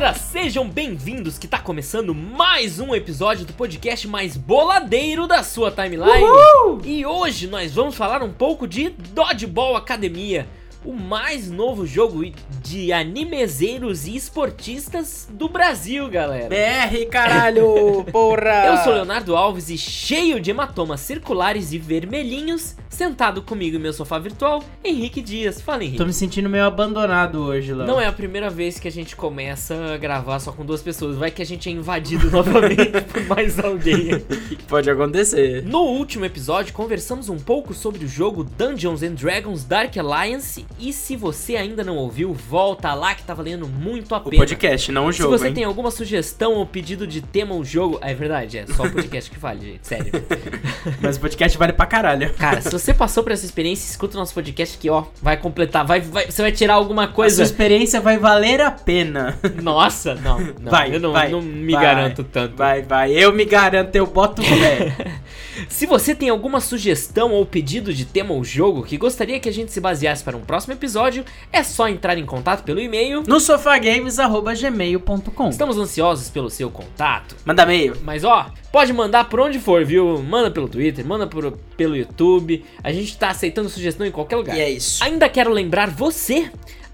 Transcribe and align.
galera, 0.00 0.14
sejam 0.14 0.66
bem-vindos 0.66 1.36
que 1.36 1.46
tá 1.46 1.58
começando 1.58 2.14
mais 2.14 2.80
um 2.80 2.94
episódio 2.94 3.44
do 3.44 3.52
podcast 3.52 4.08
mais 4.08 4.34
boladeiro 4.34 5.26
da 5.26 5.42
sua 5.42 5.70
timeline. 5.70 6.24
Uhul! 6.24 6.80
E 6.86 7.04
hoje 7.04 7.46
nós 7.46 7.74
vamos 7.74 7.94
falar 7.94 8.22
um 8.22 8.32
pouco 8.32 8.66
de 8.66 8.88
Dodgeball 8.88 9.76
Academia, 9.76 10.48
o 10.84 10.92
mais 10.92 11.50
novo 11.50 11.86
jogo 11.86 12.24
de 12.62 12.92
animezeiros 12.92 14.06
e 14.06 14.16
esportistas 14.16 15.28
do 15.30 15.48
Brasil, 15.48 16.08
galera. 16.08 16.48
BR, 16.48 17.06
caralho, 17.10 18.04
porra! 18.10 18.66
Eu 18.66 18.76
sou 18.78 18.92
Leonardo 18.94 19.36
Alves 19.36 19.68
e 19.70 19.76
cheio 19.78 20.40
de 20.40 20.50
hematomas 20.50 21.00
circulares 21.00 21.72
e 21.72 21.78
vermelhinhos, 21.78 22.76
sentado 22.88 23.42
comigo 23.42 23.76
em 23.76 23.80
meu 23.80 23.92
sofá 23.92 24.18
virtual, 24.18 24.62
Henrique 24.82 25.20
Dias. 25.20 25.60
Fala, 25.60 25.82
Henrique. 25.84 25.98
Tô 25.98 26.06
me 26.06 26.12
sentindo 26.12 26.48
meio 26.48 26.64
abandonado 26.64 27.42
hoje, 27.42 27.72
Léo. 27.74 27.86
Não 27.86 28.00
é 28.00 28.06
a 28.06 28.12
primeira 28.12 28.48
vez 28.50 28.78
que 28.78 28.88
a 28.88 28.92
gente 28.92 29.14
começa 29.16 29.74
a 29.94 29.96
gravar 29.98 30.38
só 30.40 30.52
com 30.52 30.64
duas 30.64 30.82
pessoas. 30.82 31.16
Vai 31.16 31.30
que 31.30 31.42
a 31.42 31.46
gente 31.46 31.68
é 31.68 31.72
invadido 31.72 32.28
novamente 32.32 33.00
por 33.12 33.24
mais 33.26 33.58
alguém. 33.58 34.14
aqui. 34.14 34.56
Pode 34.68 34.90
acontecer. 34.90 35.62
No 35.64 35.80
último 35.82 36.24
episódio, 36.24 36.72
conversamos 36.72 37.28
um 37.28 37.38
pouco 37.38 37.74
sobre 37.74 38.04
o 38.04 38.08
jogo 38.08 38.44
Dungeons 38.44 39.02
and 39.02 39.14
Dragons 39.14 39.64
Dark 39.64 39.96
Alliance. 39.96 40.64
E 40.78 40.92
se 40.94 41.14
você 41.14 41.56
ainda 41.56 41.84
não 41.84 41.96
ouviu, 41.96 42.32
volta 42.32 42.94
lá 42.94 43.14
que 43.14 43.22
tá 43.22 43.34
valendo 43.34 43.68
muito 43.68 44.14
a 44.14 44.18
O 44.18 44.22
pena. 44.22 44.36
podcast, 44.38 44.90
não 44.90 45.06
o 45.06 45.12
Se 45.12 45.18
jogo, 45.18 45.36
você 45.36 45.48
hein? 45.48 45.54
tem 45.54 45.64
alguma 45.64 45.90
sugestão 45.90 46.54
ou 46.54 46.64
pedido 46.64 47.06
de 47.06 47.20
tema 47.20 47.54
ou 47.54 47.62
jogo, 47.62 47.98
é 48.00 48.14
verdade, 48.14 48.56
é 48.58 48.66
só 48.66 48.84
o 48.84 48.90
podcast 48.90 49.30
que 49.30 49.38
vale, 49.38 49.72
gente, 49.72 49.86
sério. 49.86 50.10
Mas 51.02 51.16
o 51.18 51.20
podcast 51.20 51.58
vale 51.58 51.74
pra 51.74 51.84
caralho. 51.84 52.32
Cara, 52.34 52.62
se 52.62 52.70
você 52.70 52.94
passou 52.94 53.22
por 53.22 53.32
essa 53.32 53.44
experiência, 53.44 53.90
escuta 53.90 54.16
o 54.16 54.20
nosso 54.20 54.32
podcast 54.32 54.78
que, 54.78 54.88
ó, 54.88 55.04
vai 55.20 55.36
completar, 55.36 55.84
vai, 55.84 56.00
vai- 56.00 56.30
você 56.30 56.40
vai 56.40 56.52
tirar 56.52 56.74
alguma 56.74 57.02
A 57.02 57.06
sua 57.06 57.14
coisa. 57.14 57.42
experiência 57.42 58.00
vai 58.00 58.16
valer 58.18 58.62
a 58.62 58.70
pena. 58.70 59.38
Nossa, 59.62 60.14
não, 60.14 60.40
não, 60.40 60.70
vai, 60.70 60.94
eu 60.94 61.00
não, 61.00 61.12
vai, 61.12 61.28
não 61.30 61.42
me 61.42 61.72
vai, 61.74 61.82
garanto 61.82 62.24
tanto. 62.24 62.56
Vai, 62.56 62.82
vai. 62.82 63.12
Eu 63.12 63.32
me 63.34 63.44
garanto, 63.44 63.94
eu 63.96 64.06
boto 64.06 64.42
fé. 64.42 64.94
Se 65.68 65.84
você 65.84 66.14
tem 66.14 66.30
alguma 66.30 66.58
sugestão 66.58 67.32
ou 67.32 67.44
pedido 67.44 67.92
de 67.92 68.06
tema 68.06 68.32
ou 68.32 68.42
jogo 68.42 68.82
que 68.82 68.96
gostaria 68.96 69.38
que 69.38 69.48
a 69.48 69.52
gente 69.52 69.70
se 69.70 69.80
baseasse 69.80 70.24
para 70.24 70.34
um 70.36 70.40
próximo 70.40 70.59
episódio, 70.68 71.24
é 71.52 71.62
só 71.62 71.88
entrar 71.88 72.18
em 72.18 72.26
contato 72.26 72.64
pelo 72.64 72.80
e-mail. 72.80 73.22
no 73.26 73.38
sofagames.gmail.com 73.40 75.48
Estamos 75.48 75.78
ansiosos 75.78 76.28
pelo 76.28 76.50
seu 76.50 76.70
contato. 76.70 77.36
Manda 77.44 77.62
e-mail. 77.62 77.96
Mas 78.02 78.24
ó, 78.24 78.46
pode 78.72 78.92
mandar 78.92 79.28
por 79.28 79.40
onde 79.40 79.58
for, 79.58 79.84
viu? 79.84 80.22
Manda 80.22 80.50
pelo 80.50 80.68
Twitter, 80.68 81.04
manda 81.06 81.26
por- 81.26 81.52
pelo 81.76 81.96
YouTube. 81.96 82.64
A 82.82 82.92
gente 82.92 83.16
tá 83.16 83.30
aceitando 83.30 83.68
sugestão 83.68 84.06
em 84.06 84.10
qualquer 84.10 84.36
lugar. 84.36 84.56
E 84.56 84.60
é 84.60 84.70
isso. 84.70 85.02
Ainda 85.02 85.28
quero 85.28 85.50
lembrar 85.52 85.88
você, 85.90 86.50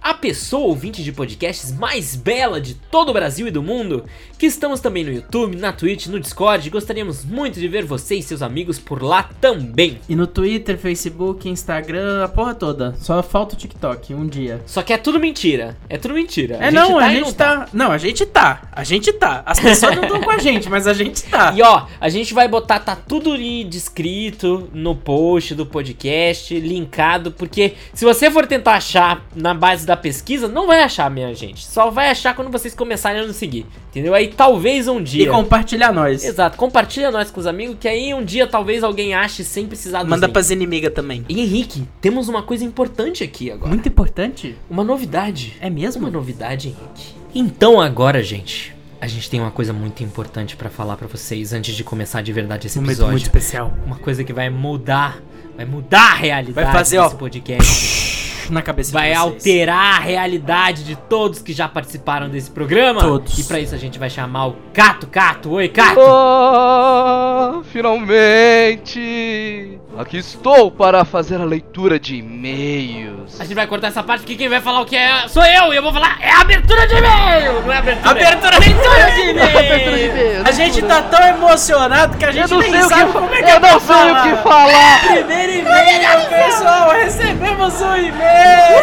a 0.07 0.15
pessoa 0.15 0.69
ouvinte 0.69 1.03
de 1.03 1.11
podcasts 1.11 1.77
mais 1.77 2.15
bela 2.15 2.61
de 2.61 2.75
todo 2.75 3.09
o 3.09 3.13
Brasil 3.13 3.49
e 3.49 3.51
do 3.51 3.61
mundo, 3.61 4.05
que 4.39 4.47
estamos 4.47 4.79
também 4.79 5.03
no 5.03 5.11
YouTube, 5.11 5.57
na 5.57 5.73
Twitch, 5.73 6.07
no 6.07 6.21
Discord. 6.21 6.71
Gostaríamos 6.71 7.25
muito 7.25 7.59
de 7.59 7.67
ver 7.67 7.85
você 7.85 8.15
e 8.15 8.23
seus 8.23 8.41
amigos 8.41 8.79
por 8.79 9.03
lá 9.03 9.25
também. 9.41 9.99
E 10.09 10.15
no 10.15 10.29
Twitter, 10.29 10.79
Facebook, 10.79 11.49
Instagram, 11.49 12.23
a 12.23 12.29
porra 12.29 12.55
toda. 12.55 12.95
Só 13.01 13.21
falta 13.21 13.57
o 13.57 13.59
TikTok, 13.59 14.15
um 14.15 14.29
dia. 14.29 14.63
Só 14.65 14.81
que 14.81 14.93
é 14.93 14.97
tudo 14.97 15.19
mentira. 15.19 15.77
É 15.89 15.99
tudo 15.99 16.15
mentira. 16.15 16.57
É 16.61 16.71
não, 16.71 17.01
a 17.01 17.13
e 17.13 17.17
gente 17.17 17.35
tá... 17.35 17.69
Não, 17.73 17.91
a 17.91 17.99
gente 17.99 18.25
tá. 18.27 18.63
A 18.71 18.85
gente 18.85 19.13
tá. 19.13 19.43
As 19.45 19.59
pessoas 19.59 19.97
não 19.97 20.05
estão 20.05 20.21
com 20.21 20.31
a 20.31 20.39
gente, 20.39 20.69
mas 20.71 20.87
a 20.87 20.93
gente 20.95 21.25
tá. 21.25 21.53
E 21.53 21.63
ó, 21.63 21.87
a 22.01 22.09
gente 22.09 22.33
vai 22.33 22.47
botar, 22.47 22.79
tá 22.79 22.95
tudo 22.95 23.33
ali 23.33 23.65
descrito 23.65 24.71
no 24.73 24.95
post 24.95 25.53
do 25.53 25.67
podcast, 25.67 26.57
linkado, 26.61 27.33
porque 27.33 27.75
se 27.93 28.05
você 28.05 28.31
for 28.31 28.47
tentar 28.47 28.75
achar 28.75 29.27
na 29.35 29.53
base 29.53 29.85
da 29.85 29.96
pesquisa, 29.97 30.49
não 30.49 30.67
vai 30.67 30.83
achar, 30.83 31.11
minha 31.11 31.35
gente. 31.35 31.65
Só 31.67 31.91
vai 31.91 32.11
achar 32.11 32.35
quando 32.35 32.51
vocês 32.51 32.75
começarem 32.75 33.23
a 33.23 33.27
nos 33.27 33.37
seguir, 33.37 33.67
entendeu? 33.91 34.15
Aí 34.15 34.29
talvez 34.29 34.87
um 34.89 35.01
E 35.01 35.05
dia. 35.05 35.31
compartilhar 35.31 35.93
nós. 35.93 36.25
Exato, 36.25 36.57
compartilha 36.57 37.11
nós 37.11 37.31
com 37.31 37.41
os 37.41 37.47
amigos, 37.47 37.77
que 37.81 37.89
aí 37.89 38.13
um 38.15 38.25
dia 38.25 38.47
talvez 38.47 38.83
alguém 38.85 39.15
ache 39.15 39.43
sem 39.45 39.67
precisar 39.67 40.01
dos 40.01 40.09
Manda 40.11 40.27
links. 40.27 40.33
pras 40.33 40.51
inimigas 40.51 40.93
também. 40.93 41.25
E 41.29 41.41
Henrique, 41.41 41.87
temos 42.01 42.29
uma 42.29 42.43
coisa 42.43 42.65
importante 42.65 43.23
aqui 43.25 43.51
agora. 43.51 43.69
Muito 43.69 43.89
importante. 43.89 44.57
Uma 44.71 44.85
novidade. 44.85 45.55
É 45.61 45.71
mesmo? 45.71 46.03
Uma 46.03 46.11
novidade, 46.11 46.69
Henrique. 46.69 47.15
Então 47.35 47.81
agora, 47.81 48.23
gente, 48.23 48.75
a 49.01 49.07
gente 49.07 49.29
tem 49.29 49.41
uma 49.41 49.51
coisa 49.51 49.73
muito 49.73 50.03
importante 50.03 50.57
pra 50.57 50.71
falar 50.71 50.97
pra 50.97 51.07
vocês 51.07 51.53
antes 51.53 51.75
de 51.75 51.85
começar 51.85 52.23
de 52.23 52.33
verdade 52.33 52.67
esse 52.67 52.79
Um 52.79 52.85
episódio. 52.85 53.11
muito 53.13 53.25
especial. 53.25 53.73
Uma 53.85 53.97
coisa 53.97 54.25
que 54.25 54.33
vai 54.33 54.49
mudar, 54.49 55.21
vai 55.57 55.67
mudar 55.67 56.13
a 56.13 56.15
realidade 56.15 56.53
Vai 56.53 56.73
fazer, 56.73 57.01
desse 57.03 57.15
ó, 57.15 57.19
podcast. 57.19 58.16
Na 58.51 58.63
cabeça 58.63 58.93
Vai 58.93 59.13
de 59.13 59.19
vocês. 59.19 59.33
alterar 59.35 59.97
a 59.97 60.01
realidade 60.01 60.85
de 60.85 60.97
todos 60.97 61.41
que 61.43 61.53
já 61.53 61.69
participaram 61.69 62.29
desse 62.29 62.51
programa. 62.51 63.01
Todos. 63.01 63.39
E 63.39 63.45
pra 63.45 63.61
isso 63.61 63.75
a 63.75 63.79
gente 63.79 63.99
vai 63.99 64.11
chamar 64.11 64.47
o 64.49 64.57
Cato 64.73 65.07
Cato. 65.07 65.51
Oi, 65.51 65.69
Cato. 65.69 66.01
Ah, 66.01 67.61
finalmente! 67.73 69.79
Aqui 69.99 70.19
estou 70.19 70.71
para 70.71 71.07
fazer 71.07 71.41
a 71.41 71.45
leitura 71.45 71.99
de 71.99 72.17
e-mails. 72.17 73.41
A 73.41 73.45
gente 73.45 73.55
vai 73.55 73.67
cortar 73.67 73.87
essa 73.89 74.03
parte 74.03 74.21
porque 74.21 74.37
quem 74.37 74.47
vai 74.49 74.61
falar 74.61 74.83
o 74.83 74.85
que 74.85 74.95
é 74.95 75.27
sou 75.27 75.43
eu 75.43 75.73
e 75.73 75.77
eu 75.77 75.83
vou 75.83 75.91
falar 75.93 76.19
é 76.21 76.31
abertura 76.33 76.87
de 76.87 76.95
e-mail, 76.97 77.63
não 77.63 77.73
é 77.73 77.79
abertura. 77.79 78.11
Abertura 78.11 78.61
de 78.61 78.73
Abertura 78.73 79.11
de 79.11 79.31
Abertura 79.41 79.97
de 79.97 80.05
e-mail. 80.05 80.11
e-mails. 80.11 80.47
A 80.49 80.53
gente 80.53 80.83
tá 80.83 81.01
tão 81.03 81.27
emocionado 81.29 82.19
que 82.19 82.25
a 82.27 82.31
gente 82.31 82.43
Eu 82.53 82.59
não 82.59 82.59
nem 82.59 82.73
sei 82.73 82.81
o 82.81 82.85
que 82.85 82.89
sabe 82.95 83.13
como 83.13 83.35
é 83.35 83.43
que 83.43 83.51
Eu 83.51 83.57
é 83.57 83.61
não 83.61 83.69
sei 83.69 83.77
o 83.79 83.81
falar. 83.81 84.37
que 84.37 84.43
falar! 84.43 85.01
Primeiro 85.01 85.53
e-mail, 85.53 86.29
pessoal! 86.29 86.91
Recebemos 86.91 87.81
um 87.81 87.97
e-mail! 87.97 88.77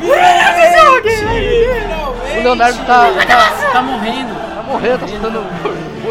Finalmente! 0.00 2.38
O 2.38 2.42
Leonardo 2.42 2.78
tá, 2.86 3.10
tá, 3.26 3.70
tá 3.72 3.82
morrendo. 3.82 4.34
tá 4.34 4.62
morrendo, 4.62 4.98
tá 4.98 5.06
ficando 5.06 5.46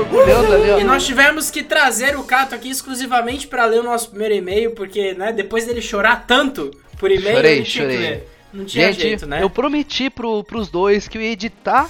borbulhando 0.04 0.54
ali, 0.54 0.68
E 0.70 0.72
ó. 0.72 0.84
nós 0.84 1.06
tivemos 1.06 1.50
que 1.52 1.64
trazer 1.64 2.16
o 2.18 2.24
Cato 2.24 2.56
aqui 2.56 2.70
exclusivamente 2.70 3.48
pra 3.48 3.66
ler 3.66 3.80
o 3.80 3.84
nosso 3.84 4.10
primeiro 4.10 4.36
e-mail, 4.36 4.72
porque, 4.72 5.14
né, 5.14 5.32
depois 5.32 5.66
dele 5.66 5.82
chorar 5.82 6.26
tanto 6.28 6.72
por 6.98 7.12
e-mail, 7.12 7.36
Chorei, 7.36 7.58
não 7.58 7.64
tinha 7.64 7.66
que 7.66 7.72
chorei. 7.94 7.98
ler. 7.98 8.30
Não 8.52 8.66
tinha 8.66 8.88
Gente, 8.92 9.02
jeito, 9.02 9.26
né? 9.28 9.44
eu 9.44 9.50
prometi 9.50 10.10
pro, 10.10 10.44
pros 10.44 10.70
dois 10.70 11.08
que 11.08 11.18
eu 11.18 11.22
ia 11.22 11.32
editar 11.32 11.88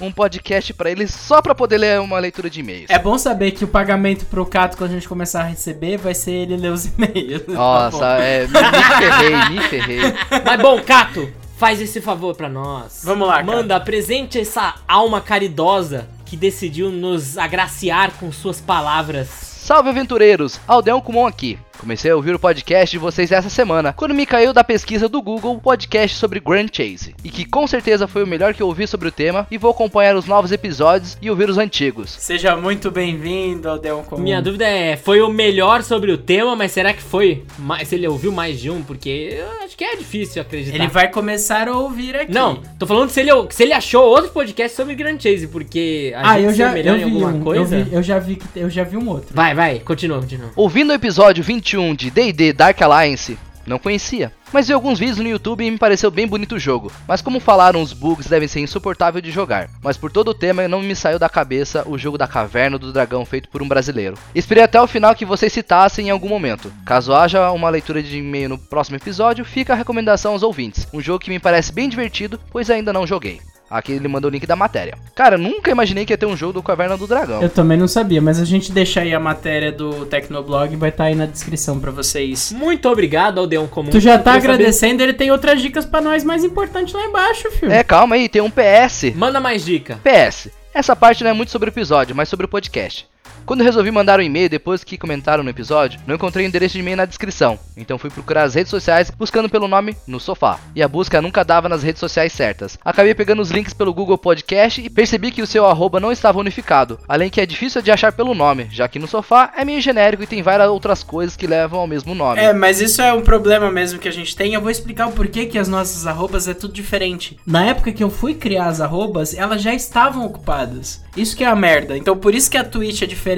um 0.00 0.10
podcast 0.10 0.74
pra 0.74 0.90
eles 0.90 1.14
só 1.14 1.40
pra 1.40 1.54
poder 1.54 1.78
ler 1.78 2.00
uma 2.00 2.18
leitura 2.18 2.50
de 2.50 2.58
e-mails. 2.58 2.86
É 2.90 2.98
bom 2.98 3.16
saber 3.16 3.52
que 3.52 3.62
o 3.62 3.68
pagamento 3.68 4.26
pro 4.26 4.44
Cato, 4.44 4.76
quando 4.76 4.90
a 4.90 4.94
gente 4.94 5.08
começar 5.08 5.42
a 5.42 5.44
receber, 5.44 5.96
vai 5.98 6.12
ser 6.12 6.32
ele 6.32 6.56
ler 6.56 6.72
os 6.72 6.86
e-mails. 6.86 7.42
Tá. 7.46 7.52
Nossa, 7.52 8.06
é, 8.18 8.48
me, 8.48 8.52
me 8.52 8.82
ferrei, 8.98 9.48
me 9.50 9.60
ferrei. 9.68 10.00
Mas 10.44 10.60
bom, 10.60 10.82
Cato, 10.82 11.30
faz 11.56 11.80
esse 11.80 12.00
favor 12.00 12.34
pra 12.34 12.48
nós. 12.48 13.02
Vamos 13.04 13.28
lá, 13.28 13.34
Cato. 13.36 13.46
Manda, 13.46 13.76
apresente 13.76 14.40
essa 14.40 14.74
alma 14.88 15.20
caridosa 15.20 16.08
que 16.32 16.36
decidiu 16.38 16.90
nos 16.90 17.36
agraciar 17.36 18.12
com 18.12 18.32
suas 18.32 18.58
palavras. 18.58 19.28
Salve 19.28 19.90
aventureiros, 19.90 20.58
Aldeão 20.66 20.98
Kumon 20.98 21.26
aqui. 21.26 21.58
Comecei 21.82 22.12
a 22.12 22.16
ouvir 22.16 22.32
o 22.32 22.38
podcast 22.38 22.92
de 22.92 22.98
vocês 22.98 23.32
essa 23.32 23.50
semana, 23.50 23.92
quando 23.92 24.14
me 24.14 24.24
caiu 24.24 24.52
da 24.52 24.62
pesquisa 24.62 25.08
do 25.08 25.20
Google 25.20 25.58
podcast 25.58 26.16
sobre 26.16 26.38
Grand 26.38 26.68
Chase, 26.72 27.12
e 27.24 27.28
que 27.28 27.44
com 27.44 27.66
certeza 27.66 28.06
foi 28.06 28.22
o 28.22 28.26
melhor 28.26 28.54
que 28.54 28.62
eu 28.62 28.68
ouvi 28.68 28.86
sobre 28.86 29.08
o 29.08 29.10
tema, 29.10 29.48
e 29.50 29.58
vou 29.58 29.72
acompanhar 29.72 30.14
os 30.14 30.24
novos 30.26 30.52
episódios 30.52 31.18
e 31.20 31.28
ouvir 31.28 31.50
os 31.50 31.58
antigos. 31.58 32.12
Seja 32.12 32.54
muito 32.54 32.88
bem-vindo 32.88 33.68
ao 33.68 33.80
Deon 33.80 34.04
Comum. 34.04 34.22
Minha 34.22 34.40
dúvida 34.40 34.64
é, 34.64 34.96
foi 34.96 35.20
o 35.22 35.28
melhor 35.28 35.82
sobre 35.82 36.12
o 36.12 36.16
tema, 36.18 36.54
mas 36.54 36.70
será 36.70 36.92
que 36.94 37.02
foi? 37.02 37.42
mais- 37.58 37.88
Se 37.88 37.96
ele 37.96 38.06
ouviu 38.06 38.30
mais 38.30 38.60
de 38.60 38.70
um? 38.70 38.80
Porque 38.84 39.08
eu 39.40 39.64
acho 39.64 39.76
que 39.76 39.82
é 39.82 39.96
difícil 39.96 40.40
acreditar. 40.40 40.76
Ele 40.76 40.86
vai 40.86 41.08
começar 41.10 41.66
a 41.66 41.76
ouvir 41.76 42.14
aqui. 42.14 42.30
Não, 42.32 42.62
tô 42.78 42.86
falando 42.86 43.10
se 43.10 43.18
ele, 43.18 43.30
se 43.50 43.60
ele 43.64 43.72
achou 43.72 44.04
outro 44.04 44.30
podcast 44.30 44.76
sobre 44.76 44.94
Grand 44.94 45.18
Chase, 45.18 45.48
porque 45.48 46.12
a 46.14 46.30
Ah, 46.30 46.34
gente 46.36 46.44
eu 46.44 46.54
já, 46.54 46.70
melhor 46.70 46.94
eu 46.96 47.08
em 47.08 47.12
alguma 47.12 47.28
um, 47.32 47.40
coisa. 47.40 47.76
Eu, 47.76 47.84
vi, 47.86 47.92
eu 47.96 48.02
já 48.04 48.18
vi, 48.20 48.36
que- 48.36 48.46
eu 48.54 48.70
já 48.70 48.84
vi 48.84 48.96
um 48.96 49.08
outro. 49.08 49.34
Vai, 49.34 49.52
vai, 49.52 49.80
continua, 49.80 50.20
continua. 50.20 50.50
Ouvindo 50.54 50.90
o 50.90 50.94
episódio 50.94 51.42
21 51.42 51.71
de 51.96 52.10
D&D 52.10 52.52
Dark 52.52 52.82
Alliance, 52.82 53.38
não 53.66 53.78
conhecia. 53.78 54.32
Mas 54.52 54.66
vi 54.66 54.74
alguns 54.74 54.98
vídeos 54.98 55.18
no 55.18 55.28
YouTube 55.28 55.64
e 55.64 55.70
me 55.70 55.78
pareceu 55.78 56.10
bem 56.10 56.26
bonito 56.26 56.56
o 56.56 56.58
jogo. 56.58 56.92
Mas 57.08 57.22
como 57.22 57.40
falaram, 57.40 57.80
os 57.80 57.94
bugs 57.94 58.26
devem 58.26 58.46
ser 58.46 58.60
insuportáveis 58.60 59.24
de 59.24 59.30
jogar. 59.30 59.70
Mas 59.82 59.96
por 59.96 60.10
todo 60.10 60.28
o 60.28 60.34
tema 60.34 60.68
não 60.68 60.82
me 60.82 60.94
saiu 60.94 61.18
da 61.18 61.28
cabeça 61.28 61.82
o 61.88 61.96
jogo 61.96 62.18
da 62.18 62.26
Caverna 62.28 62.78
do 62.78 62.92
Dragão 62.92 63.24
feito 63.24 63.48
por 63.48 63.62
um 63.62 63.68
brasileiro. 63.68 64.18
Esperei 64.34 64.62
até 64.62 64.80
o 64.80 64.86
final 64.86 65.14
que 65.14 65.24
vocês 65.24 65.52
citassem 65.52 66.08
em 66.08 66.10
algum 66.10 66.28
momento. 66.28 66.70
Caso 66.84 67.14
haja 67.14 67.50
uma 67.52 67.70
leitura 67.70 68.02
de 68.02 68.18
e-mail 68.18 68.50
no 68.50 68.58
próximo 68.58 68.96
episódio, 68.96 69.44
fica 69.44 69.72
a 69.72 69.76
recomendação 69.76 70.32
aos 70.32 70.42
ouvintes. 70.42 70.86
Um 70.92 71.00
jogo 71.00 71.20
que 71.20 71.30
me 71.30 71.38
parece 71.38 71.72
bem 71.72 71.88
divertido, 71.88 72.38
pois 72.50 72.68
ainda 72.68 72.92
não 72.92 73.06
joguei. 73.06 73.40
Aqui 73.72 73.92
ele 73.92 74.06
mandou 74.08 74.30
o 74.30 74.32
link 74.32 74.46
da 74.46 74.54
matéria. 74.54 74.94
Cara, 75.14 75.38
nunca 75.38 75.70
imaginei 75.70 76.04
que 76.04 76.12
ia 76.12 76.18
ter 76.18 76.26
um 76.26 76.36
jogo 76.36 76.52
do 76.54 76.62
Caverna 76.62 76.96
do 76.96 77.06
Dragão. 77.06 77.42
Eu 77.42 77.48
também 77.48 77.78
não 77.78 77.88
sabia, 77.88 78.20
mas 78.20 78.38
a 78.38 78.44
gente 78.44 78.70
deixa 78.70 79.00
aí 79.00 79.14
a 79.14 79.18
matéria 79.20 79.72
do 79.72 80.04
Tecnoblog, 80.06 80.76
vai 80.76 80.90
estar 80.90 81.04
aí 81.04 81.14
na 81.14 81.26
descrição 81.26 81.80
pra 81.80 81.90
vocês. 81.90 82.52
Muito 82.52 82.88
obrigado 82.88 83.38
ao 83.38 83.46
Deon 83.46 83.66
Comum. 83.66 83.90
Tu 83.90 83.98
já 84.00 84.18
tá 84.18 84.32
Queria 84.34 84.40
saber- 84.42 84.54
agradecendo, 84.54 85.02
ele 85.02 85.14
tem 85.14 85.30
outras 85.30 85.60
dicas 85.62 85.84
pra 85.84 86.00
nós 86.00 86.22
mais 86.22 86.44
importantes 86.44 86.92
lá 86.94 87.02
embaixo, 87.04 87.50
filho. 87.52 87.72
É, 87.72 87.82
calma 87.82 88.14
aí, 88.16 88.28
tem 88.28 88.42
um 88.42 88.50
PS. 88.50 89.12
Manda 89.16 89.40
mais 89.40 89.64
dica. 89.64 89.98
PS. 90.04 90.50
Essa 90.74 90.94
parte 90.96 91.22
não 91.22 91.30
é 91.30 91.34
muito 91.34 91.50
sobre 91.50 91.68
o 91.68 91.72
episódio, 91.72 92.14
mas 92.16 92.28
sobre 92.28 92.46
o 92.46 92.48
podcast. 92.48 93.06
Quando 93.44 93.64
resolvi 93.64 93.90
mandar 93.90 94.18
um 94.18 94.22
e-mail 94.22 94.48
depois 94.48 94.84
que 94.84 94.96
comentaram 94.96 95.42
no 95.42 95.50
episódio, 95.50 96.00
não 96.06 96.14
encontrei 96.14 96.46
o 96.46 96.48
endereço 96.48 96.74
de 96.74 96.80
e-mail 96.80 96.96
na 96.96 97.04
descrição, 97.04 97.58
então 97.76 97.98
fui 97.98 98.10
procurar 98.10 98.44
as 98.44 98.54
redes 98.54 98.70
sociais 98.70 99.10
buscando 99.10 99.48
pelo 99.48 99.68
nome 99.68 99.96
no 100.06 100.20
sofá. 100.20 100.58
E 100.74 100.82
a 100.82 100.88
busca 100.88 101.20
nunca 101.20 101.44
dava 101.44 101.68
nas 101.68 101.82
redes 101.82 102.00
sociais 102.00 102.32
certas. 102.32 102.78
Acabei 102.84 103.14
pegando 103.14 103.42
os 103.42 103.50
links 103.50 103.74
pelo 103.74 103.92
Google 103.92 104.16
Podcast 104.16 104.80
e 104.80 104.88
percebi 104.88 105.30
que 105.30 105.42
o 105.42 105.46
seu 105.46 105.66
arroba 105.66 105.98
não 105.98 106.12
estava 106.12 106.38
unificado, 106.38 106.98
além 107.08 107.30
que 107.30 107.40
é 107.40 107.46
difícil 107.46 107.82
de 107.82 107.90
achar 107.90 108.12
pelo 108.12 108.34
nome, 108.34 108.68
já 108.70 108.86
que 108.86 108.98
no 108.98 109.08
sofá 109.08 109.52
é 109.56 109.64
meio 109.64 109.80
genérico 109.80 110.22
e 110.22 110.26
tem 110.26 110.42
várias 110.42 110.68
outras 110.68 111.02
coisas 111.02 111.36
que 111.36 111.46
levam 111.46 111.80
ao 111.80 111.86
mesmo 111.86 112.14
nome. 112.14 112.40
É, 112.40 112.52
mas 112.52 112.80
isso 112.80 113.02
é 113.02 113.12
um 113.12 113.22
problema 113.22 113.70
mesmo 113.70 113.98
que 113.98 114.08
a 114.08 114.12
gente 114.12 114.36
tem. 114.36 114.54
Eu 114.54 114.60
vou 114.60 114.70
explicar 114.70 115.08
o 115.08 115.12
porquê 115.12 115.46
que 115.46 115.58
as 115.58 115.68
nossas 115.68 116.06
arrobas 116.06 116.46
é 116.46 116.54
tudo 116.54 116.72
diferente. 116.72 117.38
Na 117.46 117.64
época 117.64 117.92
que 117.92 118.02
eu 118.02 118.10
fui 118.10 118.34
criar 118.34 118.66
as 118.66 118.80
arrobas, 118.80 119.34
elas 119.34 119.60
já 119.60 119.74
estavam 119.74 120.24
ocupadas. 120.24 121.02
Isso 121.16 121.36
que 121.36 121.44
é 121.44 121.46
a 121.46 121.56
merda. 121.56 121.96
Então 121.96 122.16
por 122.16 122.34
isso 122.34 122.50
que 122.50 122.56
a 122.56 122.64
Twitch 122.64 123.02
é 123.02 123.06
diferente, 123.06 123.31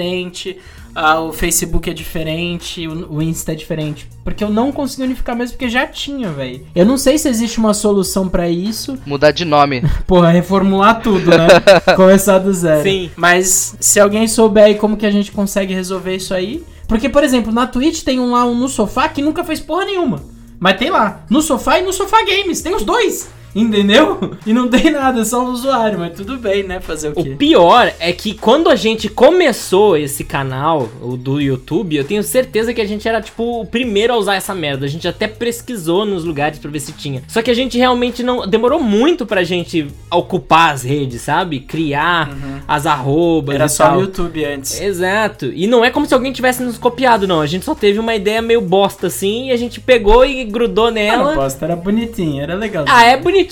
a- 0.94 1.20
o 1.20 1.32
Facebook 1.32 1.88
é 1.91 1.93
diferente, 1.93 2.87
o, 2.87 3.14
o 3.17 3.23
Insta 3.23 3.52
é 3.52 3.55
diferente. 3.55 4.08
Porque 4.23 4.43
eu 4.43 4.50
não 4.50 4.70
consegui 4.73 5.02
unificar 5.02 5.37
mesmo 5.37 5.56
porque 5.56 5.69
já 5.69 5.87
tinha, 5.87 6.31
velho. 6.31 6.67
Eu 6.75 6.87
não 6.87 6.96
sei 6.96 7.19
se 7.19 7.29
existe 7.29 7.58
uma 7.58 7.75
solução 7.75 8.29
pra 8.29 8.49
isso. 8.49 8.99
Mudar 9.06 9.31
de 9.32 9.44
nome. 9.44 9.82
Porra, 10.06 10.31
reformular 10.31 11.00
tudo, 11.00 11.31
né? 11.31 11.46
Começar 11.96 12.38
do 12.38 12.52
zero. 12.52 12.82
Sim. 12.82 13.11
Mas 13.17 13.76
se 13.81 13.99
alguém 14.00 14.26
souber 14.29 14.64
aí 14.64 14.75
como 14.76 14.96
que 14.96 15.06
a 15.06 15.11
gente 15.11 15.31
consegue 15.32 15.75
resolver 15.75 16.17
isso 16.17 16.32
aí. 16.35 16.64
Porque, 16.87 17.08
por 17.08 17.25
exemplo, 17.25 17.50
na 17.52 17.67
Twitch 17.67 18.02
tem 18.02 18.20
um 18.20 18.32
lá 18.32 18.44
um 18.44 18.55
no 18.55 18.69
sofá 18.69 19.08
que 19.08 19.23
nunca 19.23 19.43
fez 19.43 19.58
porra 19.61 19.85
nenhuma. 19.87 20.23
Mas 20.61 20.79
tem 20.79 20.91
lá, 20.91 21.25
no 21.29 21.43
sofá 21.43 21.79
e 21.79 21.82
no 21.82 21.93
sofá 21.93 22.19
games, 22.25 22.62
tem 22.62 22.75
os 22.75 22.85
dois. 22.85 23.29
Entendeu? 23.54 24.32
E 24.46 24.52
não 24.52 24.68
tem 24.68 24.90
nada, 24.90 25.20
é 25.20 25.24
só 25.24 25.44
o 25.44 25.50
usuário, 25.50 25.98
mas 25.98 26.14
tudo 26.14 26.36
bem, 26.36 26.62
né? 26.64 26.80
Fazer 26.80 27.08
o 27.08 27.12
O 27.12 27.22
quê? 27.22 27.34
pior 27.38 27.92
é 28.00 28.12
que 28.12 28.34
quando 28.34 28.68
a 28.68 28.74
gente 28.76 29.08
começou 29.08 29.96
esse 29.96 30.24
canal, 30.24 30.88
o 31.00 31.16
do 31.16 31.40
YouTube, 31.40 31.96
eu 31.96 32.04
tenho 32.04 32.22
certeza 32.22 32.74
que 32.74 32.80
a 32.80 32.86
gente 32.86 33.06
era, 33.08 33.20
tipo, 33.22 33.60
o 33.60 33.66
primeiro 33.66 34.12
a 34.12 34.16
usar 34.16 34.34
essa 34.34 34.54
merda. 34.54 34.86
A 34.86 34.88
gente 34.88 35.06
até 35.06 35.28
pesquisou 35.28 36.04
nos 36.04 36.24
lugares 36.24 36.58
pra 36.58 36.70
ver 36.70 36.80
se 36.80 36.92
tinha. 36.92 37.22
Só 37.28 37.42
que 37.42 37.50
a 37.50 37.54
gente 37.54 37.78
realmente 37.78 38.22
não. 38.22 38.46
Demorou 38.46 38.80
muito 38.80 39.24
pra 39.24 39.44
gente 39.44 39.86
ocupar 40.10 40.72
as 40.74 40.82
redes, 40.82 41.22
sabe? 41.22 41.60
Criar 41.60 42.30
as 42.66 42.86
arrobas. 42.86 43.50
Uhum. 43.54 43.60
Era 43.60 43.68
só 43.68 43.96
o 43.96 44.00
YouTube 44.00 44.44
antes. 44.44 44.80
Exato. 44.80 45.46
E 45.46 45.66
não 45.66 45.84
é 45.84 45.90
como 45.90 46.06
se 46.06 46.14
alguém 46.14 46.32
tivesse 46.32 46.62
nos 46.62 46.76
copiado, 46.78 47.26
não. 47.26 47.40
A 47.40 47.46
gente 47.46 47.64
só 47.64 47.74
teve 47.74 47.98
uma 47.98 48.14
ideia 48.14 48.42
meio 48.42 48.60
bosta 48.60 49.06
assim 49.06 49.48
e 49.48 49.52
a 49.52 49.56
gente 49.56 49.80
pegou 49.80 50.24
e 50.24 50.44
grudou 50.44 50.86
Ah, 50.88 50.90
nela. 50.90 51.24
não 51.30 51.34
posso, 51.34 51.64
era 51.64 51.76
bonitinho, 51.76 52.42
era 52.42 52.54
legal. 52.54 52.84
Ah, 52.88 53.04
é 53.04 53.16
bonitinho, 53.16 53.44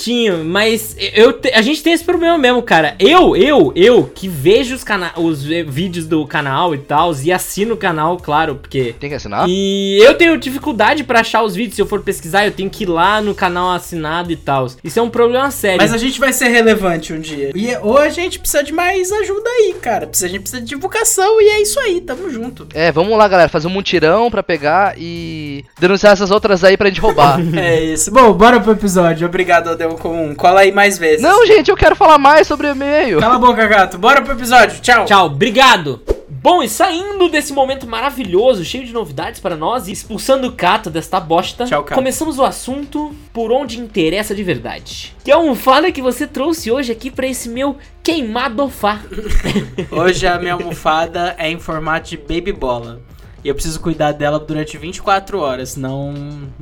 mas 0.45 0.97
eu 1.15 1.33
te- 1.33 1.53
a 1.53 1.63
gente 1.63 1.83
tem 1.83 1.93
esse 1.93 2.05
problema 2.05 2.37
mesmo, 2.39 2.63
cara. 2.63 2.95
Eu, 2.99 3.37
eu, 3.37 3.73
eu 3.75 4.05
que 4.15 4.29
vejo 4.29 4.75
os, 4.75 4.85
cana 4.85 5.13
os 5.17 5.43
vídeos 5.43 6.07
do 6.07 6.27
canal 6.27 6.75
e 6.75 6.79
tal, 6.79 7.13
e 7.23 7.33
assino 7.33 7.75
o 7.75 7.77
canal, 7.77 8.17
claro, 8.17 8.57
porque. 8.57 8.95
Tem 8.99 9.11
que 9.11 9.17
assinar? 9.17 9.47
E 9.49 9.99
eu 10.03 10.15
tenho 10.15 10.37
dificuldade 10.39 11.05
pra 11.05 11.21
achar 11.21 11.43
os 11.43 11.55
vídeos. 11.55 11.77
Se 11.77 11.83
eu 11.83 11.87
for 11.87 12.01
pesquisar, 12.03 12.45
eu 12.45 12.53
tenho 12.53 12.71
que 12.71 12.85
ir 12.85 12.89
lá 12.89 13.21
no 13.21 13.35
canal 13.35 13.71
assinado 13.73 14.31
e 14.33 14.37
tal. 14.37 14.67
Isso 14.83 14.99
é 14.99 15.03
um 15.03 15.11
problema 15.11 15.51
sério. 15.51 15.79
Mas 15.81 15.93
a 15.93 15.99
gente 15.99 16.19
vai 16.21 16.33
ser 16.33 16.49
relevante 16.49 17.13
um 17.13 17.21
dia. 17.21 17.51
E 17.55 17.75
ou 17.83 17.99
a 17.99 18.09
gente 18.09 18.39
precisa 18.39 18.63
de 18.63 18.73
mais 18.73 19.11
ajuda 19.11 19.49
aí, 19.49 19.75
cara. 19.81 20.07
Precisa- 20.07 20.27
A 20.27 20.31
gente 20.31 20.41
precisa 20.43 20.63
de 20.63 20.69
divulgação 20.69 21.41
e 21.41 21.45
é 21.49 21.63
isso 21.63 21.79
aí, 21.81 22.01
tamo 22.01 22.31
junto. 22.31 22.67
É, 22.75 22.91
vamos 22.93 23.17
lá, 23.19 23.27
galera, 23.29 23.49
fazer 23.49 23.67
um 23.67 23.71
mutirão 23.71 24.31
pra 24.31 24.43
pegar 24.43 24.95
e 24.99 25.65
denunciar 25.79 26.13
essas 26.13 26.31
outras 26.31 26.63
aí 26.65 26.77
pra 26.77 26.89
gente 26.89 27.01
roubar. 27.01 27.39
É 27.57 27.81
isso. 27.83 28.11
Bom, 28.11 28.33
bora 28.33 28.61
pro 28.61 28.73
episódio. 28.73 29.27
Obrigado, 29.27 29.69
Adel 29.83 29.99
Comum. 29.99 30.35
Cola 30.35 30.61
aí 30.61 30.73
mais 30.73 30.99
vezes. 30.99 31.23
Não, 31.23 31.47
gente, 31.47 31.71
eu 31.71 31.77
quero 31.77 31.97
falar 31.97 32.19
mais 32.19 32.47
sobre 32.47 32.67
o 32.69 32.71
e-mail. 32.71 33.19
Cala 33.21 33.37
a 33.37 33.39
boca, 33.39 33.67
gato. 33.67 33.99
Bora 33.99 34.23
pro 34.23 34.33
episódio. 34.35 34.81
Tchau. 34.81 35.05
Tchau, 35.05 35.27
obrigado! 35.27 36.01
Bom, 36.29 36.61
e 36.61 36.69
saindo 36.69 37.29
desse 37.29 37.53
momento 37.53 37.87
maravilhoso, 37.87 38.65
cheio 38.65 38.85
de 38.85 38.93
novidades 38.93 39.39
para 39.39 39.57
nós, 39.57 39.87
e 39.87 39.93
expulsando 39.93 40.49
o 40.49 40.53
Cato 40.53 40.91
desta 40.91 41.21
bosta, 41.21 41.67
Tchau, 41.67 41.85
Cato. 41.85 41.95
começamos 41.95 42.37
o 42.37 42.43
assunto 42.43 43.15
por 43.33 43.53
onde 43.53 43.79
interessa 43.79 44.35
de 44.35 44.43
verdade. 44.43 45.15
Que 45.23 45.31
é 45.31 45.37
um 45.37 45.55
fala 45.55 45.93
que 45.93 46.03
você 46.03 46.27
trouxe 46.27 46.69
hoje 46.69 46.91
aqui 46.91 47.13
para 47.13 47.29
esse 47.29 47.49
meu 47.49 47.77
queimadofá. 48.03 49.01
Hoje 49.93 50.27
a 50.27 50.37
minha 50.41 50.55
almofada 50.55 51.37
é 51.39 51.49
em 51.49 51.61
formato 51.61 52.11
de 52.11 52.17
baby 52.17 52.51
bola. 52.51 53.01
E 53.45 53.49
eu 53.49 53.55
preciso 53.55 53.81
cuidar 53.81 54.13
dela 54.13 54.39
durante 54.39 54.79
24 54.79 55.39
horas, 55.41 55.71
senão 55.71 56.15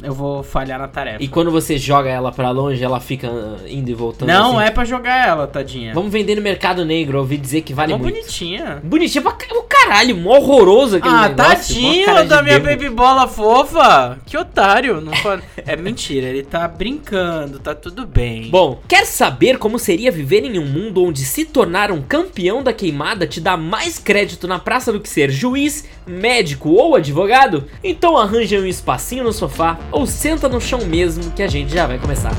eu 0.03 0.15
vou 0.15 0.43
falhar 0.43 0.79
na 0.79 0.89
tarefa. 0.89 1.23
E 1.23 1.29
quando 1.29 1.51
você 1.51 1.77
joga 1.77 2.09
ela 2.09 2.33
pra 2.33 2.51
longe, 2.51 2.83
ela 2.83 2.99
fica 3.01 3.29
ah, 3.29 3.59
indo 3.69 3.91
e 3.91 3.95
voltando 3.95 4.29
Não 4.29 4.59
assim. 4.59 4.67
é 4.69 4.71
pra 4.71 4.85
jogar 4.85 5.29
ela, 5.29 5.47
tadinha. 5.47 5.93
Vamos 5.93 6.11
vender 6.11 6.37
no 6.37 6.43
mercado 6.43 6.85
negro, 6.85 7.19
ouvi 7.19 7.37
dizer 7.37 7.61
que 7.63 7.75
vale 7.75 7.93
Uma 7.93 7.99
muito. 7.99 8.15
bonitinha. 8.15 8.81
Bonitinho 8.83 9.23
pra 9.25 9.35
o 9.59 9.63
caralho, 9.65 10.17
mó 10.17 10.37
horroroso 10.39 10.97
aquele 10.97 11.15
Ah, 11.15 11.29
negócio. 11.29 11.81
mó 11.81 11.89
tadinho 11.91 12.29
da 12.29 12.43
minha 12.43 12.59
baby 12.59 12.89
bola 12.89 13.29
fofa. 13.29 14.19
Que 14.25 14.37
otário. 14.37 15.01
Não 15.01 15.13
é 15.67 15.77
mentira, 15.77 16.29
ele 16.29 16.43
tá 16.43 16.67
brincando, 16.67 17.59
tá 17.59 17.75
tudo 17.75 18.07
bem. 18.07 18.49
Bom, 18.51 18.81
quer 18.89 19.05
saber 19.07 19.59
como 19.59 19.79
seria 19.79 20.11
viver 20.11 20.45
em 20.45 20.59
um 20.59 20.65
mundo 20.67 21.05
onde 21.05 21.25
se 21.25 21.45
tornar 21.45 21.91
um 21.91 22.01
campeão 22.01 22.63
da 22.63 22.73
queimada 22.73 23.27
te 23.27 23.41
dá 23.41 23.57
mais 23.57 23.99
crédito 23.99 24.49
na 24.49 24.59
praça 24.59 24.93
do 24.93 25.01
que 25.01 25.09
ser 25.09 25.31
juiz, 25.31 25.85
médico 26.11 26.71
ou 26.71 26.97
advogado? 26.97 27.65
Então 27.83 28.17
arranja 28.17 28.59
um 28.59 28.67
espacinho 28.67 29.25
no 29.25 29.33
sofá 29.33 29.79
ou 29.93 30.07
senta 30.07 30.49
no 30.49 30.61
chão 30.61 30.85
mesmo 30.85 31.31
que 31.33 31.43
a 31.43 31.49
gente 31.49 31.73
já 31.73 31.87
vai 31.87 31.99
começar. 31.99 32.33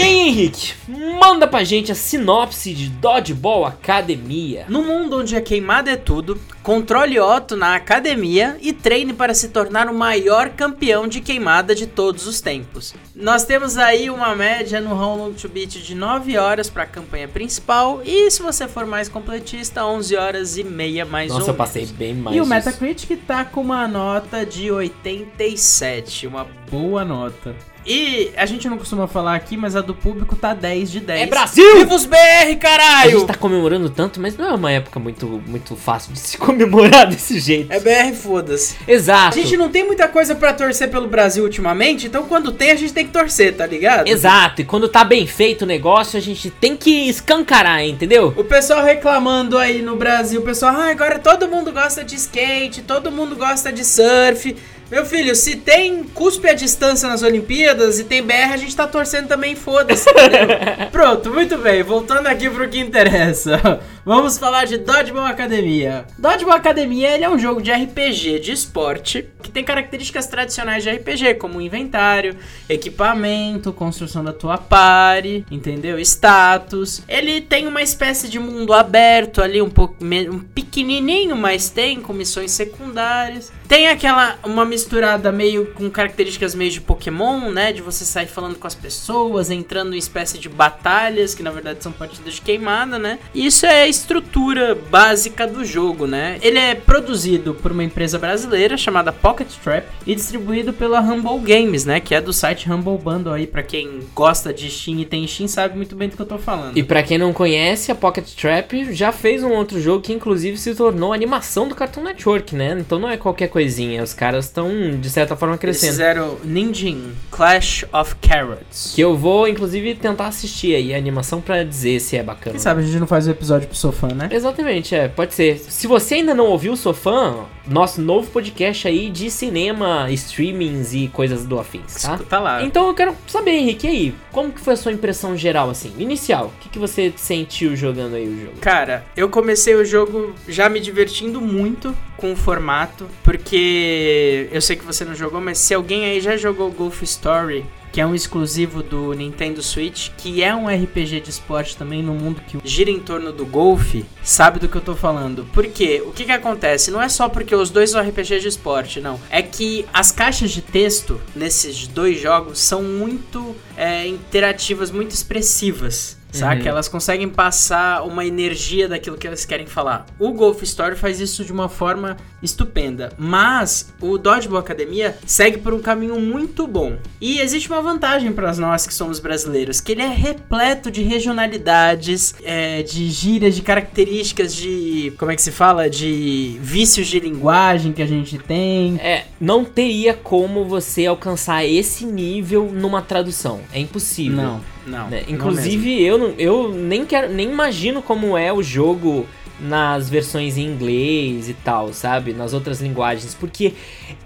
E 0.00 0.02
aí, 0.02 0.28
Henrique, 0.28 0.72
manda 1.20 1.46
pra 1.46 1.62
gente 1.62 1.92
a 1.92 1.94
sinopse 1.94 2.72
de 2.72 2.88
Dodgeball 2.88 3.66
Academia. 3.66 4.64
No 4.66 4.82
mundo 4.82 5.18
onde 5.20 5.36
a 5.36 5.42
queimada 5.42 5.90
é 5.90 5.96
tudo, 5.96 6.40
controle 6.62 7.20
Otto 7.20 7.54
na 7.54 7.74
academia 7.74 8.56
e 8.62 8.72
treine 8.72 9.12
para 9.12 9.34
se 9.34 9.50
tornar 9.50 9.90
o 9.90 9.94
maior 9.94 10.48
campeão 10.48 11.06
de 11.06 11.20
queimada 11.20 11.74
de 11.74 11.86
todos 11.86 12.26
os 12.26 12.40
tempos. 12.40 12.94
Nós 13.14 13.44
temos 13.44 13.76
aí 13.76 14.08
uma 14.08 14.34
média 14.34 14.80
no 14.80 14.94
How 14.94 15.18
Long 15.18 15.32
to 15.34 15.50
Beat 15.50 15.72
de 15.72 15.94
9 15.94 16.38
horas 16.38 16.70
para 16.70 16.84
a 16.84 16.86
campanha 16.86 17.28
principal 17.28 18.00
e 18.02 18.30
se 18.30 18.40
você 18.40 18.66
for 18.66 18.86
mais 18.86 19.06
completista, 19.06 19.84
11 19.84 20.16
horas 20.16 20.56
e 20.56 20.64
meia 20.64 21.04
mais 21.04 21.30
Nossa, 21.30 21.42
ou 21.42 21.48
eu 21.48 21.54
passei 21.54 21.82
menos. 21.82 21.96
bem 21.98 22.14
mais. 22.14 22.36
E 22.38 22.40
o. 22.40 22.46
Metacritic 22.46 23.20
tá 23.26 23.44
com 23.44 23.60
uma 23.60 23.86
nota 23.86 24.46
de 24.46 24.70
87, 24.70 26.26
uma 26.26 26.46
boa 26.70 27.04
nota. 27.04 27.54
E 27.92 28.30
a 28.36 28.46
gente 28.46 28.68
não 28.68 28.78
costuma 28.78 29.08
falar 29.08 29.34
aqui, 29.34 29.56
mas 29.56 29.74
a 29.74 29.80
do 29.80 29.92
público 29.92 30.36
tá 30.36 30.54
10 30.54 30.92
de 30.92 31.00
10. 31.00 31.22
É 31.22 31.26
Brasil! 31.26 31.78
Vivos 31.78 32.06
BR, 32.06 32.16
A 32.52 32.56
caralho! 32.56 33.10
gente 33.18 33.26
tá 33.26 33.34
comemorando 33.34 33.90
tanto, 33.90 34.20
mas 34.20 34.36
não 34.36 34.46
é 34.46 34.54
uma 34.54 34.70
época 34.70 35.00
muito, 35.00 35.42
muito 35.44 35.74
fácil 35.74 36.12
de 36.12 36.20
se 36.20 36.38
comemorar 36.38 37.08
desse 37.08 37.40
jeito. 37.40 37.72
É 37.72 37.80
BR, 37.80 38.14
foda-se. 38.14 38.76
A 38.86 38.92
Exato. 38.92 39.36
gente 39.36 39.56
não 39.56 39.68
tem 39.68 39.84
muita 39.84 40.06
coisa 40.06 40.36
pra 40.36 40.52
torcer 40.52 40.88
pelo 40.88 41.08
Brasil 41.08 41.42
ultimamente, 41.42 42.06
então 42.06 42.26
quando 42.26 42.52
tem 42.52 42.70
a 42.70 42.76
gente 42.76 42.92
tem 42.92 43.04
que 43.04 43.12
torcer, 43.12 43.56
tá 43.56 43.66
ligado? 43.66 44.06
Exato, 44.06 44.60
e 44.60 44.64
quando 44.64 44.88
tá 44.88 45.02
bem 45.02 45.26
feito 45.26 45.62
o 45.62 45.66
negócio, 45.66 46.16
a 46.16 46.22
gente 46.22 46.48
tem 46.48 46.76
que 46.76 47.08
escancarar, 47.08 47.84
entendeu? 47.84 48.32
O 48.36 48.44
pessoal 48.44 48.84
reclamando 48.84 49.58
aí 49.58 49.82
no 49.82 49.96
Brasil, 49.96 50.40
o 50.40 50.44
pessoal, 50.44 50.76
ah, 50.76 50.90
agora 50.92 51.18
todo 51.18 51.48
mundo 51.48 51.72
gosta 51.72 52.04
de 52.04 52.14
skate, 52.14 52.82
todo 52.82 53.10
mundo 53.10 53.34
gosta 53.34 53.72
de 53.72 53.84
surf. 53.84 54.54
Meu 54.90 55.06
filho, 55.06 55.36
se 55.36 55.54
tem 55.54 56.02
cuspe 56.02 56.48
à 56.48 56.52
distância 56.52 57.08
nas 57.08 57.22
Olimpíadas 57.22 58.00
e 58.00 58.04
tem 58.04 58.22
BR, 58.22 58.52
a 58.52 58.56
gente 58.56 58.74
tá 58.74 58.88
torcendo 58.88 59.28
também, 59.28 59.54
foda-se? 59.54 60.10
Pronto, 60.90 61.32
muito 61.32 61.56
bem, 61.58 61.80
voltando 61.84 62.26
aqui 62.26 62.50
pro 62.50 62.68
que 62.68 62.80
interessa. 62.80 63.80
Vamos 64.04 64.36
falar 64.36 64.64
de 64.64 64.78
Dodgeball 64.78 65.26
Academia. 65.26 66.06
Dodgeball 66.18 66.56
Academia, 66.56 67.10
ele 67.14 67.22
é 67.22 67.30
um 67.30 67.38
jogo 67.38 67.62
de 67.62 67.70
RPG 67.70 68.40
de 68.40 68.50
esporte 68.50 69.28
que 69.40 69.50
tem 69.50 69.62
características 69.62 70.26
tradicionais 70.26 70.82
de 70.82 70.90
RPG, 70.90 71.34
como 71.34 71.60
inventário, 71.60 72.36
equipamento, 72.68 73.72
construção 73.72 74.24
da 74.24 74.32
tua 74.32 74.58
party, 74.58 75.44
entendeu? 75.50 75.98
Status. 76.00 77.02
Ele 77.08 77.40
tem 77.40 77.66
uma 77.66 77.82
espécie 77.82 78.28
de 78.28 78.38
mundo 78.38 78.72
aberto 78.72 79.40
ali, 79.40 79.62
um 79.62 79.70
pouco 79.70 79.96
um 80.02 80.40
pequenininho, 80.40 81.36
mas 81.36 81.70
tem 81.70 82.00
com 82.00 82.12
missões 82.12 82.50
secundárias. 82.50 83.52
Tem 83.68 83.88
aquela 83.88 84.38
uma 84.44 84.64
misturada 84.80 85.30
meio 85.30 85.66
com 85.66 85.90
características 85.90 86.54
meio 86.54 86.70
de 86.70 86.80
Pokémon, 86.80 87.50
né? 87.50 87.72
De 87.72 87.82
você 87.82 88.04
sair 88.04 88.26
falando 88.26 88.56
com 88.56 88.66
as 88.66 88.74
pessoas, 88.74 89.50
entrando 89.50 89.94
em 89.94 89.98
espécie 89.98 90.38
de 90.38 90.48
batalhas, 90.48 91.34
que 91.34 91.42
na 91.42 91.50
verdade 91.50 91.82
são 91.82 91.92
partidas 91.92 92.34
de 92.34 92.40
queimada, 92.40 92.98
né? 92.98 93.18
E 93.34 93.46
isso 93.46 93.66
é 93.66 93.86
estrutura 93.86 94.74
básica 94.74 95.46
do 95.46 95.64
jogo, 95.64 96.06
né? 96.06 96.38
Ele 96.40 96.58
é 96.58 96.74
produzido 96.74 97.54
por 97.54 97.72
uma 97.72 97.84
empresa 97.84 98.18
brasileira 98.18 98.76
chamada 98.76 99.12
Pocket 99.12 99.48
Trap 99.62 99.86
e 100.06 100.14
distribuído 100.14 100.72
pela 100.72 101.00
Humble 101.00 101.40
Games, 101.40 101.84
né? 101.84 102.00
Que 102.00 102.14
é 102.14 102.20
do 102.20 102.32
site 102.32 102.70
Humble 102.70 102.96
Bundle 102.96 103.34
aí, 103.34 103.46
para 103.46 103.62
quem 103.62 104.00
gosta 104.14 104.52
de 104.52 104.70
Steam 104.70 105.00
e 105.00 105.04
tem 105.04 105.26
Steam 105.26 105.46
sabe 105.46 105.76
muito 105.76 105.94
bem 105.94 106.08
do 106.08 106.16
que 106.16 106.22
eu 106.22 106.26
tô 106.26 106.38
falando. 106.38 106.76
E 106.76 106.82
para 106.82 107.02
quem 107.02 107.18
não 107.18 107.32
conhece, 107.32 107.92
a 107.92 107.94
Pocket 107.94 108.32
Trap 108.34 108.94
já 108.94 109.12
fez 109.12 109.42
um 109.42 109.52
outro 109.52 109.80
jogo 109.80 110.02
que 110.02 110.12
inclusive 110.12 110.56
se 110.56 110.74
tornou 110.74 111.12
animação 111.12 111.68
do 111.68 111.74
Cartoon 111.74 112.02
Network, 112.02 112.54
né? 112.56 112.76
Então 112.78 112.98
não 112.98 113.10
é 113.10 113.16
qualquer 113.16 113.48
coisinha, 113.48 114.02
os 114.02 114.14
caras 114.14 114.46
estão 114.46 114.69
de 115.00 115.10
certa 115.10 115.36
forma 115.36 115.56
crescendo. 115.58 115.86
Eles 115.86 115.96
fizeram 115.96 116.38
Ninjin 116.44 117.12
Clash 117.30 117.84
of 117.92 118.14
Carrots. 118.16 118.92
Que 118.94 119.00
eu 119.00 119.16
vou 119.16 119.48
inclusive 119.48 119.94
tentar 119.94 120.28
assistir 120.28 120.74
aí 120.74 120.94
a 120.94 120.98
animação 120.98 121.40
para 121.40 121.64
dizer 121.64 122.00
se 122.00 122.16
é 122.16 122.22
bacana. 122.22 122.52
Quem 122.52 122.60
sabe 122.60 122.80
a 122.80 122.84
gente 122.84 122.98
não 122.98 123.06
faz 123.06 123.26
o 123.26 123.28
um 123.28 123.32
episódio 123.32 123.68
pro 123.68 123.76
Sofã, 123.76 124.08
né? 124.08 124.28
Exatamente, 124.30 124.94
é, 124.94 125.08
pode 125.08 125.34
ser. 125.34 125.58
Se 125.58 125.86
você 125.86 126.16
ainda 126.16 126.34
não 126.34 126.46
ouviu 126.46 126.72
o 126.72 126.76
Sofã, 126.76 127.44
nosso 127.70 128.02
novo 128.02 128.28
podcast 128.30 128.88
aí 128.88 129.08
de 129.08 129.30
cinema, 129.30 130.10
streamings 130.10 130.92
e 130.92 131.08
coisas 131.08 131.46
do 131.46 131.58
afins, 131.58 132.02
tá? 132.02 132.18
Tá 132.18 132.40
lá. 132.40 132.62
Então 132.64 132.88
eu 132.88 132.94
quero 132.94 133.16
saber, 133.28 133.52
Henrique, 133.52 133.86
aí, 133.86 134.14
como 134.32 134.52
que 134.52 134.60
foi 134.60 134.74
a 134.74 134.76
sua 134.76 134.92
impressão 134.92 135.36
geral, 135.36 135.70
assim, 135.70 135.92
inicial? 135.96 136.46
O 136.46 136.60
que, 136.60 136.68
que 136.68 136.78
você 136.78 137.12
sentiu 137.16 137.76
jogando 137.76 138.16
aí 138.16 138.28
o 138.28 138.40
jogo? 138.40 138.58
Cara, 138.60 139.04
eu 139.16 139.28
comecei 139.28 139.74
o 139.76 139.84
jogo 139.84 140.34
já 140.48 140.68
me 140.68 140.80
divertindo 140.80 141.40
muito 141.40 141.96
com 142.16 142.32
o 142.32 142.36
formato, 142.36 143.06
porque 143.22 144.48
eu 144.50 144.60
sei 144.60 144.74
que 144.74 144.84
você 144.84 145.04
não 145.04 145.14
jogou, 145.14 145.40
mas 145.40 145.58
se 145.58 145.72
alguém 145.72 146.04
aí 146.04 146.20
já 146.20 146.36
jogou 146.36 146.70
Golf 146.72 147.02
Story, 147.02 147.64
que 147.92 148.00
é 148.00 148.06
um 148.06 148.14
exclusivo 148.14 148.82
do 148.82 149.12
Nintendo 149.12 149.62
Switch, 149.62 150.10
que 150.16 150.42
é 150.42 150.54
um 150.54 150.66
RPG 150.66 151.20
de 151.20 151.30
esporte 151.30 151.76
também 151.76 152.02
no 152.02 152.14
mundo 152.14 152.40
que 152.46 152.58
gira 152.64 152.90
em 152.90 153.00
torno 153.00 153.32
do 153.32 153.44
golfe, 153.44 154.04
sabe 154.22 154.58
do 154.58 154.68
que 154.68 154.76
eu 154.76 154.80
tô 154.80 154.94
falando. 154.94 155.46
Porque 155.52 156.02
o 156.04 156.12
que 156.12 156.24
que 156.24 156.32
acontece? 156.32 156.90
Não 156.90 157.02
é 157.02 157.08
só 157.08 157.28
porque 157.28 157.54
os 157.54 157.70
dois 157.70 157.90
são 157.90 158.00
RPG 158.00 158.40
de 158.40 158.48
esporte, 158.48 159.00
não. 159.00 159.20
É 159.30 159.42
que 159.42 159.86
as 159.92 160.12
caixas 160.12 160.50
de 160.50 160.62
texto 160.62 161.20
nesses 161.34 161.86
dois 161.86 162.20
jogos 162.20 162.58
são 162.58 162.82
muito 162.82 163.54
é, 163.76 164.06
interativas, 164.06 164.90
muito 164.90 165.12
expressivas. 165.12 166.18
Saca? 166.32 166.62
Uhum. 166.62 166.68
Elas 166.68 166.88
conseguem 166.88 167.28
passar 167.28 168.02
uma 168.06 168.24
energia 168.24 168.88
daquilo 168.88 169.16
que 169.16 169.26
elas 169.26 169.44
querem 169.44 169.66
falar. 169.66 170.06
O 170.18 170.32
Golf 170.32 170.62
Story 170.62 170.96
faz 170.96 171.20
isso 171.20 171.44
de 171.44 171.52
uma 171.52 171.68
forma 171.68 172.16
estupenda. 172.42 173.12
Mas 173.18 173.92
o 174.00 174.16
Dodgeball 174.16 174.60
Academia 174.60 175.16
segue 175.26 175.58
por 175.58 175.74
um 175.74 175.80
caminho 175.80 176.18
muito 176.18 176.66
bom. 176.66 176.96
E 177.20 177.40
existe 177.40 177.68
uma 177.70 177.82
vantagem 177.82 178.32
para 178.32 178.54
nós 178.54 178.86
que 178.86 178.94
somos 178.94 179.18
brasileiros, 179.18 179.80
que 179.80 179.92
ele 179.92 180.02
é 180.02 180.08
repleto 180.08 180.90
de 180.90 181.02
regionalidades, 181.02 182.34
é, 182.42 182.82
de 182.82 183.10
gírias, 183.10 183.54
de 183.54 183.62
características, 183.62 184.54
de. 184.54 185.12
Como 185.18 185.30
é 185.30 185.36
que 185.36 185.42
se 185.42 185.50
fala? 185.50 185.88
De 185.88 186.58
vícios 186.62 187.06
de 187.06 187.20
linguagem 187.20 187.92
que 187.92 188.02
a 188.02 188.06
gente 188.06 188.38
tem. 188.38 188.96
É, 188.98 189.24
não 189.40 189.64
teria 189.64 190.14
como 190.14 190.64
você 190.64 191.06
alcançar 191.06 191.64
esse 191.64 192.06
nível 192.06 192.70
numa 192.72 193.02
tradução. 193.02 193.60
É 193.72 193.80
impossível. 193.80 194.36
Não. 194.36 194.60
Não. 194.86 195.08
Né? 195.08 195.24
Inclusive, 195.28 196.08
não 196.10 196.26
eu, 196.28 196.34
eu 196.38 196.68
nem 196.74 197.04
quero, 197.04 197.32
nem 197.32 197.50
imagino 197.50 198.02
como 198.02 198.36
é 198.36 198.52
o 198.52 198.62
jogo 198.62 199.26
nas 199.60 200.08
versões 200.08 200.56
em 200.56 200.66
inglês 200.66 201.48
e 201.48 201.54
tal, 201.54 201.92
sabe? 201.92 202.32
Nas 202.32 202.54
outras 202.54 202.80
linguagens, 202.80 203.34
porque 203.34 203.74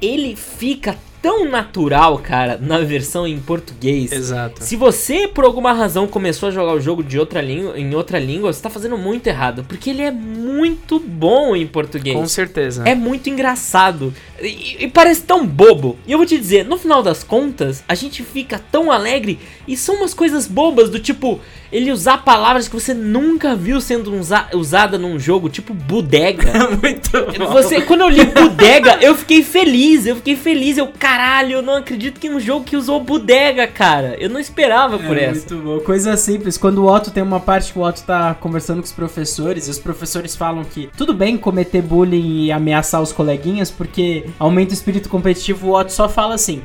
ele 0.00 0.36
fica 0.36 0.96
tão 1.24 1.48
natural, 1.48 2.18
cara, 2.18 2.58
na 2.60 2.80
versão 2.80 3.26
em 3.26 3.40
português. 3.40 4.12
Exato. 4.12 4.62
Se 4.62 4.76
você, 4.76 5.26
por 5.26 5.46
alguma 5.46 5.72
razão, 5.72 6.06
começou 6.06 6.50
a 6.50 6.52
jogar 6.52 6.74
o 6.74 6.80
jogo 6.80 7.02
de 7.02 7.18
outra 7.18 7.40
língua, 7.40 7.78
em 7.80 7.94
outra 7.94 8.18
língua, 8.18 8.52
você 8.52 8.60
tá 8.60 8.68
fazendo 8.68 8.98
muito 8.98 9.26
errado. 9.26 9.64
Porque 9.66 9.88
ele 9.88 10.02
é 10.02 10.10
muito 10.10 11.00
bom 11.00 11.56
em 11.56 11.66
português. 11.66 12.14
Com 12.14 12.28
certeza. 12.28 12.82
É 12.86 12.94
muito 12.94 13.30
engraçado. 13.30 14.12
E, 14.38 14.84
e, 14.84 14.88
parece 14.88 15.22
tão 15.22 15.46
bobo. 15.46 15.96
E 16.06 16.12
eu 16.12 16.18
vou 16.18 16.26
te 16.26 16.36
dizer, 16.36 16.66
no 16.66 16.76
final 16.76 17.02
das 17.02 17.24
contas, 17.24 17.82
a 17.88 17.94
gente 17.94 18.22
fica 18.22 18.58
tão 18.58 18.92
alegre 18.92 19.38
e 19.66 19.78
são 19.78 19.94
umas 19.94 20.12
coisas 20.12 20.46
bobas 20.46 20.90
do 20.90 20.98
tipo 20.98 21.40
ele 21.74 21.90
usar 21.90 22.18
palavras 22.18 22.68
que 22.68 22.74
você 22.74 22.94
nunca 22.94 23.56
viu 23.56 23.80
sendo 23.80 24.14
usa, 24.14 24.46
usada 24.54 24.96
num 24.96 25.18
jogo, 25.18 25.48
tipo 25.48 25.74
bodega. 25.74 26.52
muito 26.80 27.10
bom. 27.10 27.52
Você, 27.52 27.80
quando 27.80 28.02
eu 28.02 28.08
li 28.08 28.24
bodega, 28.26 28.98
eu 29.02 29.12
fiquei 29.16 29.42
feliz. 29.42 30.06
Eu 30.06 30.14
fiquei 30.14 30.36
feliz. 30.36 30.78
Eu, 30.78 30.86
caralho, 30.96 31.54
eu 31.54 31.62
não 31.62 31.74
acredito 31.74 32.20
que 32.20 32.30
um 32.30 32.38
jogo 32.38 32.64
que 32.64 32.76
usou 32.76 33.00
bodega, 33.00 33.66
cara. 33.66 34.14
Eu 34.20 34.30
não 34.30 34.38
esperava 34.38 35.00
por 35.00 35.18
é, 35.18 35.24
essa. 35.24 35.52
Muito 35.52 35.56
bom. 35.56 35.80
Coisa 35.80 36.16
simples. 36.16 36.56
Quando 36.56 36.78
o 36.78 36.86
Otto 36.86 37.10
tem 37.10 37.24
uma 37.24 37.40
parte 37.40 37.72
que 37.72 37.78
o 37.80 37.82
Otto 37.82 38.04
tá 38.04 38.34
conversando 38.34 38.78
com 38.78 38.86
os 38.86 38.92
professores, 38.92 39.66
e 39.66 39.70
os 39.70 39.78
professores 39.80 40.36
falam 40.36 40.62
que 40.62 40.88
tudo 40.96 41.12
bem 41.12 41.36
cometer 41.36 41.82
bullying 41.82 42.44
e 42.44 42.52
ameaçar 42.52 43.02
os 43.02 43.10
coleguinhas, 43.10 43.72
porque 43.72 44.26
aumenta 44.38 44.70
o 44.70 44.74
espírito 44.74 45.08
competitivo, 45.08 45.70
o 45.70 45.76
Otto 45.76 45.92
só 45.92 46.08
fala 46.08 46.36
assim: 46.36 46.62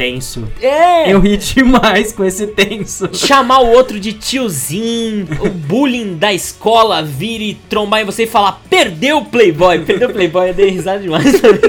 tenso. 0.00 0.48
É! 0.62 1.12
Eu 1.12 1.20
ri 1.20 1.36
demais 1.36 2.10
com 2.10 2.24
esse 2.24 2.46
tenso. 2.46 3.10
Chamar 3.12 3.60
o 3.60 3.70
outro 3.70 4.00
de 4.00 4.14
tiozinho, 4.14 5.28
o 5.40 5.50
bullying 5.50 6.16
da 6.16 6.32
escola 6.32 7.02
vir 7.02 7.42
e 7.42 7.54
trombar 7.68 8.00
em 8.00 8.06
você 8.06 8.22
e 8.22 8.26
falar: 8.26 8.62
perdeu 8.70 9.18
o 9.18 9.26
Playboy, 9.26 9.80
perdeu 9.80 10.08
o 10.08 10.12
Playboy, 10.12 10.48
eu 10.48 10.54
dei 10.54 10.70
risada 10.70 11.00
demais 11.00 11.36
sabe? 11.36 11.60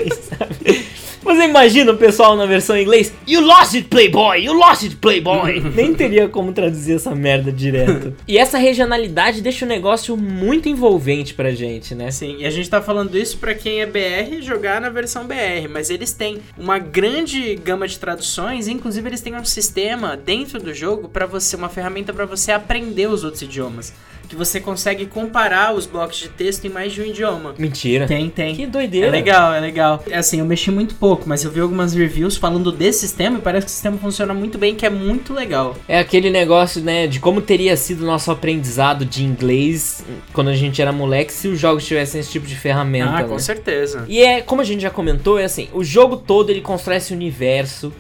Você 1.32 1.46
imagina 1.46 1.94
o 1.94 1.98
pessoal 1.98 2.36
na 2.36 2.46
versão 2.46 2.76
em 2.76 2.82
inglês? 2.82 3.14
You 3.26 3.40
lost 3.40 3.74
it, 3.74 3.88
Playboy! 3.88 4.44
You 4.44 4.54
lost 4.54 4.84
it, 4.84 4.98
Playboy! 4.98 5.62
Nem 5.74 5.94
teria 5.94 6.28
como 6.28 6.52
traduzir 6.52 6.96
essa 6.96 7.16
merda 7.16 7.54
direto. 7.54 8.14
e 8.28 8.38
essa 8.38 8.58
regionalidade 8.58 9.42
deixa 9.42 9.64
o 9.64 9.68
negócio 9.68 10.18
muito 10.18 10.68
envolvente 10.68 11.34
pra 11.34 11.52
gente, 11.52 11.96
né? 11.96 12.12
Sim, 12.12 12.36
e 12.40 12.46
a 12.46 12.50
gente 12.50 12.70
tá 12.70 12.82
falando 12.82 13.18
isso 13.18 13.38
pra 13.38 13.56
quem 13.56 13.80
é 13.80 13.86
BR 13.86 14.42
jogar 14.42 14.82
na 14.82 14.90
versão 14.90 15.26
BR, 15.26 15.70
mas 15.70 15.90
eles 15.90 16.12
têm 16.12 16.40
uma 16.58 16.78
grande 16.78 17.56
gama 17.56 17.88
de 17.88 17.98
traduções, 17.98 18.68
inclusive 18.68 19.08
eles 19.08 19.22
têm 19.22 19.34
um 19.34 19.46
sistema 19.46 20.18
dentro 20.18 20.60
do 20.60 20.74
jogo 20.74 21.08
para 21.08 21.26
você, 21.26 21.56
uma 21.56 21.70
ferramenta 21.70 22.12
para 22.12 22.26
você 22.26 22.52
aprender 22.52 23.08
os 23.08 23.24
outros 23.24 23.42
idiomas 23.42 23.94
que 24.32 24.36
você 24.38 24.62
consegue 24.62 25.06
comparar 25.08 25.76
os 25.76 25.86
blocos 25.86 26.18
de 26.18 26.30
texto 26.30 26.64
em 26.64 26.70
mais 26.70 26.94
de 26.94 27.02
um 27.02 27.06
idioma. 27.06 27.54
Mentira. 27.58 28.08
Tem, 28.08 28.30
tem. 28.30 28.56
Que 28.56 28.66
doideira. 28.66 29.08
É 29.08 29.12
legal, 29.12 29.54
é 29.54 29.60
legal. 29.60 30.02
É 30.10 30.18
assim, 30.18 30.40
eu 30.40 30.46
mexi 30.46 30.72
muito 30.72 30.96
pouco, 30.96 31.28
mas 31.28 31.44
eu 31.44 31.52
vi 31.52 31.60
algumas 31.60 31.94
reviews 31.94 32.38
falando 32.38 32.72
desse 32.72 33.02
sistema 33.02 33.40
e 33.40 33.42
parece 33.42 33.66
que 33.66 33.72
o 33.72 33.74
sistema 33.74 33.98
funciona 33.98 34.34
muito 34.34 34.58
bem, 34.58 34.74
que 34.74 34.86
é 34.86 34.90
muito 34.90 35.34
legal. 35.34 35.76
É 35.86 36.00
aquele 36.00 36.30
negócio, 36.30 36.82
né, 36.82 37.08
de 37.08 37.20
como 37.20 37.42
teria 37.42 37.76
sido 37.76 38.04
o 38.04 38.06
nosso 38.06 38.32
aprendizado 38.32 39.04
de 39.04 39.22
inglês 39.22 40.06
quando 40.32 40.48
a 40.48 40.56
gente 40.56 40.82
era 40.82 40.94
moleque 40.94 41.34
se 41.34 41.50
os 41.50 41.60
jogos 41.60 41.86
tivessem 41.86 42.22
esse 42.22 42.32
tipo 42.32 42.48
de 42.48 42.56
ferramenta. 42.56 43.12
Ah, 43.12 43.24
né? 43.24 43.28
com 43.28 43.38
certeza. 43.38 44.06
E 44.08 44.24
é, 44.24 44.40
como 44.40 44.62
a 44.62 44.64
gente 44.64 44.82
já 44.82 44.90
comentou, 44.90 45.38
é 45.38 45.44
assim, 45.44 45.68
o 45.74 45.84
jogo 45.84 46.16
todo 46.16 46.52
ele 46.52 46.62
constrói 46.62 46.98
esse 46.98 47.12
universo 47.12 47.92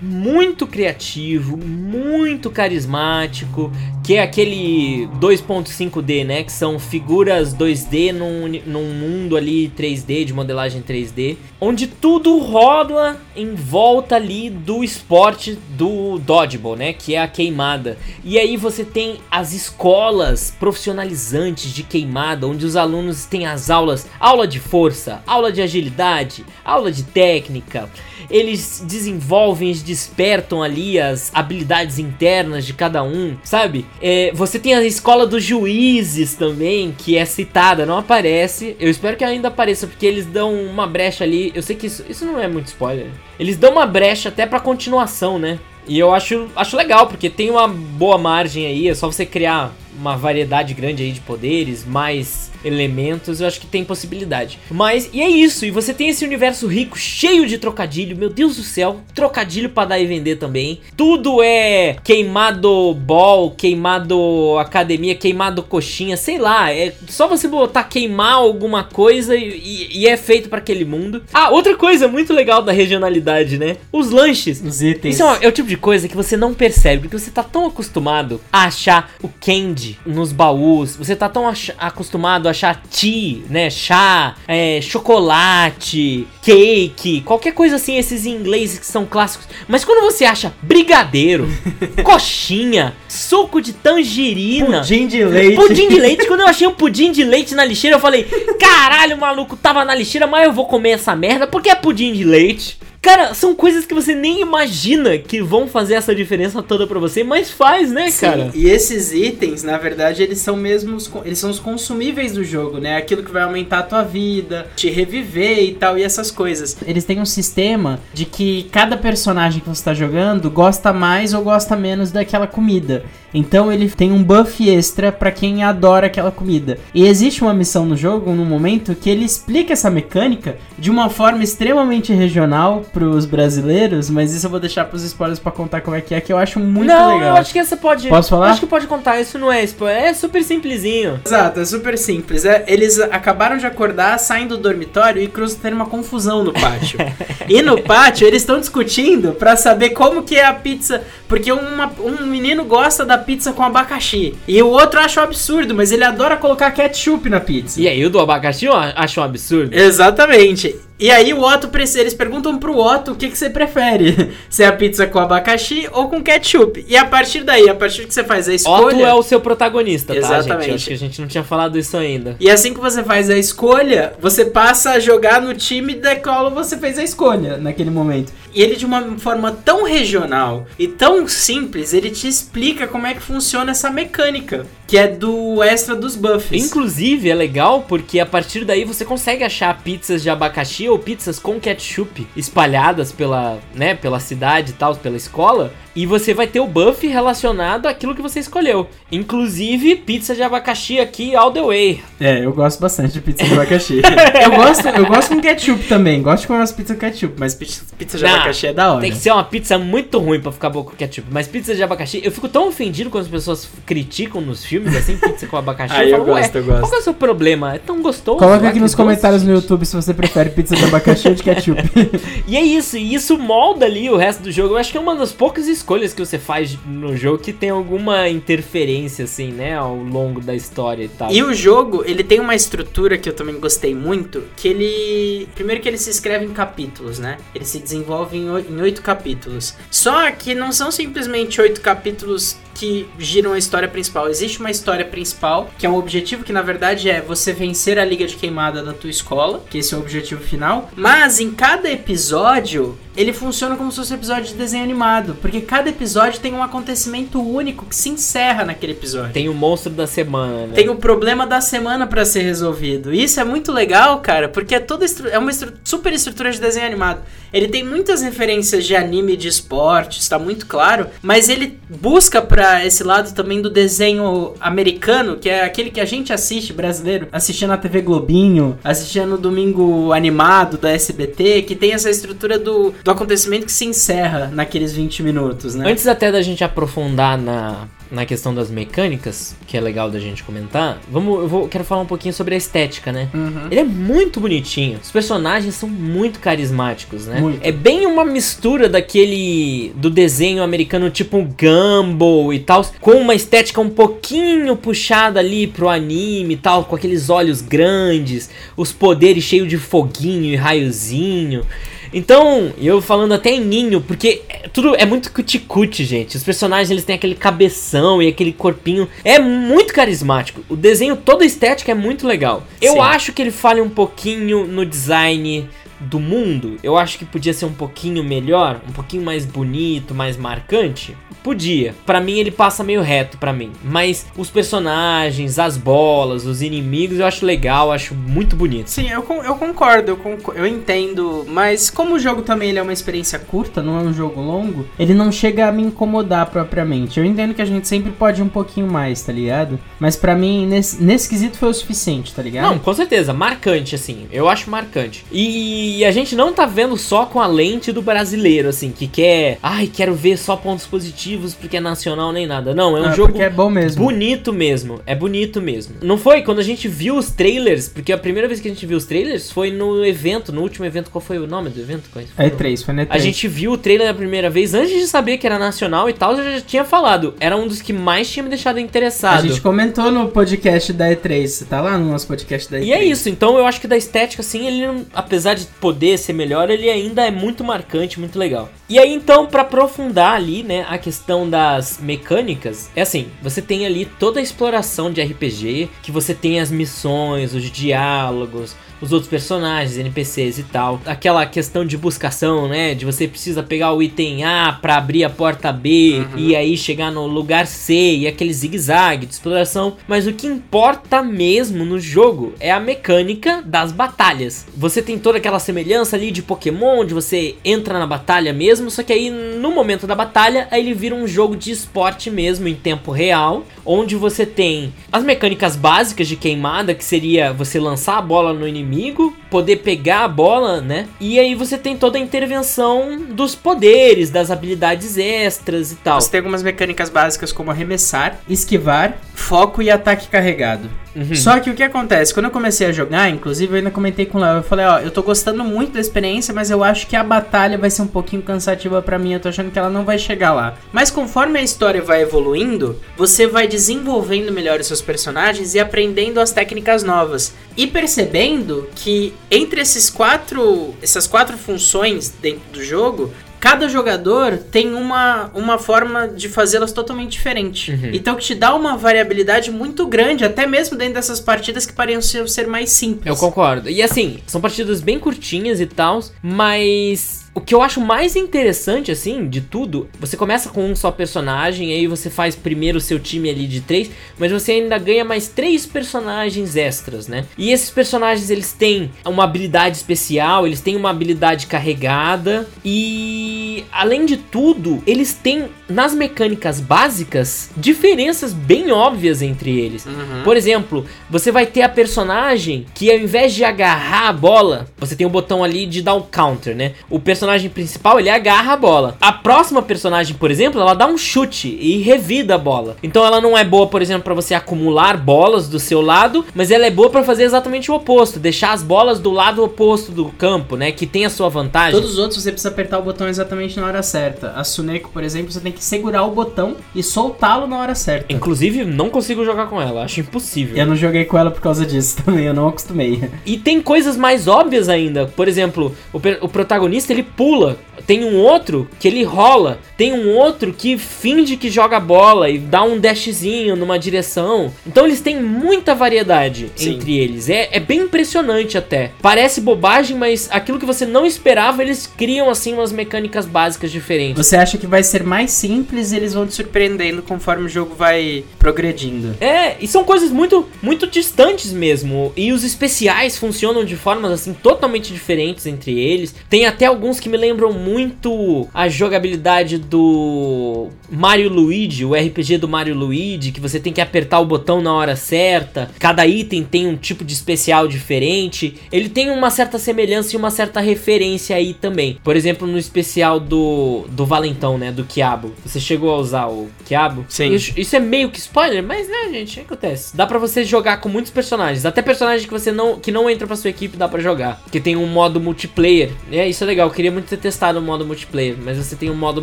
muito 0.00 0.66
criativo, 0.66 1.56
muito 1.56 2.50
carismático, 2.50 3.70
que 4.02 4.14
é 4.14 4.22
aquele 4.22 5.08
2.5D, 5.20 6.24
né? 6.24 6.42
Que 6.42 6.50
são 6.50 6.78
figuras 6.78 7.54
2D 7.54 8.12
num, 8.12 8.48
num 8.66 8.94
mundo 8.94 9.36
ali 9.36 9.70
3D, 9.76 10.24
de 10.24 10.32
modelagem 10.32 10.82
3D, 10.82 11.36
onde 11.60 11.86
tudo 11.86 12.38
roda 12.38 13.20
em 13.36 13.54
volta 13.54 14.16
ali 14.16 14.48
do 14.48 14.82
esporte 14.82 15.58
do 15.70 16.18
dodgeball, 16.18 16.76
né? 16.76 16.92
Que 16.92 17.14
é 17.14 17.22
a 17.22 17.28
queimada. 17.28 17.98
E 18.24 18.38
aí 18.38 18.56
você 18.56 18.84
tem 18.84 19.18
as 19.30 19.52
escolas 19.52 20.54
profissionalizantes 20.58 21.72
de 21.72 21.82
queimada, 21.82 22.46
onde 22.46 22.64
os 22.64 22.76
alunos 22.76 23.26
têm 23.26 23.46
as 23.46 23.70
aulas, 23.70 24.08
aula 24.18 24.48
de 24.48 24.58
força, 24.58 25.22
aula 25.26 25.52
de 25.52 25.60
agilidade, 25.60 26.44
aula 26.64 26.90
de 26.90 27.02
técnica 27.02 27.88
eles 28.28 28.82
desenvolvem, 28.86 29.68
eles 29.68 29.82
despertam 29.82 30.62
ali 30.62 30.98
as 30.98 31.30
habilidades 31.34 31.98
internas 31.98 32.66
de 32.66 32.74
cada 32.74 33.02
um, 33.02 33.36
sabe? 33.42 33.86
É, 34.00 34.32
você 34.34 34.58
tem 34.58 34.74
a 34.74 34.84
escola 34.84 35.26
dos 35.26 35.42
juízes 35.42 36.34
também, 36.34 36.94
que 36.96 37.16
é 37.16 37.24
citada, 37.24 37.86
não 37.86 37.98
aparece. 37.98 38.76
Eu 38.78 38.90
espero 38.90 39.16
que 39.16 39.24
ainda 39.24 39.48
apareça, 39.48 39.86
porque 39.86 40.06
eles 40.06 40.26
dão 40.26 40.54
uma 40.54 40.86
brecha 40.86 41.24
ali. 41.24 41.52
Eu 41.54 41.62
sei 41.62 41.76
que 41.76 41.86
isso, 41.86 42.04
isso 42.08 42.24
não 42.24 42.40
é 42.40 42.48
muito 42.48 42.66
spoiler. 42.66 43.08
Eles 43.38 43.56
dão 43.56 43.72
uma 43.72 43.86
brecha 43.86 44.28
até 44.28 44.46
pra 44.46 44.60
continuação, 44.60 45.38
né? 45.38 45.58
E 45.86 45.98
eu 45.98 46.14
acho, 46.14 46.48
acho 46.54 46.76
legal, 46.76 47.06
porque 47.06 47.30
tem 47.30 47.50
uma 47.50 47.66
boa 47.66 48.18
margem 48.18 48.66
aí, 48.66 48.88
é 48.88 48.94
só 48.94 49.10
você 49.10 49.24
criar 49.24 49.72
uma 50.00 50.16
variedade 50.16 50.72
grande 50.74 51.02
aí 51.02 51.12
de 51.12 51.20
poderes, 51.20 51.84
mais 51.84 52.50
elementos, 52.64 53.40
eu 53.40 53.46
acho 53.46 53.60
que 53.60 53.66
tem 53.66 53.84
possibilidade. 53.84 54.58
Mas, 54.70 55.08
e 55.12 55.20
é 55.22 55.28
isso, 55.28 55.64
e 55.64 55.70
você 55.70 55.92
tem 55.94 56.08
esse 56.08 56.24
universo 56.24 56.66
rico, 56.66 56.98
cheio 56.98 57.46
de 57.46 57.56
trocadilho, 57.58 58.16
meu 58.16 58.28
Deus 58.30 58.56
do 58.56 58.62
céu, 58.62 59.00
trocadilho 59.14 59.70
pra 59.70 59.84
dar 59.84 59.98
e 59.98 60.06
vender 60.06 60.36
também. 60.36 60.80
Tudo 60.96 61.42
é 61.42 61.96
queimado 62.04 62.94
ball, 62.94 63.50
queimado 63.52 64.58
academia, 64.58 65.14
queimado 65.14 65.62
coxinha, 65.62 66.16
sei 66.16 66.38
lá, 66.38 66.72
é 66.72 66.92
só 67.08 67.26
você 67.28 67.48
botar 67.48 67.84
queimar 67.84 68.34
alguma 68.34 68.84
coisa 68.84 69.34
e, 69.36 69.48
e- 69.48 70.00
e 70.00 70.06
é 70.06 70.16
feito 70.16 70.48
pra 70.48 70.58
aquele 70.58 70.84
mundo. 70.84 71.22
Ah, 71.32 71.50
outra 71.50 71.76
coisa 71.76 72.08
muito 72.08 72.32
legal 72.32 72.62
da 72.62 72.72
regionalidade, 72.72 73.58
né? 73.58 73.76
Os 73.92 74.10
lanches. 74.10 74.60
Os 74.62 74.82
itens. 74.82 75.14
Isso 75.16 75.24
é, 75.24 75.38
é 75.44 75.48
o 75.48 75.52
tipo 75.52 75.68
de 75.68 75.76
coisa 75.76 76.08
que 76.08 76.16
você 76.16 76.36
não 76.36 76.52
percebe, 76.54 77.02
porque 77.02 77.18
você 77.18 77.30
tá 77.30 77.42
tão 77.42 77.66
acostumado 77.66 78.40
a 78.52 78.64
achar 78.64 79.12
o 79.22 79.28
candy 79.28 79.89
nos 80.06 80.32
baús, 80.32 80.96
você 80.96 81.14
tá 81.14 81.28
tão 81.28 81.50
acostumado 81.78 82.46
a 82.46 82.50
achar 82.50 82.82
tea, 82.90 83.42
né, 83.48 83.70
chá, 83.70 84.34
é, 84.46 84.80
chocolate, 84.80 86.26
cake, 86.42 87.22
qualquer 87.22 87.52
coisa 87.52 87.76
assim, 87.76 87.96
esses 87.96 88.26
em 88.26 88.32
inglês 88.32 88.78
que 88.78 88.86
são 88.86 89.06
clássicos. 89.06 89.46
Mas 89.68 89.84
quando 89.84 90.02
você 90.02 90.24
acha 90.24 90.52
brigadeiro, 90.62 91.48
coxinha, 92.02 92.94
suco 93.08 93.60
de 93.60 93.72
tangerina... 93.72 94.80
Pudim 94.80 95.06
de 95.06 95.24
leite. 95.24 95.56
Pudim 95.56 95.88
de 95.88 96.00
leite, 96.00 96.26
quando 96.26 96.40
eu 96.40 96.46
achei 96.46 96.66
um 96.66 96.74
pudim 96.74 97.12
de 97.12 97.24
leite 97.24 97.54
na 97.54 97.64
lixeira, 97.64 97.96
eu 97.96 98.00
falei: 98.00 98.24
caralho, 98.58 99.16
o 99.16 99.20
maluco 99.20 99.56
tava 99.56 99.84
na 99.84 99.94
lixeira, 99.94 100.26
mas 100.26 100.44
eu 100.44 100.52
vou 100.52 100.66
comer 100.66 100.90
essa 100.90 101.14
merda 101.14 101.46
porque 101.46 101.70
é 101.70 101.74
pudim 101.74 102.12
de 102.12 102.24
leite. 102.24 102.78
Cara, 103.02 103.32
são 103.32 103.54
coisas 103.54 103.86
que 103.86 103.94
você 103.94 104.14
nem 104.14 104.42
imagina 104.42 105.16
que 105.16 105.40
vão 105.40 105.66
fazer 105.66 105.94
essa 105.94 106.14
diferença 106.14 106.62
toda 106.62 106.86
pra 106.86 106.98
você, 106.98 107.24
mas 107.24 107.50
faz, 107.50 107.90
né, 107.90 108.10
Sim, 108.10 108.20
cara? 108.20 108.50
e 108.54 108.68
esses 108.68 109.12
itens, 109.12 109.62
na 109.62 109.78
verdade, 109.78 110.22
eles 110.22 110.38
são 110.38 110.54
mesmo 110.54 110.96
os, 110.96 111.10
eles 111.24 111.38
são 111.38 111.48
os 111.48 111.58
consumíveis 111.58 112.32
do 112.32 112.44
jogo, 112.44 112.78
né? 112.78 112.96
Aquilo 112.96 113.22
que 113.22 113.32
vai 113.32 113.42
aumentar 113.42 113.78
a 113.78 113.84
tua 113.84 114.02
vida, 114.02 114.66
te 114.76 114.90
reviver 114.90 115.64
e 115.64 115.72
tal, 115.72 115.96
e 115.96 116.02
essas 116.02 116.30
coisas. 116.30 116.76
Eles 116.86 117.04
têm 117.04 117.20
um 117.20 117.26
sistema 117.26 117.98
de 118.12 118.26
que 118.26 118.64
cada 118.70 118.98
personagem 118.98 119.60
que 119.60 119.68
você 119.68 119.82
tá 119.82 119.94
jogando 119.94 120.50
gosta 120.50 120.92
mais 120.92 121.32
ou 121.32 121.42
gosta 121.42 121.74
menos 121.76 122.12
daquela 122.12 122.46
comida. 122.46 123.04
Então 123.32 123.72
ele 123.72 123.88
tem 123.88 124.12
um 124.12 124.22
buff 124.22 124.68
extra 124.68 125.12
pra 125.12 125.30
quem 125.30 125.62
adora 125.62 126.08
aquela 126.08 126.32
comida. 126.32 126.78
E 126.92 127.06
existe 127.06 127.42
uma 127.42 127.54
missão 127.54 127.86
no 127.86 127.96
jogo, 127.96 128.32
num 128.32 128.44
momento, 128.44 128.94
que 128.94 129.08
ele 129.08 129.24
explica 129.24 129.72
essa 129.72 129.90
mecânica 129.90 130.58
de 130.78 130.90
uma 130.90 131.08
forma 131.08 131.42
extremamente 131.42 132.12
regional 132.12 132.84
pros 132.92 133.26
brasileiros, 133.26 134.10
mas 134.10 134.34
isso 134.34 134.46
eu 134.46 134.50
vou 134.50 134.60
deixar 134.60 134.84
pros 134.84 135.02
spoilers 135.02 135.38
pra 135.38 135.52
contar 135.52 135.80
como 135.80 135.96
é 135.96 136.00
que 136.00 136.14
é, 136.14 136.20
que 136.20 136.32
eu 136.32 136.38
acho 136.38 136.58
muito 136.58 136.88
não, 136.88 137.14
legal. 137.14 137.36
eu 137.36 137.40
acho 137.40 137.52
que 137.52 137.58
essa 137.58 137.76
pode. 137.76 138.08
Posso 138.08 138.30
falar? 138.30 138.50
Acho 138.50 138.60
que 138.60 138.66
pode 138.66 138.86
contar, 138.86 139.20
isso 139.20 139.38
não 139.38 139.50
é 139.50 139.62
spoiler, 139.64 140.04
é 140.04 140.14
super 140.14 140.42
simplesinho. 140.42 141.20
Exato, 141.24 141.60
é 141.60 141.64
super 141.64 141.96
simples. 141.96 142.44
É, 142.44 142.64
eles 142.66 142.98
acabaram 143.00 143.56
de 143.56 143.66
acordar, 143.66 144.18
saem 144.18 144.46
do 144.46 144.56
dormitório 144.56 145.22
e 145.22 145.28
cruzam 145.28 145.58
tendo 145.62 145.74
uma 145.74 145.86
confusão 145.86 146.44
no 146.44 146.52
pátio. 146.52 146.98
e 147.48 147.62
no 147.62 147.80
pátio 147.82 148.26
eles 148.26 148.42
estão 148.42 148.58
discutindo 148.58 149.32
pra 149.32 149.56
saber 149.56 149.90
como 149.90 150.22
que 150.22 150.36
é 150.36 150.44
a 150.44 150.52
pizza, 150.52 151.02
porque 151.30 151.52
uma- 151.52 151.92
um 152.00 152.26
menino 152.26 152.64
gosta 152.64 153.04
da 153.04 153.16
pizza 153.16 153.52
com 153.52 153.62
abacaxi 153.62 154.34
e 154.48 154.60
o 154.60 154.66
outro 154.68 154.98
acha 154.98 155.20
um 155.20 155.24
absurdo, 155.24 155.72
mas 155.72 155.92
ele 155.92 156.02
adora 156.02 156.36
colocar 156.36 156.72
ketchup 156.72 157.28
na 157.30 157.38
pizza. 157.38 157.80
E 157.80 157.86
aí, 157.86 158.04
o 158.04 158.10
do 158.10 158.18
abacaxi 158.18 158.66
eu 158.66 158.74
acho 158.74 159.20
um 159.20 159.24
absurdo. 159.24 159.72
Exatamente. 159.72 160.74
E 160.98 161.10
aí 161.10 161.32
o 161.32 161.40
Otto, 161.40 161.70
eles 161.96 162.12
perguntam 162.12 162.58
pro 162.58 162.76
Otto 162.76 163.12
o 163.12 163.14
que, 163.14 163.30
que 163.30 163.38
você 163.38 163.48
prefere, 163.48 164.32
se 164.50 164.62
é 164.62 164.66
a 164.66 164.72
pizza 164.72 165.06
com 165.06 165.18
abacaxi 165.18 165.88
ou 165.92 166.10
com 166.10 166.22
ketchup. 166.22 166.84
E 166.86 166.94
a 166.94 167.06
partir 167.06 167.42
daí, 167.42 167.70
a 167.70 167.74
partir 167.74 168.06
que 168.06 168.12
você 168.12 168.22
faz 168.22 168.46
a 168.50 168.52
escolha... 168.54 168.96
Otto 168.96 169.06
é 169.06 169.14
o 169.14 169.22
seu 169.22 169.40
protagonista, 169.40 170.08
tá, 170.14 170.20
gente? 170.20 170.30
Exatamente. 170.30 170.74
Acho 170.74 170.86
que 170.88 170.92
a 170.92 170.98
gente 170.98 171.20
não 171.22 171.26
tinha 171.26 171.42
falado 171.42 171.78
isso 171.78 171.96
ainda. 171.96 172.36
E 172.38 172.50
assim 172.50 172.74
que 172.74 172.80
você 172.80 173.02
faz 173.02 173.30
a 173.30 173.38
escolha, 173.38 174.12
você 174.20 174.44
passa 174.44 174.90
a 174.90 175.00
jogar 175.00 175.40
no 175.40 175.54
time 175.54 175.94
da 175.94 176.16
qual 176.16 176.50
você 176.50 176.76
fez 176.76 176.98
a 176.98 177.02
escolha 177.02 177.56
naquele 177.56 177.90
momento. 177.90 178.30
E 178.54 178.60
ele, 178.60 178.76
de 178.76 178.84
uma 178.84 179.00
forma 179.16 179.52
tão 179.64 179.84
regional 179.84 180.66
e 180.78 180.86
tão 180.88 181.19
simples, 181.28 181.92
ele 181.92 182.10
te 182.10 182.26
explica 182.28 182.86
como 182.86 183.06
é 183.06 183.14
que 183.14 183.20
funciona 183.20 183.70
essa 183.72 183.90
mecânica, 183.90 184.66
que 184.90 184.98
é 184.98 185.06
do 185.06 185.62
extra 185.62 185.94
dos 185.94 186.16
buffs. 186.16 186.50
Inclusive, 186.66 187.30
é 187.30 187.34
legal 187.34 187.84
porque 187.86 188.18
a 188.18 188.26
partir 188.26 188.64
daí 188.64 188.84
você 188.84 189.04
consegue 189.04 189.44
achar 189.44 189.80
pizzas 189.84 190.20
de 190.20 190.28
abacaxi 190.28 190.88
ou 190.88 190.98
pizzas 190.98 191.38
com 191.38 191.60
ketchup 191.60 192.26
espalhadas 192.34 193.12
pela, 193.12 193.60
né, 193.72 193.94
pela 193.94 194.18
cidade 194.18 194.72
e 194.72 194.74
tal, 194.74 194.96
pela 194.96 195.16
escola. 195.16 195.72
E 195.94 196.06
você 196.06 196.32
vai 196.32 196.46
ter 196.46 196.60
o 196.60 196.66
buff 196.66 197.04
relacionado 197.06 197.86
àquilo 197.86 198.14
que 198.14 198.22
você 198.22 198.38
escolheu. 198.38 198.88
Inclusive, 199.10 199.96
pizza 199.96 200.36
de 200.36 200.42
abacaxi 200.42 201.00
aqui 201.00 201.34
all 201.34 201.52
the 201.52 201.62
way. 201.62 202.00
É, 202.20 202.44
eu 202.44 202.52
gosto 202.52 202.80
bastante 202.80 203.12
de 203.12 203.20
pizza 203.20 203.44
de 203.44 203.52
abacaxi. 203.52 204.00
eu, 204.42 204.50
gosto, 204.52 204.86
eu 204.88 205.06
gosto 205.06 205.34
com 205.34 205.40
ketchup 205.40 205.82
também, 205.88 206.22
gosto 206.22 206.42
de 206.42 206.46
comer 206.46 206.60
umas 206.60 206.72
pizzas 206.72 206.96
com 206.96 207.00
ketchup, 207.00 207.34
mas 207.38 207.54
pizza, 207.56 207.84
pizza 207.98 208.18
de 208.18 208.24
Não, 208.24 208.34
abacaxi 208.34 208.68
é 208.68 208.72
da 208.72 208.92
hora. 208.92 209.00
Tem 209.00 209.10
que 209.10 209.18
ser 209.18 209.32
uma 209.32 209.42
pizza 209.42 209.78
muito 209.78 210.18
ruim 210.18 210.40
pra 210.40 210.52
ficar 210.52 210.70
boa 210.70 210.84
com 210.84 210.92
ketchup. 210.92 211.26
Mas 211.30 211.48
pizza 211.48 211.74
de 211.74 211.82
abacaxi, 211.82 212.20
eu 212.24 212.30
fico 212.30 212.48
tão 212.48 212.68
ofendido 212.68 213.10
quando 213.10 213.24
as 213.24 213.30
pessoas 213.30 213.68
criticam 213.84 214.40
nos 214.40 214.64
filmes, 214.64 214.79
assim, 214.88 215.16
pizza 215.16 215.46
com 215.46 215.56
abacaxi. 215.56 215.94
Ah, 215.94 216.04
eu 216.04 216.18
falo, 216.18 216.32
"Ué, 216.32 216.40
gosto, 216.40 216.56
eu 216.56 216.64
gosto." 216.64 216.80
Qual 216.80 216.94
é 216.94 216.98
o 216.98 217.02
seu 217.02 217.14
problema? 217.14 217.74
É 217.74 217.78
tão 217.78 218.00
gostoso. 218.02 218.38
Coloca 218.38 218.68
aqui 218.68 218.80
nos 218.80 218.94
comentários 218.94 219.42
no 219.42 219.54
gente." 219.54 219.62
YouTube 219.62 219.84
se 219.86 219.94
você 219.94 220.14
prefere 220.14 220.50
pizza 220.50 220.74
de 220.74 220.84
abacaxi 220.84 221.28
ou 221.28 221.34
de 221.34 221.42
ketchup. 221.42 221.80
E 222.46 222.56
é 222.56 222.62
isso, 222.62 222.96
e 222.96 223.14
isso 223.14 223.38
molda 223.38 223.86
ali 223.86 224.10
o 224.10 224.16
resto 224.16 224.42
do 224.42 224.50
jogo. 224.50 224.74
Eu 224.74 224.78
acho 224.78 224.90
que 224.90 224.98
é 224.98 225.00
uma 225.00 225.14
das 225.14 225.32
poucas 225.32 225.66
escolhas 225.68 226.12
que 226.12 226.24
você 226.24 226.38
faz 226.38 226.76
no 226.84 227.16
jogo 227.16 227.38
que 227.38 227.52
tem 227.52 227.70
alguma 227.70 228.28
interferência, 228.28 229.24
assim, 229.24 229.52
né, 229.52 229.76
ao 229.76 229.94
longo 229.94 230.40
da 230.40 230.54
história 230.54 231.04
e 231.04 231.08
tal. 231.08 231.30
E 231.30 231.42
o 231.42 231.54
jogo, 231.54 232.02
ele 232.04 232.24
tem 232.24 232.40
uma 232.40 232.54
estrutura 232.54 233.16
que 233.16 233.28
eu 233.28 233.32
também 233.32 233.58
gostei 233.60 233.94
muito, 233.94 234.42
que 234.56 234.68
ele... 234.68 235.48
Primeiro 235.54 235.80
que 235.80 235.88
ele 235.88 235.98
se 235.98 236.10
escreve 236.10 236.44
em 236.44 236.52
capítulos, 236.52 237.18
né? 237.18 237.36
Ele 237.54 237.64
se 237.64 237.78
desenvolve 237.78 238.36
em 238.36 238.80
oito 238.80 239.02
capítulos. 239.02 239.74
Só 239.90 240.30
que 240.32 240.54
não 240.54 240.72
são 240.72 240.90
simplesmente 240.90 241.60
oito 241.60 241.80
capítulos 241.80 242.56
que 242.80 243.06
giram 243.18 243.52
a 243.52 243.58
história 243.58 243.86
principal. 243.86 244.26
Existe 244.30 244.58
uma 244.58 244.70
história 244.70 245.04
principal, 245.04 245.70
que 245.78 245.84
é 245.84 245.90
um 245.90 245.96
objetivo 245.96 246.42
que 246.42 246.52
na 246.52 246.62
verdade 246.62 247.10
é 247.10 247.20
você 247.20 247.52
vencer 247.52 247.98
a 247.98 248.04
liga 248.06 248.26
de 248.26 248.36
queimada 248.36 248.82
da 248.82 248.94
tua 248.94 249.10
escola, 249.10 249.62
que 249.68 249.76
esse 249.76 249.92
é 249.92 249.98
o 249.98 250.00
objetivo 250.00 250.42
final. 250.42 250.90
Mas 250.96 251.40
em 251.40 251.50
cada 251.50 251.90
episódio, 251.90 252.98
ele 253.20 253.32
funciona 253.32 253.76
como 253.76 253.90
se 253.90 253.98
fosse 253.98 254.12
um 254.12 254.16
episódio 254.16 254.44
de 254.44 254.54
desenho 254.54 254.84
animado, 254.84 255.36
porque 255.40 255.60
cada 255.60 255.90
episódio 255.90 256.40
tem 256.40 256.52
um 256.54 256.62
acontecimento 256.62 257.40
único 257.40 257.86
que 257.86 257.94
se 257.94 258.08
encerra 258.08 258.64
naquele 258.64 258.92
episódio. 258.92 259.32
Tem 259.32 259.48
o 259.48 259.54
monstro 259.54 259.92
da 259.92 260.06
semana. 260.06 260.66
né? 260.66 260.74
Tem 260.74 260.88
o 260.88 260.96
problema 260.96 261.46
da 261.46 261.60
semana 261.60 262.06
pra 262.06 262.24
ser 262.24 262.42
resolvido. 262.42 263.12
E 263.12 263.22
isso 263.24 263.40
é 263.40 263.44
muito 263.44 263.72
legal, 263.72 264.20
cara, 264.20 264.48
porque 264.48 264.74
é 264.74 264.80
toda 264.80 265.04
é 265.30 265.38
uma 265.38 265.50
super 265.84 266.12
estrutura 266.12 266.50
de 266.50 266.60
desenho 266.60 266.86
animado. 266.86 267.20
Ele 267.52 267.68
tem 267.68 267.84
muitas 267.84 268.22
referências 268.22 268.86
de 268.86 268.94
anime 268.94 269.32
e 269.34 269.36
de 269.36 269.48
esporte, 269.48 270.20
está 270.20 270.38
muito 270.38 270.66
claro, 270.66 271.06
mas 271.20 271.48
ele 271.48 271.78
busca 271.88 272.40
pra 272.40 272.84
esse 272.86 273.02
lado 273.02 273.34
também 273.34 273.60
do 273.60 273.68
desenho 273.68 274.54
americano, 274.60 275.36
que 275.36 275.48
é 275.48 275.64
aquele 275.64 275.90
que 275.90 276.00
a 276.00 276.04
gente 276.04 276.32
assiste 276.32 276.72
brasileiro, 276.72 277.26
assistia 277.32 277.66
na 277.66 277.76
TV 277.76 278.00
Globinho, 278.02 278.78
assistia 278.84 279.26
no 279.26 279.36
domingo 279.36 280.12
animado 280.12 280.78
da 280.78 280.90
SBT, 280.90 281.62
que 281.62 281.74
tem 281.74 281.92
essa 281.92 282.08
estrutura 282.08 282.58
do, 282.58 282.94
do 283.02 283.09
acontecimento 283.10 283.66
que 283.66 283.72
se 283.72 283.84
encerra 283.84 284.50
naqueles 284.52 284.92
20 284.92 285.22
minutos, 285.22 285.74
né? 285.74 285.90
Antes 285.90 286.06
até 286.06 286.30
da 286.30 286.42
gente 286.42 286.64
aprofundar 286.64 287.38
na, 287.38 287.88
na 288.10 288.26
questão 288.26 288.54
das 288.54 288.70
mecânicas, 288.70 289.54
que 289.66 289.76
é 289.76 289.80
legal 289.80 290.10
da 290.10 290.18
gente 290.18 290.42
comentar, 290.42 291.00
vamos, 291.10 291.40
eu 291.40 291.48
vou, 291.48 291.68
quero 291.68 291.84
falar 291.84 292.02
um 292.02 292.06
pouquinho 292.06 292.34
sobre 292.34 292.54
a 292.54 292.58
estética, 292.58 293.12
né? 293.12 293.28
Uhum. 293.32 293.68
Ele 293.70 293.80
é 293.80 293.84
muito 293.84 294.40
bonitinho. 294.40 294.98
Os 295.02 295.10
personagens 295.10 295.74
são 295.74 295.88
muito 295.88 296.40
carismáticos, 296.40 297.26
né? 297.26 297.40
Muito. 297.40 297.60
É 297.62 297.70
bem 297.70 298.06
uma 298.06 298.24
mistura 298.24 298.88
daquele 298.88 299.92
do 299.96 300.10
desenho 300.10 300.62
americano 300.62 301.08
tipo 301.10 301.42
Gumball 301.42 302.52
e 302.52 302.58
tal, 302.58 302.84
com 303.00 303.12
uma 303.12 303.34
estética 303.34 303.80
um 303.80 303.90
pouquinho 303.90 304.76
puxada 304.76 305.38
ali 305.38 305.66
pro 305.66 305.88
anime 305.88 306.54
e 306.54 306.56
tal, 306.56 306.84
com 306.84 306.96
aqueles 306.96 307.30
olhos 307.30 307.60
grandes, 307.60 308.50
os 308.76 308.92
poderes 308.92 309.44
cheios 309.44 309.68
de 309.68 309.78
foguinho 309.78 310.52
e 310.52 310.56
raiozinho. 310.56 311.64
Então, 312.12 312.72
eu 312.78 313.00
falando 313.00 313.32
até 313.32 313.50
em 313.50 313.60
ninho, 313.60 314.00
porque 314.00 314.42
é- 314.48 314.68
tudo 314.68 314.94
é 314.96 315.04
muito 315.06 315.32
cuticute, 315.32 316.04
gente. 316.04 316.36
Os 316.36 316.42
personagens 316.42 316.90
eles 316.90 317.04
têm 317.04 317.14
aquele 317.14 317.34
cabeção 317.34 318.20
e 318.20 318.28
aquele 318.28 318.52
corpinho. 318.52 319.08
É 319.24 319.38
muito 319.38 319.94
carismático. 319.94 320.62
O 320.68 320.76
desenho, 320.76 321.16
toda 321.16 321.44
a 321.44 321.46
estética 321.46 321.92
é 321.92 321.94
muito 321.94 322.26
legal. 322.26 322.64
Eu 322.80 322.94
Sim. 322.94 322.98
acho 323.00 323.32
que 323.32 323.40
ele 323.40 323.50
falha 323.50 323.82
um 323.82 323.88
pouquinho 323.88 324.66
no 324.66 324.84
design 324.84 325.68
do 326.00 326.18
mundo, 326.18 326.76
eu 326.82 326.96
acho 326.96 327.18
que 327.18 327.24
podia 327.24 327.52
ser 327.52 327.66
um 327.66 327.72
pouquinho 327.72 328.24
melhor, 328.24 328.80
um 328.88 328.92
pouquinho 328.92 329.22
mais 329.22 329.44
bonito, 329.44 330.14
mais 330.14 330.36
marcante. 330.36 331.16
Podia. 331.42 331.94
Para 332.04 332.20
mim 332.20 332.38
ele 332.38 332.50
passa 332.50 332.84
meio 332.84 333.00
reto 333.00 333.38
para 333.38 333.52
mim, 333.52 333.72
mas 333.82 334.26
os 334.36 334.50
personagens, 334.50 335.58
as 335.58 335.76
bolas, 335.76 336.44
os 336.44 336.60
inimigos, 336.60 337.18
eu 337.18 337.26
acho 337.26 337.46
legal, 337.46 337.90
acho 337.90 338.14
muito 338.14 338.54
bonito. 338.54 338.88
Sim, 338.88 339.08
eu, 339.08 339.24
eu 339.42 339.54
concordo, 339.54 340.10
eu, 340.10 340.16
concordo, 340.16 340.60
eu 340.60 340.66
entendo, 340.66 341.46
mas 341.48 341.88
como 341.88 342.14
o 342.14 342.18
jogo 342.18 342.42
também 342.42 342.76
é 342.76 342.82
uma 342.82 342.92
experiência 342.92 343.38
curta, 343.38 343.82
não 343.82 343.98
é 343.98 344.02
um 344.02 344.12
jogo 344.12 344.40
longo, 344.40 344.86
ele 344.98 345.14
não 345.14 345.32
chega 345.32 345.66
a 345.66 345.72
me 345.72 345.82
incomodar 345.82 346.46
propriamente. 346.46 347.18
Eu 347.18 347.24
entendo 347.24 347.54
que 347.54 347.62
a 347.62 347.66
gente 347.66 347.88
sempre 347.88 348.12
pode 348.12 348.40
ir 348.40 348.44
um 348.44 348.48
pouquinho 348.48 348.86
mais, 348.86 349.22
tá 349.22 349.32
ligado? 349.32 349.78
Mas 349.98 350.16
para 350.16 350.34
mim, 350.34 350.66
nesse, 350.66 351.02
nesse 351.02 351.28
quesito 351.28 351.56
foi 351.56 351.70
o 351.70 351.74
suficiente, 351.74 352.34
tá 352.34 352.42
ligado? 352.42 352.70
Não, 352.70 352.78
com 352.78 352.92
certeza, 352.92 353.32
marcante, 353.32 353.94
assim, 353.94 354.26
eu 354.30 354.48
acho 354.48 354.70
marcante. 354.70 355.24
E 355.32 355.89
a 356.04 356.10
gente 356.10 356.34
não 356.36 356.52
tá 356.52 356.66
vendo 356.66 356.96
só 356.96 357.26
com 357.26 357.40
a 357.40 357.46
lente 357.46 357.92
do 357.92 358.02
brasileiro, 358.02 358.68
assim, 358.68 358.90
que 358.90 359.06
quer, 359.06 359.58
ai, 359.62 359.86
quero 359.92 360.14
ver 360.14 360.36
só 360.36 360.56
pontos 360.56 360.86
positivos 360.86 361.54
porque 361.54 361.76
é 361.76 361.80
nacional 361.80 362.32
nem 362.32 362.46
nada. 362.46 362.74
Não, 362.74 362.96
é 362.96 363.00
um 363.02 363.06
Ah, 363.06 363.12
jogo 363.14 363.40
é 363.40 363.48
bom 363.50 363.70
mesmo. 363.70 364.04
bonito 364.04 364.52
mesmo, 364.52 365.00
é 365.06 365.14
bonito 365.14 365.60
mesmo. 365.60 365.96
Não 366.02 366.16
foi 366.18 366.42
quando 366.42 366.58
a 366.58 366.62
gente 366.64 366.86
viu 366.88 367.16
os 367.16 367.30
trailers, 367.30 367.88
porque 367.88 368.12
a 368.12 368.18
primeira 368.18 368.46
vez 368.48 368.60
que 368.60 368.68
a 368.68 368.70
gente 368.70 368.84
viu 368.86 368.96
os 368.96 369.04
trailers 369.04 369.50
foi 369.50 369.70
no 369.70 370.04
evento, 370.04 370.52
no 370.52 370.60
último 370.62 370.84
evento, 370.84 371.10
qual 371.10 371.20
foi 371.22 371.38
o 371.38 371.46
nome 371.46 371.70
do 371.70 371.80
evento? 371.80 372.08
Qual 372.12 372.24
foi 372.24 372.44
É 372.44 372.48
o- 372.48 372.50
E3, 372.56 372.84
foi 372.84 372.94
na 372.94 373.02
E3. 373.06 373.08
A 373.10 373.18
gente 373.18 373.48
viu 373.48 373.72
o 373.72 373.78
trailer 373.78 374.08
a 374.10 374.14
primeira 374.14 374.50
vez, 374.50 374.74
antes 374.74 374.90
de 374.98 375.06
saber 375.06 375.38
que 375.38 375.46
era 375.46 375.58
nacional 375.58 376.08
e 376.08 376.12
tal, 376.12 376.36
eu 376.36 376.52
já 376.58 376.60
tinha 376.60 376.84
falado. 376.84 377.34
Era 377.40 377.56
um 377.56 377.66
dos 377.66 377.80
que 377.82 377.92
mais 377.92 378.30
tinha 378.30 378.42
me 378.42 378.48
deixado 378.48 378.76
A 378.76 378.80
interessado. 378.80 379.46
gente 379.48 379.60
comentou 379.60 380.10
no 380.10 380.28
podcast 380.28 380.92
da 380.92 381.08
E3, 381.10 381.46
você 381.48 381.64
tá 381.64 381.80
lá 381.80 381.96
no 381.98 382.10
nosso 382.10 382.26
podcast 382.26 382.70
da 382.70 382.78
E3. 382.78 382.84
E 382.86 382.92
é 382.92 383.04
isso, 383.04 383.28
então 383.28 383.56
eu 383.58 383.66
acho 383.66 383.80
que 383.80 383.86
da 383.88 383.96
estética, 383.96 384.42
assim, 384.42 384.66
ele, 384.66 384.86
não- 384.86 385.06
apesar 385.14 385.54
de 385.54 385.66
poder 385.80 386.18
ser 386.18 386.32
melhor, 386.32 386.70
ele 386.70 386.88
ainda 386.88 387.26
é 387.26 387.30
muito 387.30 387.64
marcante, 387.64 388.20
muito 388.20 388.38
legal. 388.38 388.70
E 388.88 388.98
aí, 388.98 389.12
então, 389.12 389.46
pra 389.46 389.62
aprofundar 389.62 390.34
ali, 390.34 390.62
né, 390.62 390.84
a 390.88 390.98
questão 390.98 391.48
das 391.48 391.98
mecânicas, 392.00 392.90
é 392.94 393.02
assim, 393.02 393.28
você 393.42 393.62
tem 393.62 393.86
ali 393.86 394.04
toda 394.04 394.40
a 394.40 394.42
exploração 394.42 395.12
de 395.12 395.22
RPG, 395.22 395.88
que 396.02 396.12
você 396.12 396.34
tem 396.34 396.60
as 396.60 396.70
missões, 396.70 397.54
os 397.54 397.70
diálogos, 397.70 398.76
os 399.00 399.12
outros 399.12 399.30
personagens, 399.30 399.96
NPCs 399.96 400.58
e 400.58 400.62
tal. 400.64 401.00
Aquela 401.06 401.46
questão 401.46 401.84
de 401.84 401.96
buscação, 401.96 402.68
né, 402.68 402.94
de 402.94 403.04
você 403.04 403.26
precisa 403.26 403.62
pegar 403.62 403.92
o 403.92 404.02
item 404.02 404.44
A 404.44 404.78
pra 404.80 404.96
abrir 404.96 405.24
a 405.24 405.30
porta 405.30 405.72
B 405.72 406.22
e 406.36 406.54
aí 406.54 406.76
chegar 406.76 407.10
no 407.10 407.26
lugar 407.26 407.66
C 407.66 407.94
e 407.94 408.26
aquele 408.26 408.52
zigue-zague 408.52 409.26
de 409.26 409.32
exploração. 409.32 409.96
Mas 410.06 410.26
o 410.26 410.32
que 410.32 410.46
importa 410.46 411.22
mesmo 411.22 411.84
no 411.84 411.98
jogo 411.98 412.52
é 412.60 412.70
a 412.70 412.80
mecânica 412.80 413.62
das 413.64 413.92
batalhas. 413.92 414.66
Você 414.76 415.00
tem 415.00 415.18
toda 415.18 415.38
aquela 415.38 415.58
semelhança 415.70 416.16
ali 416.16 416.32
de 416.32 416.42
Pokémon, 416.42 417.04
de 417.04 417.14
você 417.14 417.54
entra 417.64 417.98
na 417.98 418.06
batalha 418.06 418.52
mesmo, 418.52 418.90
só 418.90 419.02
que 419.02 419.12
aí 419.12 419.30
no 419.30 419.70
momento 419.70 420.06
da 420.06 420.14
batalha, 420.14 420.66
aí 420.70 420.80
ele 420.80 420.94
vira 420.94 421.14
um 421.14 421.26
jogo 421.26 421.56
de 421.56 421.70
esporte 421.70 422.30
mesmo 422.30 422.66
em 422.66 422.74
tempo 422.74 423.12
real, 423.12 423.64
onde 423.86 424.16
você 424.16 424.44
tem 424.44 424.92
as 425.12 425.22
mecânicas 425.22 425.76
básicas 425.76 426.26
de 426.26 426.36
queimada, 426.36 426.94
que 426.94 427.04
seria 427.04 427.52
você 427.52 427.78
lançar 427.78 428.18
a 428.18 428.22
bola 428.22 428.52
no 428.52 428.66
inimigo, 428.66 429.36
poder 429.48 429.76
pegar 429.76 430.24
a 430.24 430.28
bola, 430.28 430.80
né? 430.80 431.06
E 431.20 431.38
aí 431.38 431.54
você 431.54 431.78
tem 431.78 431.96
toda 431.96 432.18
a 432.18 432.20
intervenção 432.20 433.18
dos 433.30 433.54
poderes, 433.54 434.30
das 434.30 434.50
habilidades 434.50 435.16
extras 435.16 435.92
e 435.92 435.96
tal. 435.96 436.20
Você 436.20 436.30
tem 436.30 436.38
algumas 436.38 436.62
mecânicas 436.62 437.08
básicas 437.08 437.52
como 437.52 437.70
arremessar, 437.70 438.40
esquivar, 438.48 439.16
foco 439.34 439.82
e 439.82 439.90
ataque 439.90 440.28
carregado. 440.28 440.90
Uhum. 441.14 441.34
Só 441.34 441.58
que 441.58 441.70
o 441.70 441.74
que 441.74 441.82
acontece? 441.82 442.32
Quando 442.32 442.46
eu 442.46 442.50
comecei 442.50 442.86
a 442.86 442.92
jogar, 442.92 443.28
inclusive 443.28 443.72
eu 443.72 443.76
ainda 443.78 443.90
comentei 443.90 444.26
com 444.26 444.38
o 444.38 444.40
Léo, 444.40 444.58
eu 444.58 444.62
falei, 444.62 444.86
ó, 444.86 444.98
eu 445.00 445.10
tô 445.10 445.22
gostando 445.22 445.64
muito 445.64 445.92
da 445.92 446.00
experiência, 446.00 446.54
mas 446.54 446.70
eu 446.70 446.84
acho 446.84 447.06
que 447.06 447.16
a 447.16 447.24
batalha 447.24 447.76
vai 447.76 447.90
ser 447.90 448.02
um 448.02 448.06
pouquinho 448.06 448.42
cansativa 448.42 449.02
pra 449.02 449.18
mim, 449.18 449.32
eu 449.32 449.40
tô 449.40 449.48
achando 449.48 449.70
que 449.70 449.78
ela 449.78 449.90
não 449.90 450.04
vai 450.04 450.18
chegar 450.18 450.52
lá. 450.52 450.76
Mas 450.92 451.10
conforme 451.10 451.58
a 451.58 451.62
história 451.62 452.00
vai 452.02 452.22
evoluindo, 452.22 452.98
você 453.16 453.46
vai 453.46 453.66
desenvolvendo 453.66 454.52
melhor 454.52 454.80
os 454.80 454.86
seus 454.86 455.02
personagens 455.02 455.74
e 455.74 455.80
aprendendo 455.80 456.40
as 456.40 456.52
técnicas 456.52 457.02
novas. 457.02 457.52
E 457.76 457.86
percebendo 457.86 458.88
que 458.94 459.32
entre 459.50 459.80
esses 459.80 460.10
quatro, 460.10 460.94
essas 461.02 461.26
quatro 461.26 461.56
funções 461.56 462.28
dentro 462.40 462.62
do 462.72 462.84
jogo, 462.84 463.32
cada 463.60 463.88
jogador 463.88 464.56
tem 464.56 464.94
uma, 464.94 465.50
uma 465.54 465.78
forma 465.78 466.26
de 466.26 466.48
fazê-las 466.48 466.92
totalmente 466.92 467.32
diferente. 467.32 467.92
Uhum. 467.92 468.10
Então 468.12 468.34
que 468.34 468.42
te 468.42 468.54
dá 468.54 468.74
uma 468.74 468.96
variabilidade 468.96 469.70
muito 469.70 470.06
grande, 470.06 470.44
até 470.44 470.66
mesmo 470.66 470.96
dentro 470.96 471.14
dessas 471.14 471.38
partidas 471.38 471.84
que 471.84 471.92
pareciam 471.92 472.48
ser 472.48 472.66
mais 472.66 472.90
simples. 472.90 473.26
Eu 473.26 473.36
concordo. 473.36 473.88
E 473.88 474.02
assim, 474.02 474.38
são 474.46 474.60
partidas 474.60 475.00
bem 475.00 475.18
curtinhas 475.18 475.80
e 475.80 475.86
tal, 475.86 476.20
mas 476.42 477.49
o 477.54 477.60
que 477.60 477.74
eu 477.74 477.82
acho 477.82 478.00
mais 478.00 478.36
interessante, 478.36 479.10
assim, 479.10 479.48
de 479.48 479.60
tudo, 479.60 480.08
você 480.18 480.36
começa 480.36 480.68
com 480.68 480.84
um 480.84 480.94
só 480.94 481.10
personagem, 481.10 481.92
aí 481.92 482.06
você 482.06 482.30
faz 482.30 482.54
primeiro 482.54 482.98
o 482.98 483.00
seu 483.00 483.18
time 483.18 483.50
ali 483.50 483.66
de 483.66 483.80
três, 483.80 484.10
mas 484.38 484.52
você 484.52 484.72
ainda 484.72 484.98
ganha 484.98 485.24
mais 485.24 485.48
três 485.48 485.84
personagens 485.84 486.76
extras, 486.76 487.26
né? 487.26 487.44
E 487.58 487.72
esses 487.72 487.90
personagens, 487.90 488.50
eles 488.50 488.72
têm 488.72 489.10
uma 489.24 489.44
habilidade 489.44 489.96
especial, 489.96 490.66
eles 490.66 490.80
têm 490.80 490.96
uma 490.96 491.10
habilidade 491.10 491.66
carregada, 491.66 492.68
e 492.84 493.84
além 493.90 494.24
de 494.26 494.36
tudo, 494.36 495.02
eles 495.06 495.34
têm, 495.34 495.68
nas 495.88 496.14
mecânicas 496.14 496.80
básicas, 496.80 497.70
diferenças 497.76 498.52
bem 498.52 498.92
óbvias 498.92 499.42
entre 499.42 499.78
eles. 499.78 500.06
Uhum. 500.06 500.42
Por 500.44 500.56
exemplo, 500.56 501.04
você 501.28 501.50
vai 501.50 501.66
ter 501.66 501.82
a 501.82 501.88
personagem 501.88 502.86
que 502.94 503.10
ao 503.10 503.18
invés 503.18 503.52
de 503.52 503.64
agarrar 503.64 504.28
a 504.28 504.32
bola, 504.32 504.86
você 504.96 505.16
tem 505.16 505.26
o 505.26 505.30
botão 505.30 505.64
ali 505.64 505.86
de 505.86 506.00
dar 506.00 506.14
o 506.14 506.22
counter, 506.22 506.76
né? 506.76 506.92
O 507.08 507.18
personagem 507.40 507.70
principal, 507.70 508.20
ele 508.20 508.28
agarra 508.28 508.74
a 508.74 508.76
bola. 508.76 509.16
A 509.18 509.32
próxima 509.32 509.80
personagem, 509.80 510.36
por 510.36 510.50
exemplo, 510.50 510.78
ela 510.78 510.92
dá 510.92 511.06
um 511.06 511.16
chute 511.16 511.68
e 511.68 511.96
revida 512.02 512.56
a 512.56 512.58
bola. 512.58 512.96
Então 513.02 513.24
ela 513.24 513.40
não 513.40 513.56
é 513.56 513.64
boa, 513.64 513.86
por 513.86 514.02
exemplo, 514.02 514.24
para 514.24 514.34
você 514.34 514.52
acumular 514.52 515.16
bolas 515.16 515.66
do 515.68 515.80
seu 515.80 516.02
lado, 516.02 516.44
mas 516.54 516.70
ela 516.70 516.84
é 516.84 516.90
boa 516.90 517.08
para 517.08 517.22
fazer 517.22 517.44
exatamente 517.44 517.90
o 517.90 517.94
oposto, 517.94 518.38
deixar 518.38 518.72
as 518.72 518.82
bolas 518.82 519.18
do 519.18 519.30
lado 519.30 519.64
oposto 519.64 520.12
do 520.12 520.26
campo, 520.26 520.76
né? 520.76 520.92
Que 520.92 521.06
tem 521.06 521.24
a 521.24 521.30
sua 521.30 521.48
vantagem. 521.48 521.92
Todos 521.92 522.12
os 522.12 522.18
outros 522.18 522.42
você 522.42 522.52
precisa 522.52 522.68
apertar 522.68 522.98
o 522.98 523.02
botão 523.02 523.26
exatamente 523.26 523.80
na 523.80 523.86
hora 523.86 524.02
certa. 524.02 524.50
A 524.50 524.62
Suneko, 524.62 525.08
por 525.08 525.24
exemplo, 525.24 525.50
você 525.50 525.60
tem 525.60 525.72
que 525.72 525.82
segurar 525.82 526.24
o 526.24 526.32
botão 526.32 526.76
e 526.94 527.02
soltá-lo 527.02 527.66
na 527.66 527.78
hora 527.78 527.94
certa. 527.94 528.30
Inclusive, 528.30 528.84
não 528.84 529.08
consigo 529.08 529.46
jogar 529.46 529.66
com 529.68 529.80
ela, 529.80 530.04
acho 530.04 530.20
impossível. 530.20 530.76
Eu 530.76 530.84
não 530.84 530.94
joguei 530.94 531.24
com 531.24 531.38
ela 531.38 531.50
por 531.50 531.62
causa 531.62 531.86
disso 531.86 532.20
também, 532.22 532.44
eu 532.44 532.54
não 532.54 532.68
acostumei. 532.68 533.30
E 533.46 533.56
tem 533.56 533.80
coisas 533.80 534.14
mais 534.14 534.46
óbvias 534.46 534.90
ainda. 534.90 535.26
Por 535.26 535.48
exemplo, 535.48 535.96
o, 536.12 536.18
o 536.42 536.48
protagonista 536.48 537.12
ele 537.14 537.22
pula. 537.36 537.78
Tem 538.06 538.24
um 538.24 538.36
outro 538.36 538.88
que 538.98 539.06
ele 539.06 539.22
rola. 539.22 539.78
Tem 539.96 540.12
um 540.12 540.34
outro 540.34 540.72
que 540.72 540.96
finge 540.96 541.56
que 541.56 541.70
joga 541.70 542.00
bola 542.00 542.48
e 542.48 542.58
dá 542.58 542.82
um 542.82 542.98
dashzinho 542.98 543.76
numa 543.76 543.98
direção. 543.98 544.72
Então 544.86 545.06
eles 545.06 545.20
têm 545.20 545.40
muita 545.40 545.94
variedade 545.94 546.70
Sim. 546.74 546.94
entre 546.94 547.18
eles. 547.18 547.48
É, 547.48 547.68
é 547.70 547.78
bem 547.78 548.00
impressionante 548.00 548.78
até. 548.78 549.12
Parece 549.20 549.60
bobagem, 549.60 550.16
mas 550.16 550.48
aquilo 550.50 550.78
que 550.78 550.86
você 550.86 551.04
não 551.04 551.26
esperava, 551.26 551.82
eles 551.82 552.06
criam 552.06 552.48
assim 552.48 552.74
umas 552.74 552.90
mecânicas 552.90 553.46
básicas 553.46 553.92
diferentes. 553.92 554.44
Você 554.44 554.56
acha 554.56 554.78
que 554.78 554.86
vai 554.86 555.02
ser 555.02 555.22
mais 555.22 555.50
simples 555.50 556.12
e 556.12 556.16
eles 556.16 556.34
vão 556.34 556.46
te 556.46 556.54
surpreendendo 556.54 557.22
conforme 557.22 557.66
o 557.66 557.68
jogo 557.68 557.94
vai 557.94 558.44
progredindo. 558.58 559.36
É, 559.40 559.76
e 559.80 559.86
são 559.86 560.02
coisas 560.02 560.30
muito, 560.30 560.66
muito 560.82 561.06
distantes 561.06 561.72
mesmo. 561.72 562.32
E 562.36 562.52
os 562.52 562.64
especiais 562.64 563.36
funcionam 563.36 563.84
de 563.84 563.96
formas 563.96 564.32
assim 564.32 564.52
totalmente 564.52 565.12
diferentes 565.12 565.66
entre 565.66 565.98
eles. 565.98 566.34
Tem 566.48 566.66
até 566.66 566.86
alguns 566.86 567.19
que 567.20 567.28
me 567.28 567.36
lembram 567.36 567.72
muito 567.72 568.68
a 568.72 568.88
jogabilidade 568.88 569.78
do 569.78 570.88
Mario 571.10 571.50
Luigi, 571.50 572.04
o 572.04 572.14
RPG 572.14 572.58
do 572.58 572.68
Mario 572.68 572.94
Luigi, 572.94 573.52
que 573.52 573.60
você 573.60 573.78
tem 573.78 573.92
que 573.92 574.00
apertar 574.00 574.40
o 574.40 574.44
botão 574.44 574.80
na 574.80 574.92
hora 574.92 575.16
certa. 575.16 575.90
Cada 575.98 576.26
item 576.26 576.64
tem 576.64 576.86
um 576.86 576.96
tipo 576.96 577.24
de 577.24 577.32
especial 577.32 577.86
diferente. 577.86 578.74
Ele 578.90 579.08
tem 579.08 579.30
uma 579.30 579.50
certa 579.50 579.78
semelhança 579.78 580.34
e 580.34 580.38
uma 580.38 580.50
certa 580.50 580.80
referência 580.80 581.54
aí 581.56 581.74
também. 581.74 582.18
Por 582.22 582.36
exemplo, 582.36 582.66
no 582.66 582.78
especial 582.78 583.38
do 583.38 584.06
do 584.08 584.24
Valentão, 584.24 584.78
né, 584.78 584.90
do 584.92 585.04
Quiabo. 585.04 585.52
Você 585.64 585.80
chegou 585.80 586.10
a 586.10 586.18
usar 586.18 586.46
o 586.46 586.68
Quiabo? 586.84 587.24
Sim. 587.28 587.52
Isso, 587.52 587.72
isso 587.76 587.96
é 587.96 588.00
meio 588.00 588.30
que 588.30 588.38
spoiler, 588.38 588.82
mas 588.82 589.08
né, 589.08 589.30
gente, 589.30 589.52
o 589.52 589.54
que 589.54 589.60
acontece. 589.60 590.16
Dá 590.16 590.26
pra 590.26 590.38
você 590.38 590.64
jogar 590.64 590.98
com 590.98 591.08
muitos 591.08 591.30
personagens, 591.30 591.84
até 591.84 592.02
personagens 592.02 592.46
que 592.46 592.52
você 592.52 592.72
não 592.72 592.98
que 592.98 593.10
não 593.10 593.28
entra 593.28 593.46
pra 593.46 593.56
sua 593.56 593.70
equipe 593.70 593.96
dá 593.96 594.08
pra 594.08 594.20
jogar, 594.20 594.62
que 594.70 594.80
tem 594.80 594.96
um 594.96 595.06
modo 595.06 595.40
multiplayer. 595.40 596.10
É, 596.30 596.48
isso 596.48 596.64
é 596.64 596.66
legal. 596.66 596.88
Eu 596.88 596.94
queria 596.94 597.09
muito 597.10 597.28
ter 597.28 597.36
testado 597.36 597.78
o 597.78 597.82
modo 597.82 598.06
multiplayer, 598.06 598.56
mas 598.62 598.76
você 598.78 598.96
tem 598.96 599.10
um 599.10 599.14
modo 599.14 599.42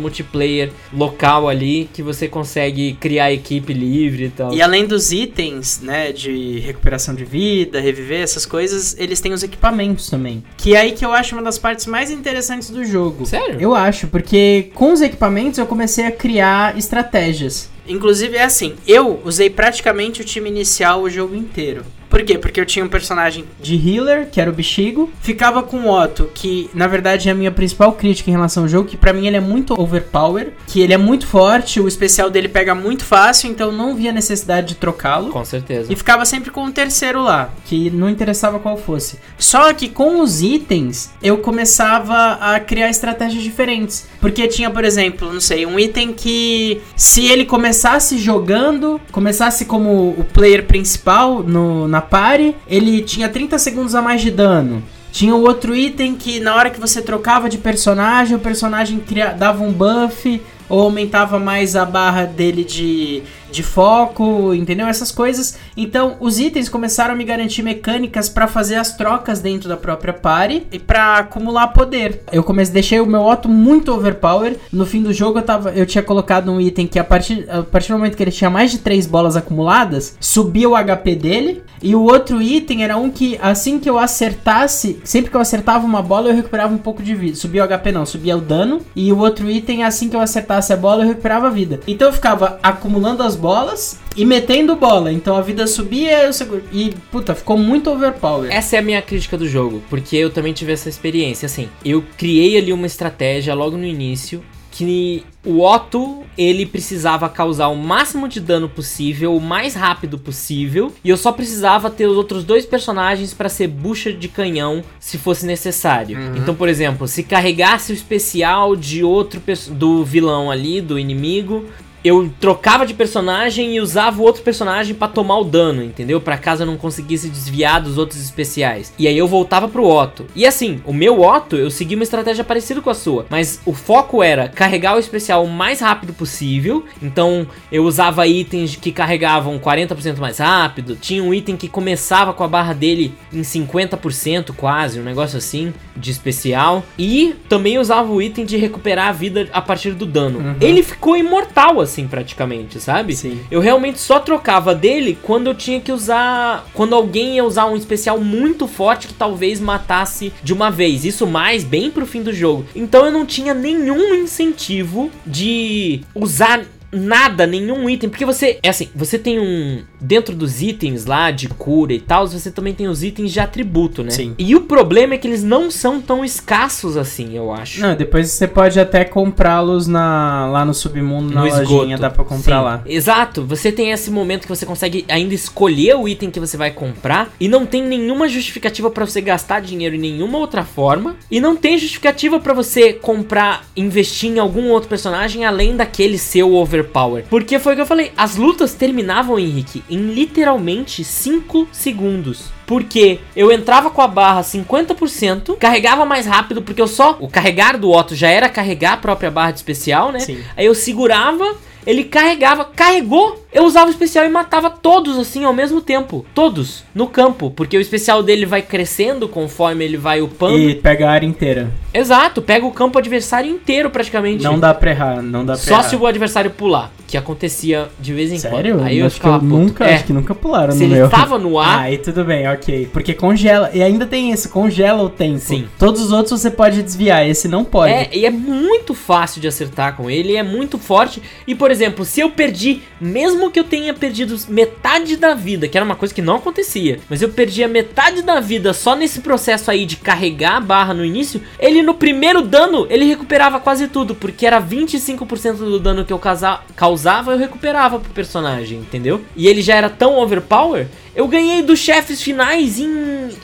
multiplayer 0.00 0.70
local 0.92 1.48
ali 1.48 1.88
que 1.92 2.02
você 2.02 2.28
consegue 2.28 2.94
criar 2.94 3.32
equipe 3.32 3.72
livre 3.72 4.24
e 4.24 4.30
tal. 4.30 4.52
E 4.52 4.62
além 4.62 4.86
dos 4.86 5.12
itens, 5.12 5.80
né, 5.80 6.12
de 6.12 6.58
recuperação 6.60 7.14
de 7.14 7.24
vida, 7.24 7.80
reviver, 7.80 8.22
essas 8.22 8.46
coisas, 8.46 8.96
eles 8.98 9.20
têm 9.20 9.32
os 9.32 9.42
equipamentos 9.42 10.08
também. 10.10 10.42
Que 10.56 10.74
é 10.74 10.80
aí 10.80 10.92
que 10.92 11.04
eu 11.04 11.12
acho 11.12 11.34
uma 11.34 11.42
das 11.42 11.58
partes 11.58 11.86
mais 11.86 12.10
interessantes 12.10 12.70
do 12.70 12.84
jogo. 12.84 13.26
Sério? 13.26 13.60
Eu 13.60 13.74
acho, 13.74 14.08
porque 14.08 14.70
com 14.74 14.92
os 14.92 15.00
equipamentos 15.00 15.58
eu 15.58 15.66
comecei 15.66 16.04
a 16.06 16.12
criar 16.12 16.76
estratégias. 16.76 17.68
Inclusive 17.86 18.36
é 18.36 18.44
assim, 18.44 18.74
eu 18.86 19.20
usei 19.24 19.48
praticamente 19.48 20.20
o 20.20 20.24
time 20.24 20.50
inicial 20.50 21.02
o 21.02 21.10
jogo 21.10 21.34
inteiro. 21.34 21.84
Por 22.08 22.22
quê? 22.22 22.38
Porque 22.38 22.60
eu 22.60 22.66
tinha 22.66 22.84
um 22.84 22.88
personagem 22.88 23.44
de 23.60 23.74
healer, 23.76 24.28
que 24.30 24.40
era 24.40 24.50
o 24.50 24.54
Bexigo, 24.54 25.10
ficava 25.20 25.62
com 25.62 25.80
o 25.80 25.90
Otto, 25.90 26.30
que 26.34 26.70
na 26.74 26.86
verdade 26.86 27.28
é 27.28 27.32
a 27.32 27.34
minha 27.34 27.50
principal 27.50 27.92
crítica 27.92 28.30
em 28.30 28.32
relação 28.32 28.64
ao 28.64 28.68
jogo, 28.68 28.88
que 28.88 28.96
pra 28.96 29.12
mim 29.12 29.26
ele 29.26 29.36
é 29.36 29.40
muito 29.40 29.78
overpower, 29.80 30.52
que 30.66 30.80
ele 30.80 30.92
é 30.92 30.98
muito 30.98 31.26
forte, 31.26 31.80
o 31.80 31.88
especial 31.88 32.30
dele 32.30 32.48
pega 32.48 32.74
muito 32.74 33.04
fácil, 33.04 33.50
então 33.50 33.70
não 33.70 33.94
via 33.94 34.12
necessidade 34.12 34.68
de 34.68 34.74
trocá-lo. 34.76 35.30
Com 35.30 35.44
certeza. 35.44 35.92
E 35.92 35.96
ficava 35.96 36.24
sempre 36.24 36.50
com 36.50 36.64
o 36.64 36.72
terceiro 36.72 37.22
lá, 37.22 37.50
que 37.64 37.90
não 37.90 38.08
interessava 38.08 38.58
qual 38.58 38.76
fosse. 38.76 39.18
Só 39.38 39.72
que 39.72 39.88
com 39.88 40.20
os 40.20 40.42
itens, 40.42 41.10
eu 41.22 41.38
começava 41.38 42.38
a 42.40 42.58
criar 42.60 42.88
estratégias 42.90 43.42
diferentes. 43.42 44.08
Porque 44.20 44.46
tinha, 44.48 44.70
por 44.70 44.84
exemplo, 44.84 45.32
não 45.32 45.40
sei, 45.40 45.66
um 45.66 45.78
item 45.78 46.12
que 46.12 46.80
se 46.96 47.26
ele 47.26 47.44
começasse 47.44 48.18
jogando, 48.18 49.00
começasse 49.12 49.64
como 49.64 50.10
o 50.10 50.24
player 50.24 50.66
principal 50.66 51.42
no, 51.42 51.86
na 51.88 51.97
party, 52.00 52.54
ele 52.66 53.02
tinha 53.02 53.28
30 53.28 53.58
segundos 53.58 53.94
a 53.94 54.02
mais 54.02 54.20
de 54.20 54.30
dano. 54.30 54.82
Tinha 55.10 55.34
o 55.34 55.42
outro 55.42 55.74
item 55.74 56.14
que 56.14 56.38
na 56.38 56.54
hora 56.54 56.70
que 56.70 56.80
você 56.80 57.00
trocava 57.00 57.48
de 57.48 57.58
personagem, 57.58 58.36
o 58.36 58.40
personagem 58.40 59.02
dava 59.36 59.62
um 59.64 59.72
buff 59.72 60.40
ou 60.68 60.80
aumentava 60.80 61.38
mais 61.38 61.74
a 61.74 61.84
barra 61.84 62.24
dele 62.24 62.62
de, 62.62 63.22
de 63.50 63.62
foco, 63.62 64.54
entendeu? 64.54 64.86
Essas 64.86 65.10
coisas. 65.10 65.58
Então, 65.76 66.16
os 66.20 66.38
itens 66.38 66.68
começaram 66.68 67.14
a 67.14 67.16
me 67.16 67.24
garantir 67.24 67.62
mecânicas 67.62 68.28
para 68.28 68.46
fazer 68.46 68.76
as 68.76 68.96
trocas 68.96 69.40
dentro 69.40 69.68
da 69.68 69.76
própria 69.76 70.12
party 70.12 70.66
e 70.70 70.78
para 70.78 71.18
acumular 71.18 71.68
poder. 71.68 72.22
Eu 72.32 72.42
comecei, 72.42 72.74
deixei 72.74 73.00
o 73.00 73.06
meu 73.06 73.22
Otto 73.22 73.48
muito 73.48 73.92
overpower. 73.92 74.56
No 74.72 74.86
fim 74.86 75.02
do 75.02 75.12
jogo 75.12 75.38
eu 75.38 75.42
tava, 75.42 75.70
eu 75.72 75.86
tinha 75.86 76.02
colocado 76.02 76.50
um 76.50 76.60
item 76.60 76.86
que 76.86 76.98
a 76.98 77.04
partir, 77.04 77.46
a 77.50 77.62
partir 77.62 77.92
do 77.92 77.98
momento 77.98 78.16
que 78.16 78.22
ele 78.22 78.30
tinha 78.30 78.50
mais 78.50 78.70
de 78.70 78.78
três 78.78 79.06
bolas 79.06 79.36
acumuladas, 79.36 80.16
subia 80.20 80.68
o 80.68 80.74
HP 80.76 81.14
dele. 81.14 81.62
E 81.80 81.94
o 81.94 82.02
outro 82.02 82.42
item 82.42 82.82
era 82.82 82.96
um 82.96 83.08
que 83.08 83.38
assim 83.40 83.78
que 83.78 83.88
eu 83.88 83.98
acertasse, 83.98 85.00
sempre 85.04 85.30
que 85.30 85.36
eu 85.36 85.40
acertava 85.40 85.86
uma 85.86 86.02
bola, 86.02 86.28
eu 86.28 86.34
recuperava 86.34 86.74
um 86.74 86.78
pouco 86.78 87.02
de 87.02 87.14
vida. 87.14 87.36
Subia 87.36 87.64
o 87.64 87.68
HP 87.68 87.92
não, 87.92 88.04
subia 88.04 88.36
o 88.36 88.40
dano. 88.40 88.80
E 88.94 89.12
o 89.12 89.18
outro 89.18 89.48
item 89.48 89.84
assim 89.84 90.08
que 90.08 90.16
eu 90.16 90.20
acertasse 90.20 90.72
a 90.72 90.76
bola, 90.76 91.04
eu 91.04 91.08
recuperava 91.08 91.46
a 91.46 91.50
vida. 91.50 91.80
Então 91.86 92.08
eu 92.08 92.12
ficava 92.12 92.58
acumulando 92.62 93.22
as 93.22 93.36
bolas 93.38 93.98
e 94.16 94.24
metendo 94.24 94.76
bola. 94.76 95.12
Então 95.12 95.36
a 95.36 95.40
vida 95.40 95.66
subia 95.66 96.24
eu 96.24 96.32
seguro. 96.32 96.62
E, 96.72 96.94
puta, 97.10 97.34
ficou 97.34 97.56
muito 97.56 97.90
overpower. 97.90 98.50
Essa 98.52 98.76
é 98.76 98.78
a 98.80 98.82
minha 98.82 99.00
crítica 99.00 99.38
do 99.38 99.48
jogo, 99.48 99.82
porque 99.88 100.16
eu 100.16 100.30
também 100.30 100.52
tive 100.52 100.72
essa 100.72 100.88
experiência. 100.88 101.46
Assim, 101.46 101.68
eu 101.84 102.04
criei 102.16 102.58
ali 102.58 102.72
uma 102.72 102.86
estratégia 102.86 103.54
logo 103.54 103.76
no 103.76 103.86
início 103.86 104.42
que 104.78 105.24
o 105.44 105.60
Otto 105.60 106.22
ele 106.36 106.64
precisava 106.64 107.28
causar 107.28 107.66
o 107.66 107.74
máximo 107.74 108.28
de 108.28 108.38
dano 108.38 108.68
possível, 108.68 109.34
o 109.34 109.40
mais 109.40 109.74
rápido 109.74 110.16
possível, 110.16 110.92
e 111.02 111.08
eu 111.08 111.16
só 111.16 111.32
precisava 111.32 111.90
ter 111.90 112.06
os 112.06 112.16
outros 112.16 112.44
dois 112.44 112.64
personagens 112.64 113.34
para 113.34 113.48
ser 113.48 113.66
bucha 113.66 114.12
de 114.12 114.28
canhão 114.28 114.84
se 115.00 115.18
fosse 115.18 115.44
necessário. 115.44 116.16
Uhum. 116.16 116.36
Então, 116.36 116.54
por 116.54 116.68
exemplo, 116.68 117.08
se 117.08 117.24
carregasse 117.24 117.90
o 117.90 117.94
especial 117.94 118.76
de 118.76 119.02
outro 119.02 119.42
do 119.70 120.04
vilão 120.04 120.48
ali, 120.48 120.80
do 120.80 120.96
inimigo, 120.96 121.64
eu 122.04 122.30
trocava 122.40 122.86
de 122.86 122.94
personagem 122.94 123.74
e 123.74 123.80
usava 123.80 124.20
o 124.20 124.24
outro 124.24 124.42
personagem 124.42 124.94
pra 124.94 125.08
tomar 125.08 125.38
o 125.38 125.44
dano, 125.44 125.82
entendeu? 125.82 126.20
Pra 126.20 126.38
caso 126.38 126.62
eu 126.62 126.66
não 126.66 126.76
conseguisse 126.76 127.28
desviar 127.28 127.80
dos 127.80 127.98
outros 127.98 128.20
especiais. 128.20 128.92
E 128.98 129.06
aí 129.08 129.16
eu 129.16 129.26
voltava 129.26 129.68
pro 129.68 129.86
Otto. 129.86 130.26
E 130.34 130.46
assim, 130.46 130.80
o 130.84 130.92
meu 130.92 131.20
Otto, 131.20 131.56
eu 131.56 131.70
segui 131.70 131.94
uma 131.94 132.04
estratégia 132.04 132.44
parecida 132.44 132.80
com 132.80 132.90
a 132.90 132.94
sua, 132.94 133.26
mas 133.28 133.60
o 133.64 133.72
foco 133.72 134.22
era 134.22 134.48
carregar 134.48 134.96
o 134.96 134.98
especial 134.98 135.44
o 135.44 135.48
mais 135.48 135.80
rápido 135.80 136.12
possível. 136.12 136.84
Então 137.02 137.46
eu 137.70 137.84
usava 137.84 138.26
itens 138.26 138.76
que 138.76 138.92
carregavam 138.92 139.58
40% 139.58 140.18
mais 140.18 140.38
rápido. 140.38 140.96
Tinha 140.96 141.22
um 141.22 141.34
item 141.34 141.56
que 141.56 141.68
começava 141.68 142.32
com 142.32 142.44
a 142.44 142.48
barra 142.48 142.72
dele 142.72 143.14
em 143.32 143.42
50% 143.42 144.52
quase, 144.56 145.00
um 145.00 145.04
negócio 145.04 145.38
assim 145.38 145.72
de 145.96 146.10
especial. 146.10 146.84
E 146.98 147.34
também 147.48 147.78
usava 147.78 148.10
o 148.10 148.22
item 148.22 148.44
de 148.44 148.56
recuperar 148.56 149.08
a 149.08 149.12
vida 149.12 149.48
a 149.52 149.60
partir 149.60 149.92
do 149.92 150.06
dano. 150.06 150.38
Uhum. 150.38 150.56
Ele 150.60 150.82
ficou 150.82 151.16
imortal 151.16 151.80
assim 151.88 152.06
praticamente, 152.06 152.80
sabe? 152.80 153.16
Sim. 153.16 153.40
Eu 153.50 153.60
realmente 153.60 153.98
só 153.98 154.20
trocava 154.20 154.74
dele 154.74 155.18
quando 155.22 155.48
eu 155.48 155.54
tinha 155.54 155.80
que 155.80 155.90
usar. 155.90 156.66
Quando 156.74 156.94
alguém 156.94 157.36
ia 157.36 157.44
usar 157.44 157.66
um 157.66 157.76
especial 157.76 158.20
muito 158.20 158.68
forte 158.68 159.08
que 159.08 159.14
talvez 159.14 159.60
matasse 159.60 160.32
de 160.42 160.52
uma 160.52 160.70
vez. 160.70 161.04
Isso 161.04 161.26
mais 161.26 161.64
bem 161.64 161.90
pro 161.90 162.06
fim 162.06 162.22
do 162.22 162.32
jogo. 162.32 162.66
Então 162.74 163.04
eu 163.06 163.12
não 163.12 163.26
tinha 163.26 163.54
nenhum 163.54 164.14
incentivo 164.14 165.10
de 165.26 166.02
usar 166.14 166.62
nada, 166.92 167.46
nenhum 167.46 167.88
item, 167.88 168.08
porque 168.08 168.24
você, 168.24 168.58
é 168.62 168.68
assim, 168.68 168.88
você 168.94 169.18
tem 169.18 169.38
um 169.38 169.82
dentro 170.00 170.34
dos 170.34 170.62
itens 170.62 171.04
lá 171.04 171.30
de 171.30 171.48
cura 171.48 171.92
e 171.92 172.00
tal, 172.00 172.26
você 172.26 172.50
também 172.50 172.72
tem 172.72 172.88
os 172.88 173.02
itens 173.02 173.32
de 173.32 173.40
atributo, 173.40 174.02
né? 174.02 174.10
Sim. 174.10 174.34
E 174.38 174.54
o 174.54 174.62
problema 174.62 175.14
é 175.14 175.18
que 175.18 175.26
eles 175.26 175.42
não 175.42 175.70
são 175.70 176.00
tão 176.00 176.24
escassos 176.24 176.96
assim, 176.96 177.36
eu 177.36 177.52
acho. 177.52 177.80
Não, 177.80 177.94
depois 177.96 178.30
você 178.30 178.46
pode 178.46 178.78
até 178.78 179.04
comprá-los 179.04 179.86
na, 179.86 180.48
lá 180.50 180.64
no 180.64 180.72
submundo, 180.74 181.34
na 181.34 181.42
no 181.42 181.46
lojinha, 181.46 181.62
esgoto. 181.64 182.00
dá 182.00 182.10
pra 182.10 182.24
comprar 182.24 182.58
Sim, 182.58 182.64
lá. 182.64 182.82
Exato. 182.86 183.44
Você 183.44 183.72
tem 183.72 183.90
esse 183.90 184.10
momento 184.10 184.42
que 184.42 184.48
você 184.48 184.64
consegue 184.64 185.04
ainda 185.08 185.34
escolher 185.34 185.96
o 185.96 186.08
item 186.08 186.30
que 186.30 186.40
você 186.40 186.56
vai 186.56 186.70
comprar 186.70 187.30
e 187.40 187.48
não 187.48 187.66
tem 187.66 187.82
nenhuma 187.82 188.28
justificativa 188.28 188.90
pra 188.90 189.04
você 189.04 189.20
gastar 189.20 189.60
dinheiro 189.60 189.94
em 189.96 189.98
nenhuma 189.98 190.38
outra 190.38 190.64
forma 190.64 191.16
e 191.30 191.40
não 191.40 191.56
tem 191.56 191.76
justificativa 191.76 192.38
pra 192.40 192.54
você 192.54 192.92
comprar, 192.92 193.64
investir 193.76 194.30
em 194.30 194.38
algum 194.38 194.68
outro 194.70 194.88
personagem 194.88 195.44
além 195.44 195.76
daquele 195.76 196.18
seu 196.18 196.52
overpower. 196.78 197.24
Porque 197.28 197.58
foi 197.58 197.72
o 197.72 197.76
que 197.76 197.82
eu 197.82 197.86
falei, 197.86 198.12
as 198.16 198.36
lutas 198.36 198.74
terminavam, 198.74 199.38
Henrique, 199.38 199.82
em 199.88 200.12
literalmente 200.12 201.04
5 201.04 201.68
segundos. 201.72 202.46
Porque 202.66 203.20
eu 203.34 203.50
entrava 203.50 203.90
com 203.90 204.02
a 204.02 204.08
barra 204.08 204.42
50%, 204.42 205.56
carregava 205.56 206.04
mais 206.04 206.26
rápido, 206.26 206.60
porque 206.62 206.82
eu 206.82 206.86
só. 206.86 207.16
O 207.18 207.28
carregar 207.28 207.78
do 207.78 207.90
Otto 207.90 208.14
já 208.14 208.28
era 208.28 208.48
carregar 208.48 208.94
a 208.94 208.96
própria 208.98 209.30
barra 209.30 209.52
de 209.52 209.58
especial, 209.58 210.12
né? 210.12 210.20
Sim. 210.20 210.42
Aí 210.56 210.66
eu 210.66 210.74
segurava, 210.74 211.56
ele 211.88 212.04
carregava, 212.04 212.66
carregou, 212.66 213.42
eu 213.50 213.64
usava 213.64 213.86
o 213.86 213.90
especial 213.90 214.26
e 214.26 214.28
matava 214.28 214.68
todos 214.68 215.18
assim 215.18 215.44
ao 215.44 215.54
mesmo 215.54 215.80
tempo. 215.80 216.26
Todos, 216.34 216.84
no 216.94 217.06
campo. 217.06 217.50
Porque 217.50 217.78
o 217.78 217.80
especial 217.80 218.22
dele 218.22 218.44
vai 218.44 218.60
crescendo 218.60 219.26
conforme 219.26 219.86
ele 219.86 219.96
vai 219.96 220.20
upando. 220.20 220.58
E 220.58 220.74
pega 220.74 221.08
a 221.08 221.10
área 221.10 221.26
inteira. 221.26 221.70
Exato, 221.94 222.42
pega 222.42 222.66
o 222.66 222.72
campo 222.72 222.98
adversário 222.98 223.50
inteiro 223.50 223.88
praticamente. 223.88 224.44
Não 224.44 224.60
dá 224.60 224.74
pra 224.74 224.90
errar, 224.90 225.22
não 225.22 225.46
dá 225.46 225.54
pra 225.54 225.62
Só 225.62 225.76
errar. 225.76 225.82
se 225.84 225.96
o 225.96 226.06
adversário 226.06 226.50
pular, 226.50 226.92
que 227.08 227.16
acontecia 227.16 227.88
de 227.98 228.12
vez 228.12 228.30
em 228.30 228.38
Sério? 228.38 228.76
quando. 228.76 228.86
Aí 228.86 228.98
eu 228.98 229.06
acho 229.06 229.18
que 229.20 229.26
eu 229.26 229.32
ficava 229.32 229.44
nunca, 229.44 229.84
É, 229.84 229.94
acho 229.96 230.04
que 230.04 230.12
nunca 230.12 230.34
pularam 230.34 230.72
se 230.72 230.78
no 230.80 230.84
ele 230.84 230.94
meu. 230.94 231.08
tava 231.08 231.38
no 231.38 231.58
ar, 231.58 231.78
Ah, 231.78 231.80
aí 231.82 231.98
tudo 231.98 232.22
bem, 232.24 232.46
ok. 232.46 232.88
Porque 232.92 233.14
congela. 233.14 233.70
E 233.74 233.82
ainda 233.82 234.06
tem 234.06 234.30
isso, 234.30 234.48
congela 234.50 235.02
o 235.02 235.08
tempo. 235.08 235.38
Sim. 235.40 235.66
Todos 235.78 236.00
os 236.02 236.12
outros 236.12 236.40
você 236.40 236.50
pode 236.50 236.82
desviar, 236.82 237.26
esse 237.26 237.48
não 237.48 237.64
pode. 237.64 237.92
É, 237.92 238.10
e 238.12 238.24
é 238.26 238.30
muito 238.30 238.94
fácil 238.94 239.40
de 239.40 239.48
acertar 239.48 239.96
com 239.96 240.10
ele, 240.10 240.36
é 240.36 240.42
muito 240.42 240.78
forte. 240.78 241.22
E, 241.46 241.54
por 241.54 241.70
exemplo, 241.70 242.04
se 242.04 242.20
eu 242.20 242.30
perdi, 242.30 242.82
mesmo 243.00 243.50
que 243.50 243.58
eu 243.58 243.64
tenha 243.64 243.92
perdido 243.94 244.36
metade 244.48 245.16
da 245.16 245.34
vida, 245.34 245.66
que 245.66 245.76
era 245.78 245.84
uma 245.84 245.96
coisa 245.96 246.12
que 246.14 246.20
não 246.22 246.36
acontecia, 246.36 247.00
mas 247.08 247.22
eu 247.22 247.30
perdi 247.30 247.64
a 247.64 247.68
metade 247.68 248.20
da 248.20 248.38
vida 248.38 248.74
só 248.74 248.94
nesse 248.94 249.20
processo 249.20 249.70
aí 249.70 249.86
de 249.86 249.96
carregar 249.96 250.56
a 250.56 250.60
barra 250.60 250.92
no 250.92 251.04
início, 251.04 251.40
ele 251.58 251.82
no 251.82 251.94
primeiro 251.94 252.42
dano, 252.42 252.86
ele 252.90 253.06
recuperava 253.06 253.58
quase 253.58 253.88
tudo, 253.88 254.14
porque 254.14 254.46
era 254.46 254.60
25% 254.60 255.56
do 255.56 255.80
dano 255.80 256.04
que 256.04 256.12
eu 256.12 256.18
causa- 256.18 256.60
causava, 256.98 257.30
eu 257.30 257.38
recuperava 257.38 258.00
pro 258.00 258.12
personagem, 258.12 258.78
entendeu? 258.80 259.22
E 259.36 259.46
ele 259.46 259.62
já 259.62 259.76
era 259.76 259.88
tão 259.88 260.18
overpower, 260.18 260.88
eu 261.14 261.26
ganhei 261.28 261.62
dos 261.62 261.78
chefes 261.78 262.22
finais 262.22 262.78
em, 262.78 262.86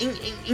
em, 0.00 0.10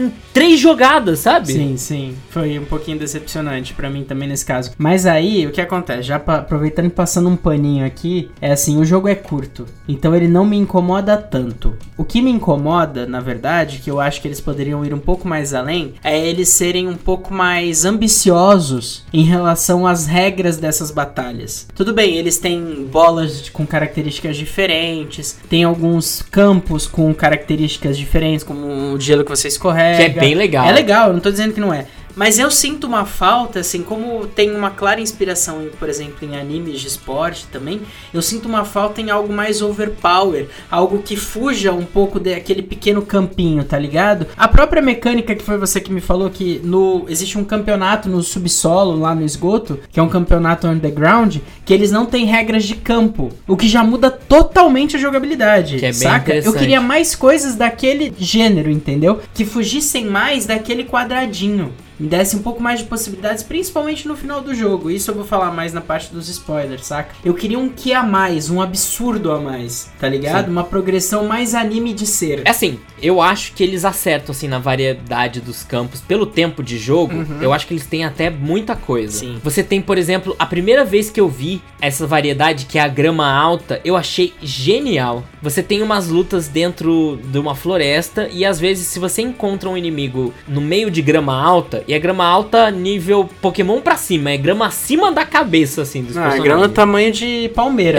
em- 0.07 0.13
três 0.33 0.61
jogadas, 0.61 1.19
sabe? 1.21 1.53
Sim, 1.53 1.77
sim. 1.77 2.17
Foi 2.31 2.59
um 2.59 2.65
pouquinho 2.65 2.99
decepcionante 2.99 3.75
pra 3.75 3.91
mim 3.91 4.05
também 4.05 4.29
nesse 4.29 4.45
caso. 4.47 4.73
Mas 4.79 5.05
aí, 5.07 5.47
o 5.47 5.51
que 5.51 5.61
acontece? 5.61 6.03
Já 6.03 6.17
aproveitando 6.17 6.87
e 6.87 6.91
passando 6.91 7.29
um 7.29 7.37
paninho 7.37 7.85
aqui, 7.85 8.31
é 8.41 8.53
assim, 8.53 8.79
o 8.79 8.85
jogo 8.85 9.09
é 9.09 9.15
curto. 9.15 9.67
Então 9.89 10.15
ele 10.15 10.29
não 10.29 10.47
me 10.47 10.57
incomoda 10.57 11.17
tanto. 11.17 11.77
O 11.97 12.05
que 12.05 12.23
me 12.23 12.31
incomoda, 12.31 13.07
na 13.07 13.21
verdade, 13.21 13.79
que 13.83 13.91
eu 13.91 14.01
acho 14.01 14.21
que 14.23 14.29
eles 14.29 14.41
poderiam 14.41 14.85
ir 14.85 14.95
um 14.95 14.99
pouco 15.01 15.27
mais 15.27 15.53
além, 15.53 15.95
é 16.05 16.19
eles 16.29 16.49
serem 16.51 16.87
um 16.89 16.97
pouco 16.97 17.35
mais 17.35 17.85
ambiciosos 17.85 19.05
em 19.13 19.23
relação 19.25 19.87
às 19.87 20.07
regras 20.07 20.57
dessas 20.59 20.91
batalhas. 20.91 21.67
Tudo 21.75 21.93
bem, 21.93 22.17
eles 22.17 22.39
têm 22.39 22.87
bolas 22.91 23.49
com 23.49 23.67
características 23.67 24.37
diferentes, 24.37 25.39
tem 25.49 25.65
alguns 25.65 26.23
campos 26.23 26.87
com 26.87 27.00
características 27.15 27.97
diferentes, 27.97 28.45
como 28.45 28.93
o 28.95 29.01
gelo 29.01 29.25
que 29.25 29.31
você 29.31 29.49
escorrega. 29.49 29.97
Que 29.97 30.19
é 30.19 30.21
bem 30.21 30.35
legal. 30.35 30.67
É 30.67 30.73
legal, 30.73 31.13
não 31.13 31.21
tô 31.21 31.31
dizendo 31.31 31.53
que 31.55 31.61
não 31.61 31.73
é. 31.73 31.87
Mas 32.21 32.39
eu 32.39 32.51
sinto 32.51 32.87
uma 32.87 33.07
falta, 33.07 33.61
assim, 33.61 33.83
como 33.83 34.27
tem 34.27 34.55
uma 34.55 34.69
clara 34.69 35.01
inspiração, 35.01 35.71
por 35.79 35.89
exemplo, 35.89 36.19
em 36.21 36.37
animes 36.37 36.79
de 36.79 36.87
esporte 36.87 37.47
também, 37.51 37.81
eu 38.13 38.21
sinto 38.21 38.47
uma 38.47 38.63
falta 38.63 39.01
em 39.01 39.09
algo 39.09 39.33
mais 39.33 39.63
overpower, 39.63 40.47
algo 40.71 40.99
que 40.99 41.17
fuja 41.17 41.73
um 41.73 41.87
pouco 41.87 42.21
daquele 42.21 42.61
pequeno 42.61 43.01
campinho, 43.01 43.65
tá 43.65 43.79
ligado? 43.79 44.27
A 44.37 44.47
própria 44.47 44.83
mecânica 44.83 45.35
que 45.35 45.43
foi 45.43 45.57
você 45.57 45.81
que 45.81 45.91
me 45.91 46.03
falou 46.03 46.29
que 46.29 46.61
no 46.63 47.07
existe 47.09 47.39
um 47.39 47.45
campeonato 47.45 48.07
no 48.07 48.23
subsolo 48.23 49.01
lá 49.01 49.15
no 49.15 49.25
esgoto, 49.25 49.81
que 49.91 49.99
é 49.99 50.03
um 50.03 50.09
campeonato 50.11 50.67
underground, 50.67 51.39
que 51.65 51.73
eles 51.73 51.91
não 51.91 52.05
têm 52.05 52.27
regras 52.27 52.65
de 52.65 52.75
campo, 52.75 53.31
o 53.49 53.57
que 53.57 53.67
já 53.67 53.83
muda 53.83 54.11
totalmente 54.11 54.95
a 54.95 55.01
jogabilidade, 55.01 55.79
Que 55.79 55.87
é 55.87 55.89
bem 55.89 55.95
saca? 55.95 56.35
Eu 56.35 56.53
queria 56.53 56.83
mais 56.83 57.15
coisas 57.15 57.55
daquele 57.55 58.13
gênero, 58.19 58.71
entendeu? 58.71 59.21
Que 59.33 59.47
fugissem 59.47 60.05
mais 60.05 60.45
daquele 60.45 60.85
quadradinho. 60.85 61.73
Me 62.01 62.09
desse 62.09 62.35
um 62.35 62.43
pouco 62.43 62.63
mais 62.63 62.81
de 62.81 62.87
possibilidades, 62.87 63.43
principalmente 63.43 64.09
no 64.09 64.17
final 64.17 64.41
do 64.41 64.55
jogo. 64.55 64.91
Isso 64.91 65.11
eu 65.11 65.15
vou 65.15 65.25
falar 65.25 65.51
mais 65.51 65.75
na 65.75 65.83
parte 65.83 66.11
dos 66.11 66.31
spoilers, 66.31 66.87
saca? 66.87 67.15
Eu 67.23 67.35
queria 67.35 67.59
um 67.59 67.69
que 67.69 67.93
a 67.93 68.03
mais, 68.03 68.49
um 68.49 68.63
absurdo 68.63 69.31
a 69.31 69.39
mais, 69.39 69.91
tá 70.01 70.09
ligado? 70.09 70.47
Sim. 70.47 70.51
Uma 70.51 70.65
progressão 70.65 71.27
mais 71.27 71.55
anime 71.55 71.93
de 71.93 72.07
ser. 72.07 72.41
É 72.47 72.51
assim, 72.51 72.81
eu 73.03 73.21
acho 73.21 73.53
que 73.53 73.63
eles 73.63 73.85
acertam 73.85 74.33
assim 74.33 74.49
na 74.49 74.59
variedade 74.59 75.41
dos 75.43 75.63
campos 75.63 76.01
pelo 76.01 76.25
tempo 76.25 76.63
de 76.63 76.79
jogo. 76.79 77.13
Eu 77.41 77.53
acho 77.53 77.67
que 77.67 77.75
eles 77.75 77.85
têm 77.85 78.05
até 78.05 78.31
muita 78.31 78.75
coisa. 78.75 79.19
Sim. 79.19 79.39
Você 79.45 79.63
tem, 79.63 79.83
por 79.83 79.99
exemplo, 79.99 80.35
a 80.39 80.47
primeira 80.47 80.87
vez 80.87 81.11
que 81.11 81.21
eu 81.21 81.29
vi 81.29 81.61
essa 81.83 82.07
variedade 82.07 82.65
que 82.65 82.79
é 82.79 82.83
a 82.83 82.89
grama 82.89 83.31
alta, 83.31 83.79
eu 83.85 83.95
achei 83.95 84.33
genial. 84.41 85.23
Você 85.43 85.63
tem 85.63 85.83
umas 85.83 86.09
lutas 86.09 86.49
dentro 86.49 87.19
de 87.25 87.39
uma 87.39 87.55
floresta 87.55 88.27
e 88.33 88.45
às 88.45 88.59
vezes 88.59 88.87
se 88.87 88.99
você 88.99 89.21
encontra 89.21 89.69
um 89.69 89.77
inimigo 89.77 90.33
no 90.49 90.63
meio 90.63 90.91
de 90.91 91.03
grama 91.03 91.39
alta, 91.39 91.85
e 91.91 91.93
é 91.93 91.99
grama 91.99 92.25
alta 92.25 92.71
nível 92.71 93.29
Pokémon 93.43 93.81
pra 93.81 93.97
cima, 93.97 94.31
é 94.31 94.37
grama 94.37 94.65
acima 94.69 95.11
da 95.11 95.25
cabeça 95.25 95.83
assim 95.83 96.03
dos 96.05 96.17
Ah, 96.17 96.21
personagens. 96.23 96.45
grama 96.45 96.69
tamanho 96.69 97.11
de 97.11 97.51
palmeira. 97.53 97.99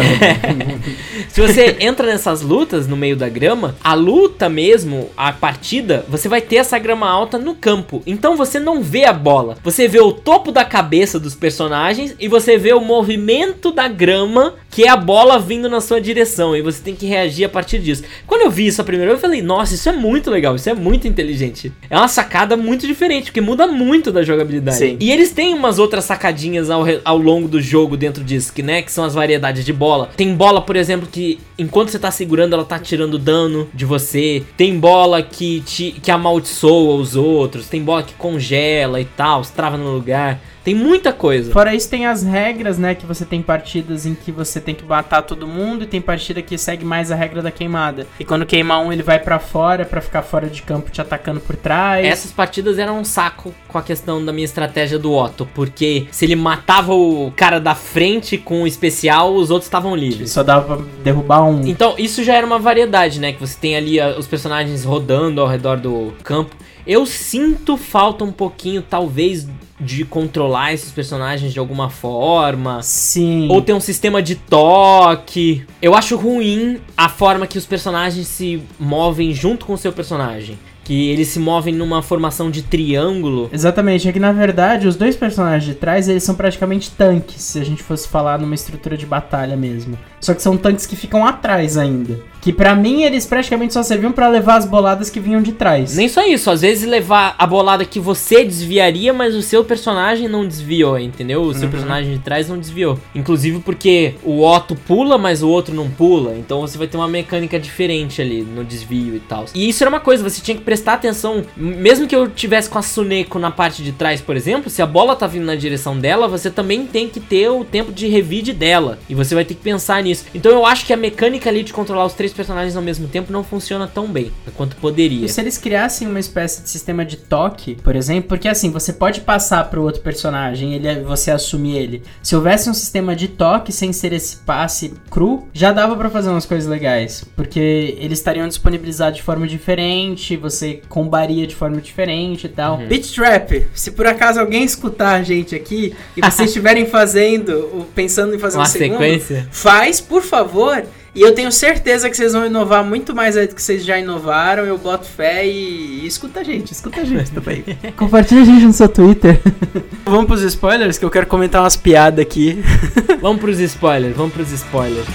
Se 1.27 1.41
você 1.41 1.75
entra 1.79 2.07
nessas 2.07 2.41
lutas 2.41 2.87
no 2.87 2.95
meio 2.95 3.15
da 3.17 3.27
grama, 3.27 3.75
a 3.83 3.93
luta 3.93 4.47
mesmo, 4.47 5.09
a 5.17 5.31
partida, 5.33 6.05
você 6.07 6.29
vai 6.29 6.39
ter 6.39 6.55
essa 6.57 6.79
grama 6.79 7.09
alta 7.09 7.37
no 7.37 7.53
campo. 7.53 8.01
Então 8.07 8.37
você 8.37 8.59
não 8.59 8.81
vê 8.81 9.03
a 9.03 9.11
bola. 9.13 9.57
Você 9.61 9.87
vê 9.89 9.99
o 9.99 10.13
topo 10.13 10.51
da 10.53 10.63
cabeça 10.63 11.19
dos 11.19 11.35
personagens 11.35 12.15
e 12.17 12.27
você 12.29 12.57
vê 12.57 12.73
o 12.73 12.79
movimento 12.79 13.71
da 13.71 13.87
grama, 13.89 14.55
que 14.69 14.83
é 14.83 14.89
a 14.89 14.95
bola 14.97 15.37
vindo 15.37 15.67
na 15.69 15.81
sua 15.81 15.99
direção. 15.99 16.55
E 16.55 16.61
você 16.61 16.81
tem 16.81 16.95
que 16.95 17.05
reagir 17.05 17.43
a 17.45 17.49
partir 17.49 17.79
disso. 17.79 18.03
Quando 18.25 18.43
eu 18.43 18.49
vi 18.51 18.67
isso 18.67 18.79
a 18.81 18.85
primeira 18.85 19.11
vez, 19.11 19.21
eu 19.21 19.27
falei, 19.29 19.41
nossa, 19.41 19.75
isso 19.75 19.89
é 19.89 19.93
muito 19.93 20.29
legal, 20.31 20.55
isso 20.55 20.69
é 20.69 20.73
muito 20.73 21.07
inteligente. 21.09 21.73
É 21.89 21.97
uma 21.97 22.07
sacada 22.07 22.55
muito 22.55 22.87
diferente, 22.87 23.25
porque 23.25 23.41
muda 23.41 23.67
muito 23.67 23.80
da 24.11 24.23
jogabilidade. 24.23 24.77
Sim. 24.77 24.97
E 24.99 25.11
eles 25.11 25.31
têm 25.31 25.53
umas 25.53 25.79
outras 25.79 26.05
sacadinhas 26.05 26.69
ao, 26.69 26.83
ao 27.03 27.17
longo 27.17 27.47
do 27.47 27.61
jogo 27.61 27.97
dentro 27.97 28.23
disso, 28.23 28.53
que, 28.53 28.61
né, 28.61 28.81
que 28.81 28.91
são 28.91 29.03
as 29.03 29.13
variedades 29.13 29.65
de 29.65 29.73
bola. 29.73 30.09
Tem 30.15 30.33
bola, 30.33 30.61
por 30.61 30.75
exemplo, 30.75 31.07
que 31.11 31.39
enquanto 31.57 31.89
você 31.89 31.99
tá 31.99 32.11
segurando, 32.11 32.53
ela 32.53 32.65
tá 32.65 32.79
tirando 32.79 33.17
dano 33.17 33.67
de 33.73 33.85
você. 33.85 34.43
Tem 34.57 34.77
bola 34.79 35.21
que, 35.21 35.61
te, 35.61 35.91
que 35.91 36.11
amaldiçoa 36.11 36.95
os 36.95 37.15
outros. 37.15 37.67
Tem 37.67 37.83
bola 37.83 38.03
que 38.03 38.13
congela 38.13 38.99
e 38.99 39.05
tal, 39.05 39.43
se 39.43 39.51
trava 39.53 39.77
no 39.77 39.91
lugar. 39.91 40.39
Tem 40.63 40.75
muita 40.75 41.11
coisa. 41.11 41.51
Fora 41.51 41.73
isso, 41.73 41.89
tem 41.89 42.05
as 42.05 42.23
regras, 42.23 42.77
né? 42.77 42.93
Que 42.93 43.05
você 43.05 43.25
tem 43.25 43.41
partidas 43.41 44.05
em 44.05 44.13
que 44.13 44.31
você 44.31 44.59
tem 44.59 44.75
que 44.75 44.85
matar 44.85 45.23
todo 45.23 45.47
mundo 45.47 45.83
e 45.83 45.87
tem 45.87 45.99
partida 45.99 46.41
que 46.41 46.57
segue 46.57 46.85
mais 46.85 47.11
a 47.11 47.15
regra 47.15 47.41
da 47.41 47.49
queimada. 47.49 48.05
E 48.19 48.25
quando 48.25 48.45
queima 48.45 48.79
um, 48.79 48.93
ele 48.93 49.01
vai 49.01 49.19
pra 49.19 49.39
fora 49.39 49.85
pra 49.85 50.01
ficar 50.01 50.21
fora 50.21 50.47
de 50.47 50.61
campo 50.61 50.91
te 50.91 51.01
atacando 51.01 51.39
por 51.39 51.55
trás. 51.55 52.05
Essas 52.05 52.31
partidas 52.31 52.77
eram 52.77 52.99
um 52.99 53.03
saco 53.03 53.53
com 53.67 53.77
a 53.77 53.81
questão 53.81 54.23
da 54.23 54.31
minha 54.31 54.45
estratégia 54.45 54.99
do 54.99 55.13
Otto, 55.13 55.47
porque 55.53 56.07
se 56.11 56.25
ele 56.25 56.35
matava 56.35 56.93
o 56.93 57.31
cara 57.35 57.59
da 57.59 57.73
frente 57.73 58.37
com 58.37 58.63
o 58.63 58.67
especial, 58.67 59.33
os 59.33 59.49
outros 59.49 59.67
estavam 59.67 59.95
livres. 59.95 60.31
Só 60.31 60.43
dava 60.43 60.77
pra 60.77 60.85
derrubar 61.03 61.43
um. 61.43 61.65
Então, 61.65 61.95
isso 61.97 62.23
já 62.23 62.35
era 62.35 62.45
uma 62.45 62.59
variedade, 62.59 63.19
né? 63.19 63.33
Que 63.33 63.39
você 63.39 63.57
tem 63.59 63.75
ali 63.75 63.99
ah, 63.99 64.15
os 64.17 64.27
personagens 64.27 64.83
rodando 64.83 65.41
ao 65.41 65.47
redor 65.47 65.77
do 65.77 66.13
campo. 66.23 66.55
Eu 66.85 67.05
sinto 67.05 67.77
falta 67.77 68.23
um 68.23 68.31
pouquinho, 68.31 68.81
talvez, 68.81 69.47
de 69.81 70.05
controlar 70.05 70.73
esses 70.73 70.91
personagens 70.91 71.51
de 71.51 71.59
alguma 71.59 71.89
forma. 71.89 72.81
Sim. 72.83 73.47
Ou 73.49 73.61
ter 73.61 73.73
um 73.73 73.79
sistema 73.79 74.21
de 74.21 74.35
toque. 74.35 75.65
Eu 75.81 75.95
acho 75.95 76.15
ruim 76.15 76.79
a 76.95 77.09
forma 77.09 77.47
que 77.47 77.57
os 77.57 77.65
personagens 77.65 78.27
se 78.27 78.61
movem 78.79 79.33
junto 79.33 79.65
com 79.65 79.73
o 79.73 79.77
seu 79.77 79.91
personagem. 79.91 80.57
Que 80.83 81.09
eles 81.09 81.27
se 81.27 81.39
movem 81.39 81.73
numa 81.73 82.01
formação 82.01 82.49
de 82.49 82.63
triângulo. 82.63 83.49
Exatamente, 83.53 84.07
é 84.07 84.11
que 84.11 84.19
na 84.19 84.31
verdade 84.31 84.87
os 84.87 84.95
dois 84.95 85.15
personagens 85.15 85.63
de 85.63 85.75
trás 85.75 86.09
eles 86.09 86.23
são 86.23 86.35
praticamente 86.35 86.91
tanques, 86.91 87.41
se 87.41 87.59
a 87.59 87.63
gente 87.63 87.83
fosse 87.83 88.07
falar 88.07 88.39
numa 88.39 88.55
estrutura 88.55 88.97
de 88.97 89.05
batalha 89.05 89.55
mesmo. 89.55 89.97
Só 90.19 90.33
que 90.33 90.41
são 90.41 90.57
tanques 90.57 90.85
que 90.85 90.95
ficam 90.95 91.25
atrás 91.25 91.77
ainda. 91.77 92.30
Que 92.41 92.51
pra 92.51 92.75
mim 92.75 93.03
eles 93.03 93.25
praticamente 93.25 93.73
só 93.73 93.83
serviam 93.83 94.11
pra 94.11 94.27
levar 94.27 94.57
as 94.57 94.65
boladas 94.65 95.09
que 95.09 95.19
vinham 95.19 95.41
de 95.41 95.51
trás. 95.51 95.95
Nem 95.95 96.09
só 96.09 96.25
isso, 96.25 96.49
às 96.49 96.61
vezes 96.61 96.87
levar 96.87 97.35
a 97.37 97.45
bolada 97.45 97.85
que 97.85 97.99
você 97.99 98.43
desviaria, 98.43 99.13
mas 99.13 99.35
o 99.35 99.41
seu 99.41 99.63
personagem 99.63 100.27
não 100.27 100.47
desviou, 100.47 100.97
entendeu? 100.97 101.43
O 101.43 101.53
seu 101.53 101.69
personagem 101.69 102.13
de 102.13 102.19
trás 102.19 102.49
não 102.49 102.57
desviou. 102.57 102.97
Inclusive 103.13 103.59
porque 103.59 104.15
o 104.23 104.43
Otto 104.43 104.75
pula, 104.75 105.17
mas 105.17 105.43
o 105.43 105.49
outro 105.49 105.73
não 105.73 105.89
pula. 105.89 106.35
Então 106.35 106.61
você 106.61 106.77
vai 106.77 106.87
ter 106.87 106.97
uma 106.97 107.07
mecânica 107.07 107.59
diferente 107.59 108.21
ali 108.21 108.41
no 108.41 108.63
desvio 108.63 109.15
e 109.15 109.19
tal. 109.19 109.45
E 109.53 109.69
isso 109.69 109.83
era 109.83 109.89
uma 109.89 109.99
coisa, 109.99 110.27
você 110.27 110.41
tinha 110.41 110.57
que 110.57 110.63
prestar 110.63 110.93
atenção. 110.93 111.43
Mesmo 111.55 112.07
que 112.07 112.15
eu 112.15 112.27
tivesse 112.27 112.69
com 112.69 112.79
a 112.79 112.81
Suneko 112.81 113.37
na 113.37 113.51
parte 113.51 113.83
de 113.83 113.91
trás, 113.91 114.19
por 114.19 114.35
exemplo, 114.35 114.69
se 114.69 114.81
a 114.81 114.85
bola 114.85 115.15
tá 115.15 115.27
vindo 115.27 115.45
na 115.45 115.55
direção 115.55 115.97
dela, 115.97 116.27
você 116.27 116.49
também 116.49 116.85
tem 116.87 117.07
que 117.07 117.19
ter 117.19 117.49
o 117.49 117.63
tempo 117.63 117.91
de 117.91 118.07
revide 118.07 118.51
dela. 118.51 118.97
E 119.07 119.13
você 119.13 119.35
vai 119.35 119.45
ter 119.45 119.53
que 119.53 119.61
pensar 119.61 120.01
nisso. 120.01 120.25
Então 120.33 120.51
eu 120.51 120.65
acho 120.65 120.85
que 120.85 120.93
a 120.93 120.97
mecânica 120.97 121.49
ali 121.49 121.63
de 121.63 121.73
controlar 121.73 122.05
os 122.05 122.13
três 122.13 122.30
personagens 122.33 122.75
ao 122.75 122.81
mesmo 122.81 123.07
tempo 123.07 123.31
não 123.31 123.43
funciona 123.43 123.87
tão 123.87 124.07
bem 124.07 124.31
quanto 124.55 124.75
poderia. 124.75 125.25
E 125.25 125.29
se 125.29 125.39
eles 125.41 125.57
criassem 125.57 126.07
uma 126.07 126.19
espécie 126.19 126.63
de 126.63 126.69
sistema 126.69 127.05
de 127.05 127.17
toque, 127.17 127.75
por 127.75 127.95
exemplo, 127.95 128.29
porque 128.29 128.47
assim, 128.47 128.69
você 128.69 128.93
pode 128.93 129.21
passar 129.21 129.69
pro 129.69 129.81
outro 129.81 130.01
personagem, 130.01 130.73
ele 130.73 131.01
você 131.01 131.31
assumir 131.31 131.77
ele. 131.77 132.03
Se 132.21 132.35
houvesse 132.35 132.69
um 132.69 132.73
sistema 132.73 133.15
de 133.15 133.27
toque 133.27 133.71
sem 133.71 133.93
ser 133.93 134.13
esse 134.13 134.37
passe 134.37 134.93
cru, 135.09 135.47
já 135.53 135.71
dava 135.71 135.95
pra 135.95 136.09
fazer 136.09 136.29
umas 136.29 136.45
coisas 136.45 136.69
legais, 136.69 137.23
porque 137.35 137.95
eles 137.99 138.19
estariam 138.19 138.47
disponibilizados 138.47 139.17
de 139.17 139.23
forma 139.23 139.47
diferente, 139.47 140.37
você 140.37 140.81
combaria 140.89 141.45
de 141.47 141.55
forma 141.55 141.79
diferente 141.81 142.45
e 142.45 142.49
tal. 142.49 142.77
Uhum. 142.77 142.87
Beat 142.87 143.13
Trap, 143.13 143.67
se 143.73 143.91
por 143.91 144.07
acaso 144.07 144.39
alguém 144.39 144.63
escutar 144.63 145.15
a 145.15 145.23
gente 145.23 145.55
aqui 145.55 145.93
e 146.15 146.21
vocês 146.21 146.49
estiverem 146.49 146.85
fazendo, 146.85 147.87
pensando 147.95 148.35
em 148.35 148.39
fazer 148.39 148.57
Uma 148.57 148.63
um 148.63 148.67
segundo, 148.67 148.99
sequência? 148.99 149.47
faz, 149.51 150.01
por 150.01 150.21
favor. 150.21 150.83
E 151.13 151.21
eu 151.21 151.35
tenho 151.35 151.51
certeza 151.51 152.09
que 152.09 152.15
vocês 152.15 152.31
vão 152.31 152.45
inovar 152.45 152.85
muito 152.85 153.13
mais 153.13 153.35
do 153.35 153.53
que 153.53 153.61
vocês 153.61 153.83
já 153.83 153.99
inovaram. 153.99 154.63
Eu 154.63 154.77
boto 154.77 155.05
fé 155.05 155.45
e, 155.45 156.03
e 156.03 156.07
escuta 156.07 156.39
a 156.39 156.43
gente, 156.43 156.71
escuta 156.71 157.01
a 157.01 157.03
gente 157.03 157.31
também. 157.31 157.65
Compartilha 157.97 158.41
a 158.41 158.45
gente 158.45 158.63
no 158.63 158.73
seu 158.73 158.87
Twitter. 158.87 159.41
Vamos 160.05 160.25
pros 160.25 160.41
spoilers 160.41 160.97
que 160.97 161.03
eu 161.03 161.09
quero 161.09 161.27
comentar 161.27 161.61
umas 161.61 161.75
piadas 161.75 162.19
aqui. 162.19 162.63
Vamos 163.21 163.41
pros 163.41 163.59
spoilers, 163.59 164.15
vamos 164.15 164.33
pros 164.33 164.51
spoilers. 164.51 165.05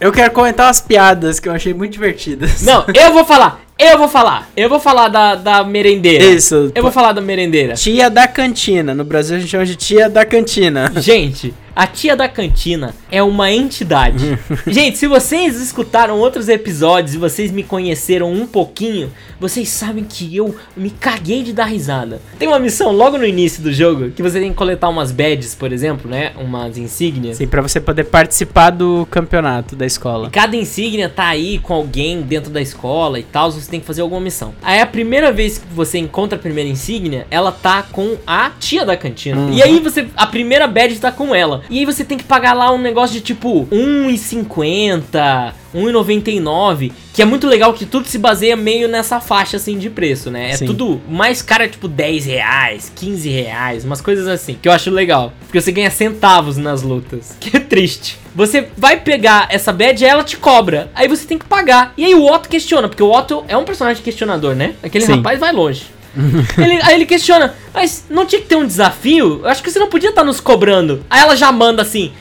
Eu 0.00 0.10
quero 0.10 0.30
comentar 0.30 0.66
umas 0.66 0.80
piadas 0.80 1.38
que 1.38 1.46
eu 1.46 1.52
achei 1.52 1.74
muito 1.74 1.92
divertidas. 1.92 2.62
Não, 2.62 2.86
eu 2.94 3.12
vou 3.12 3.22
falar, 3.22 3.60
eu 3.78 3.98
vou 3.98 4.08
falar, 4.08 4.48
eu 4.56 4.66
vou 4.66 4.80
falar 4.80 5.08
da, 5.08 5.34
da 5.34 5.62
merendeira. 5.62 6.24
Isso. 6.24 6.72
Eu 6.74 6.82
vou 6.82 6.90
falar 6.90 7.12
da 7.12 7.20
merendeira. 7.20 7.74
Tia 7.74 8.08
da 8.08 8.26
cantina. 8.26 8.94
No 8.94 9.04
Brasil 9.04 9.36
a 9.36 9.38
gente 9.38 9.50
chama 9.50 9.66
de 9.66 9.76
tia 9.76 10.08
da 10.08 10.24
cantina. 10.24 10.90
Gente, 10.96 11.52
a 11.80 11.86
tia 11.86 12.14
da 12.14 12.28
cantina 12.28 12.94
é 13.10 13.22
uma 13.22 13.50
entidade. 13.50 14.38
Gente, 14.68 14.98
se 14.98 15.06
vocês 15.06 15.58
escutaram 15.58 16.18
outros 16.18 16.46
episódios 16.46 17.14
e 17.14 17.16
vocês 17.16 17.50
me 17.50 17.62
conheceram 17.62 18.30
um 18.30 18.46
pouquinho, 18.46 19.10
vocês 19.40 19.70
sabem 19.70 20.04
que 20.04 20.36
eu 20.36 20.54
me 20.76 20.90
caguei 20.90 21.42
de 21.42 21.54
dar 21.54 21.64
risada. 21.64 22.20
Tem 22.38 22.46
uma 22.46 22.58
missão 22.58 22.92
logo 22.92 23.16
no 23.16 23.24
início 23.24 23.62
do 23.62 23.72
jogo 23.72 24.10
que 24.10 24.22
você 24.22 24.38
tem 24.38 24.50
que 24.50 24.56
coletar 24.58 24.90
umas 24.90 25.10
badges, 25.10 25.54
por 25.54 25.72
exemplo, 25.72 26.10
né? 26.10 26.32
Umas 26.36 26.76
insígnias. 26.76 27.38
Sim, 27.38 27.46
pra 27.46 27.62
você 27.62 27.80
poder 27.80 28.04
participar 28.04 28.68
do 28.68 29.08
campeonato 29.10 29.74
da 29.74 29.86
escola. 29.86 30.28
Cada 30.28 30.54
insígnia 30.54 31.08
tá 31.08 31.28
aí 31.28 31.58
com 31.60 31.72
alguém 31.72 32.20
dentro 32.20 32.50
da 32.50 32.60
escola 32.60 33.18
e 33.18 33.22
tal, 33.22 33.50
você 33.50 33.70
tem 33.70 33.80
que 33.80 33.86
fazer 33.86 34.02
alguma 34.02 34.20
missão. 34.20 34.54
Aí 34.62 34.82
a 34.82 34.86
primeira 34.86 35.32
vez 35.32 35.56
que 35.56 35.66
você 35.74 35.96
encontra 35.96 36.38
a 36.38 36.42
primeira 36.42 36.68
insígnia, 36.68 37.26
ela 37.30 37.50
tá 37.50 37.82
com 37.82 38.18
a 38.26 38.50
tia 38.50 38.84
da 38.84 38.98
cantina. 38.98 39.50
E 39.50 39.62
aí 39.62 39.80
você, 39.80 40.06
a 40.14 40.26
primeira 40.26 40.66
badge 40.66 41.00
tá 41.00 41.10
com 41.10 41.34
ela. 41.34 41.62
E 41.70 41.78
aí 41.78 41.84
você 41.84 42.04
tem 42.04 42.18
que 42.18 42.24
pagar 42.24 42.52
lá 42.52 42.72
um 42.72 42.78
negócio 42.78 43.14
de 43.14 43.20
tipo 43.20 43.64
1,50, 43.66 45.52
1,99, 45.72 46.90
que 47.14 47.22
é 47.22 47.24
muito 47.24 47.46
legal 47.46 47.72
que 47.72 47.86
tudo 47.86 48.08
se 48.08 48.18
baseia 48.18 48.56
meio 48.56 48.88
nessa 48.88 49.20
faixa 49.20 49.56
assim 49.56 49.78
de 49.78 49.88
preço, 49.88 50.32
né? 50.32 50.50
É 50.50 50.56
Sim. 50.56 50.66
tudo 50.66 51.00
mais 51.08 51.42
caro, 51.42 51.62
é 51.62 51.68
tipo 51.68 51.86
10 51.86 52.26
reais, 52.26 52.90
15 52.96 53.28
reais, 53.30 53.84
umas 53.84 54.00
coisas 54.00 54.26
assim, 54.26 54.58
que 54.60 54.68
eu 54.68 54.72
acho 54.72 54.90
legal. 54.90 55.32
Porque 55.46 55.60
você 55.60 55.70
ganha 55.70 55.92
centavos 55.92 56.56
nas 56.56 56.82
lutas, 56.82 57.36
que 57.40 57.56
é 57.56 57.60
triste. 57.60 58.18
Você 58.34 58.66
vai 58.76 58.98
pegar 58.98 59.46
essa 59.48 59.72
badge 59.72 60.04
e 60.04 60.08
ela 60.08 60.24
te 60.24 60.36
cobra, 60.36 60.90
aí 60.92 61.06
você 61.06 61.24
tem 61.24 61.38
que 61.38 61.44
pagar. 61.44 61.94
E 61.96 62.04
aí 62.04 62.14
o 62.14 62.24
Otto 62.24 62.48
questiona, 62.48 62.88
porque 62.88 63.02
o 63.02 63.12
Otto 63.12 63.44
é 63.46 63.56
um 63.56 63.64
personagem 63.64 64.02
questionador, 64.02 64.56
né? 64.56 64.74
Aquele 64.82 65.06
Sim. 65.06 65.16
rapaz 65.16 65.38
vai 65.38 65.52
longe. 65.52 65.99
Ele- 66.58 66.80
aí 66.82 66.94
ele 66.94 67.06
questiona, 67.06 67.54
mas 67.72 68.04
não 68.10 68.26
tinha 68.26 68.40
que 68.40 68.48
ter 68.48 68.56
um 68.56 68.66
desafio? 68.66 69.40
Eu 69.42 69.48
acho 69.48 69.62
que 69.62 69.70
você 69.70 69.78
não 69.78 69.88
podia 69.88 70.10
estar 70.10 70.24
nos 70.24 70.40
cobrando. 70.40 71.04
Aí 71.08 71.20
ela 71.20 71.36
já 71.36 71.50
manda 71.52 71.82
assim: 71.82 72.12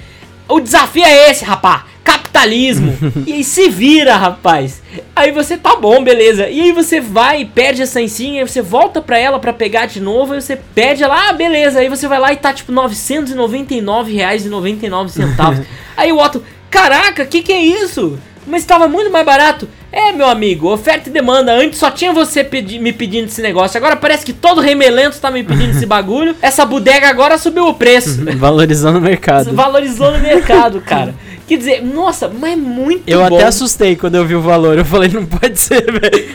o 0.47 0.59
desafio 0.59 1.03
é 1.03 1.29
esse, 1.31 1.43
rapá. 1.45 1.85
Capitalismo. 2.03 2.97
e 3.27 3.33
aí 3.33 3.43
se 3.43 3.69
vira, 3.69 4.15
rapaz. 4.15 4.81
Aí 5.15 5.31
você 5.31 5.57
tá 5.57 5.75
bom, 5.75 6.03
beleza. 6.03 6.47
E 6.49 6.59
aí 6.61 6.71
você 6.71 6.99
vai 6.99 7.41
e 7.41 7.45
perde 7.45 7.81
essa 7.83 8.01
insígnia, 8.01 8.41
aí 8.41 8.47
você 8.47 8.61
volta 8.61 9.01
pra 9.01 9.17
ela 9.17 9.37
pra 9.39 9.53
pegar 9.53 9.85
de 9.85 9.99
novo, 9.99 10.33
aí 10.33 10.41
você 10.41 10.55
pede 10.55 11.03
ela, 11.03 11.29
ah, 11.29 11.33
beleza. 11.33 11.79
Aí 11.79 11.89
você 11.89 12.07
vai 12.07 12.19
lá 12.19 12.31
e 12.33 12.37
tá 12.37 12.51
tipo 12.53 12.71
999 12.71 14.11
reais 14.13 14.45
e 14.45 14.49
99 14.49 15.11
centavos. 15.11 15.65
aí 15.95 16.11
o 16.11 16.17
Otto, 16.17 16.43
caraca, 16.69 17.25
que 17.25 17.41
que 17.41 17.51
é 17.53 17.61
isso? 17.61 18.17
Mas 18.49 18.65
tava 18.65 18.87
muito 18.87 19.11
mais 19.11 19.25
barato. 19.25 19.67
É, 19.91 20.11
meu 20.11 20.27
amigo, 20.27 20.71
oferta 20.71 21.09
e 21.09 21.11
demanda. 21.11 21.51
Antes 21.53 21.79
só 21.79 21.89
tinha 21.91 22.11
você 22.11 22.43
pedi- 22.43 22.79
me 22.79 22.91
pedindo 22.91 23.25
esse 23.27 23.41
negócio. 23.41 23.77
Agora 23.77 23.95
parece 23.95 24.25
que 24.25 24.33
todo 24.33 24.59
remelento 24.61 25.19
tá 25.19 25.29
me 25.31 25.43
pedindo 25.43 25.71
esse 25.71 25.85
bagulho. 25.87 26.35
Essa 26.41 26.65
bodega 26.65 27.07
agora 27.09 27.37
subiu 27.37 27.67
o 27.67 27.73
preço. 27.73 28.23
Valorizando 28.37 28.97
o 28.97 29.01
mercado. 29.01 29.53
Valorizou 29.53 30.11
no 30.11 30.19
mercado, 30.19 30.81
cara. 30.81 31.13
Quer 31.49 31.57
dizer, 31.57 31.81
nossa, 31.83 32.29
mas 32.29 32.53
é 32.53 32.55
muito 32.55 33.09
Eu 33.09 33.27
bom. 33.27 33.35
até 33.35 33.45
assustei 33.47 33.95
quando 33.95 34.13
eu 34.13 34.23
vi 34.23 34.35
o 34.35 34.41
valor. 34.41 34.77
Eu 34.77 34.85
falei, 34.85 35.09
não 35.09 35.25
pode 35.25 35.59
ser, 35.59 35.81
velho. 35.91 36.29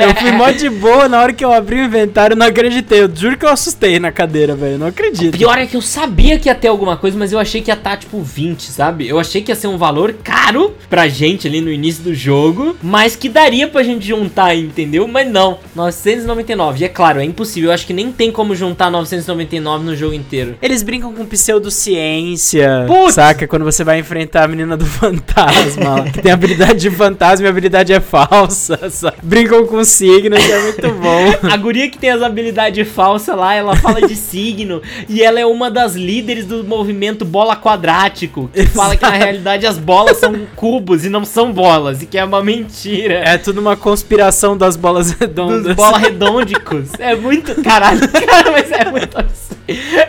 Eu 0.00 0.14
fui 0.14 0.32
mó 0.32 0.50
de 0.50 0.70
boa, 0.70 1.06
na 1.06 1.20
hora 1.20 1.34
que 1.34 1.44
eu 1.44 1.52
abri 1.52 1.76
o 1.78 1.84
inventário, 1.84 2.32
eu 2.32 2.38
não 2.38 2.46
acreditei. 2.46 3.02
Eu 3.02 3.10
juro 3.14 3.36
que 3.36 3.44
eu 3.44 3.50
assustei 3.50 4.00
na 4.00 4.10
cadeira, 4.10 4.56
velho. 4.56 4.72
Eu 4.72 4.78
não 4.78 4.86
acredito. 4.86 5.36
Pior 5.36 5.58
é 5.58 5.66
que 5.66 5.76
eu 5.76 5.82
sabia 5.82 6.38
que 6.38 6.48
ia 6.48 6.54
ter 6.54 6.68
alguma 6.68 6.96
coisa, 6.96 7.18
mas 7.18 7.30
eu 7.30 7.38
achei 7.38 7.60
que 7.60 7.70
ia 7.70 7.74
estar 7.74 7.98
tipo 7.98 8.22
20, 8.22 8.62
sabe? 8.70 9.06
Eu 9.06 9.20
achei 9.20 9.42
que 9.42 9.52
ia 9.52 9.54
ser 9.54 9.66
um 9.66 9.76
valor 9.76 10.14
caro 10.24 10.74
pra 10.88 11.08
gente 11.08 11.46
ali 11.46 11.60
no 11.60 11.70
início 11.70 12.02
do 12.02 12.14
jogo, 12.14 12.74
mas 12.82 13.14
que 13.14 13.28
daria 13.28 13.68
pra 13.68 13.82
gente 13.82 14.06
juntar, 14.08 14.56
entendeu? 14.56 15.06
Mas 15.06 15.30
não, 15.30 15.58
999. 15.76 16.80
E 16.80 16.84
é 16.84 16.88
claro, 16.88 17.20
é 17.20 17.24
impossível. 17.24 17.68
Eu 17.68 17.74
acho 17.74 17.86
que 17.86 17.92
nem 17.92 18.10
tem 18.10 18.32
como 18.32 18.54
juntar 18.56 18.90
999 18.90 19.84
no 19.84 19.94
jogo 19.94 20.14
inteiro. 20.14 20.56
Eles 20.62 20.82
brincam 20.82 21.12
com 21.12 21.26
pseudociência, 21.26 22.84
Putz! 22.86 23.14
saca? 23.14 23.46
Quando 23.46 23.64
você 23.66 23.84
vai 23.84 23.98
enfrentar 23.98 24.37
a 24.44 24.48
menina 24.48 24.76
do 24.76 24.86
fantasma, 24.86 26.04
que 26.12 26.22
tem 26.22 26.32
habilidade 26.32 26.78
de 26.80 26.90
fantasma 26.90 27.44
e 27.44 27.48
a 27.48 27.50
habilidade 27.50 27.92
é 27.92 28.00
falsa, 28.00 28.78
sabe? 28.90 29.16
Brincam 29.22 29.66
com 29.66 29.82
signos, 29.84 30.38
é 30.38 30.62
muito 30.62 30.88
bom. 31.00 31.50
A 31.50 31.56
guria 31.56 31.90
que 31.90 31.98
tem 31.98 32.10
as 32.10 32.22
habilidades 32.22 32.88
falsas 32.88 33.36
lá, 33.36 33.54
ela 33.54 33.76
fala 33.76 34.06
de 34.06 34.16
signo 34.16 34.82
e 35.08 35.22
ela 35.22 35.40
é 35.40 35.46
uma 35.46 35.70
das 35.70 35.94
líderes 35.94 36.46
do 36.46 36.64
movimento 36.64 37.24
bola 37.24 37.56
quadrático, 37.56 38.50
que 38.52 38.66
fala 38.66 38.96
que 38.96 39.02
na 39.02 39.10
realidade 39.10 39.66
as 39.66 39.78
bolas 39.78 40.18
são 40.18 40.46
cubos 40.56 41.04
e 41.04 41.08
não 41.08 41.24
são 41.24 41.52
bolas, 41.52 42.02
e 42.02 42.06
que 42.06 42.18
é 42.18 42.24
uma 42.24 42.42
mentira. 42.42 43.14
É 43.24 43.38
tudo 43.38 43.60
uma 43.60 43.76
conspiração 43.76 44.56
das 44.56 44.76
bolas 44.76 45.10
redondas. 45.12 45.62
Dos 45.62 45.74
bola 45.74 45.98
redôndicos. 45.98 46.88
É 46.98 47.14
muito. 47.14 47.62
Caralho, 47.62 48.00
cara, 48.08 48.50
mas 48.52 48.70
é 48.70 48.90
muito 48.90 49.18
absurdo. 49.18 49.58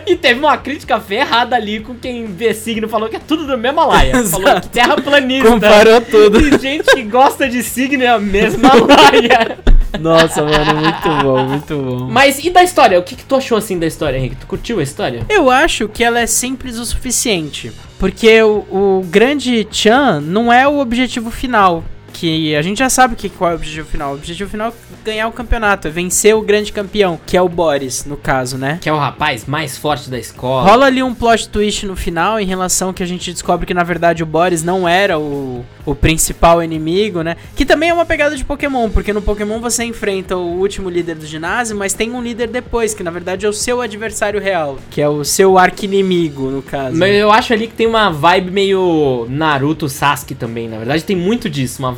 E 0.06 0.16
teve 0.16 0.40
uma 0.40 0.56
crítica 0.56 0.98
ferrada 0.98 1.54
ali 1.54 1.80
com 1.80 1.94
quem 1.94 2.24
vê 2.26 2.54
signo 2.54 2.88
falou 2.88 3.08
que 3.08 3.16
é 3.16 3.20
tudo 3.20 3.46
do 3.46 3.58
mesmo 3.58 3.86
laia. 3.86 4.19
Falou 4.24 4.60
terraplanista. 4.60 5.50
Comparou 5.50 6.00
tudo. 6.00 6.40
E 6.40 6.58
gente 6.58 6.84
que 6.94 7.02
gosta 7.02 7.48
de 7.48 7.62
signo 7.62 8.02
é 8.02 8.08
a 8.08 8.18
mesma 8.18 8.70
laia. 8.74 9.58
Nossa, 9.98 10.42
mano, 10.42 10.80
muito 10.80 11.22
bom, 11.22 11.44
muito 11.44 11.76
bom. 11.76 12.08
Mas 12.10 12.42
e 12.44 12.50
da 12.50 12.62
história? 12.62 12.98
O 12.98 13.02
que, 13.02 13.16
que 13.16 13.24
tu 13.24 13.36
achou 13.36 13.58
assim 13.58 13.78
da 13.78 13.86
história, 13.86 14.18
Henrique? 14.18 14.36
Tu 14.36 14.46
curtiu 14.46 14.78
a 14.78 14.82
história? 14.82 15.26
Eu 15.28 15.50
acho 15.50 15.88
que 15.88 16.04
ela 16.04 16.20
é 16.20 16.26
simples 16.26 16.78
o 16.78 16.84
suficiente. 16.84 17.72
Porque 17.98 18.40
o, 18.42 18.64
o 18.70 19.06
grande 19.10 19.66
Chan 19.70 20.20
não 20.20 20.52
é 20.52 20.66
o 20.66 20.78
objetivo 20.78 21.30
final. 21.30 21.84
Que 22.12 22.54
a 22.54 22.62
gente 22.62 22.78
já 22.78 22.90
sabe 22.90 23.16
que, 23.16 23.28
qual 23.28 23.50
é 23.50 23.54
o 23.54 23.56
objetivo 23.56 23.88
final. 23.88 24.12
O 24.12 24.14
objetivo 24.14 24.50
final 24.50 24.68
é 24.68 25.04
ganhar 25.04 25.28
o 25.28 25.32
campeonato, 25.32 25.88
é 25.88 25.90
vencer 25.90 26.34
o 26.34 26.42
grande 26.42 26.72
campeão, 26.72 27.18
que 27.26 27.36
é 27.36 27.42
o 27.42 27.48
Boris, 27.48 28.04
no 28.04 28.16
caso, 28.16 28.58
né? 28.58 28.78
Que 28.80 28.88
é 28.88 28.92
o 28.92 28.98
rapaz 28.98 29.46
mais 29.46 29.76
forte 29.76 30.10
da 30.10 30.18
escola. 30.18 30.68
Rola 30.68 30.86
ali 30.86 31.02
um 31.02 31.14
plot 31.14 31.48
twist 31.48 31.86
no 31.86 31.96
final 31.96 32.38
em 32.38 32.46
relação 32.46 32.92
que 32.92 33.02
a 33.02 33.06
gente 33.06 33.32
descobre 33.32 33.66
que 33.66 33.74
na 33.74 33.84
verdade 33.84 34.22
o 34.22 34.26
Boris 34.26 34.62
não 34.62 34.88
era 34.88 35.18
o, 35.18 35.64
o 35.84 35.94
principal 35.94 36.62
inimigo, 36.62 37.22
né? 37.22 37.36
Que 37.54 37.64
também 37.64 37.90
é 37.90 37.94
uma 37.94 38.06
pegada 38.06 38.36
de 38.36 38.44
Pokémon, 38.44 38.88
porque 38.90 39.12
no 39.12 39.22
Pokémon 39.22 39.60
você 39.60 39.84
enfrenta 39.84 40.36
o 40.36 40.58
último 40.58 40.90
líder 40.90 41.16
do 41.16 41.26
ginásio, 41.26 41.76
mas 41.76 41.92
tem 41.92 42.10
um 42.12 42.22
líder 42.22 42.48
depois, 42.48 42.94
que 42.94 43.02
na 43.02 43.10
verdade 43.10 43.46
é 43.46 43.48
o 43.48 43.52
seu 43.52 43.80
adversário 43.80 44.40
real, 44.40 44.78
que 44.90 45.00
é 45.00 45.08
o 45.08 45.24
seu 45.24 45.58
arqui-inimigo, 45.58 46.50
no 46.50 46.62
caso. 46.62 46.96
Mas 46.96 47.14
eu 47.14 47.30
acho 47.30 47.52
ali 47.52 47.66
que 47.66 47.74
tem 47.74 47.86
uma 47.86 48.10
vibe 48.10 48.50
meio 48.50 49.26
Naruto 49.28 49.88
Sasuke 49.88 50.34
também. 50.34 50.68
Na 50.68 50.78
verdade, 50.78 51.04
tem 51.04 51.16
muito 51.16 51.48
disso, 51.48 51.78
uma 51.80 51.92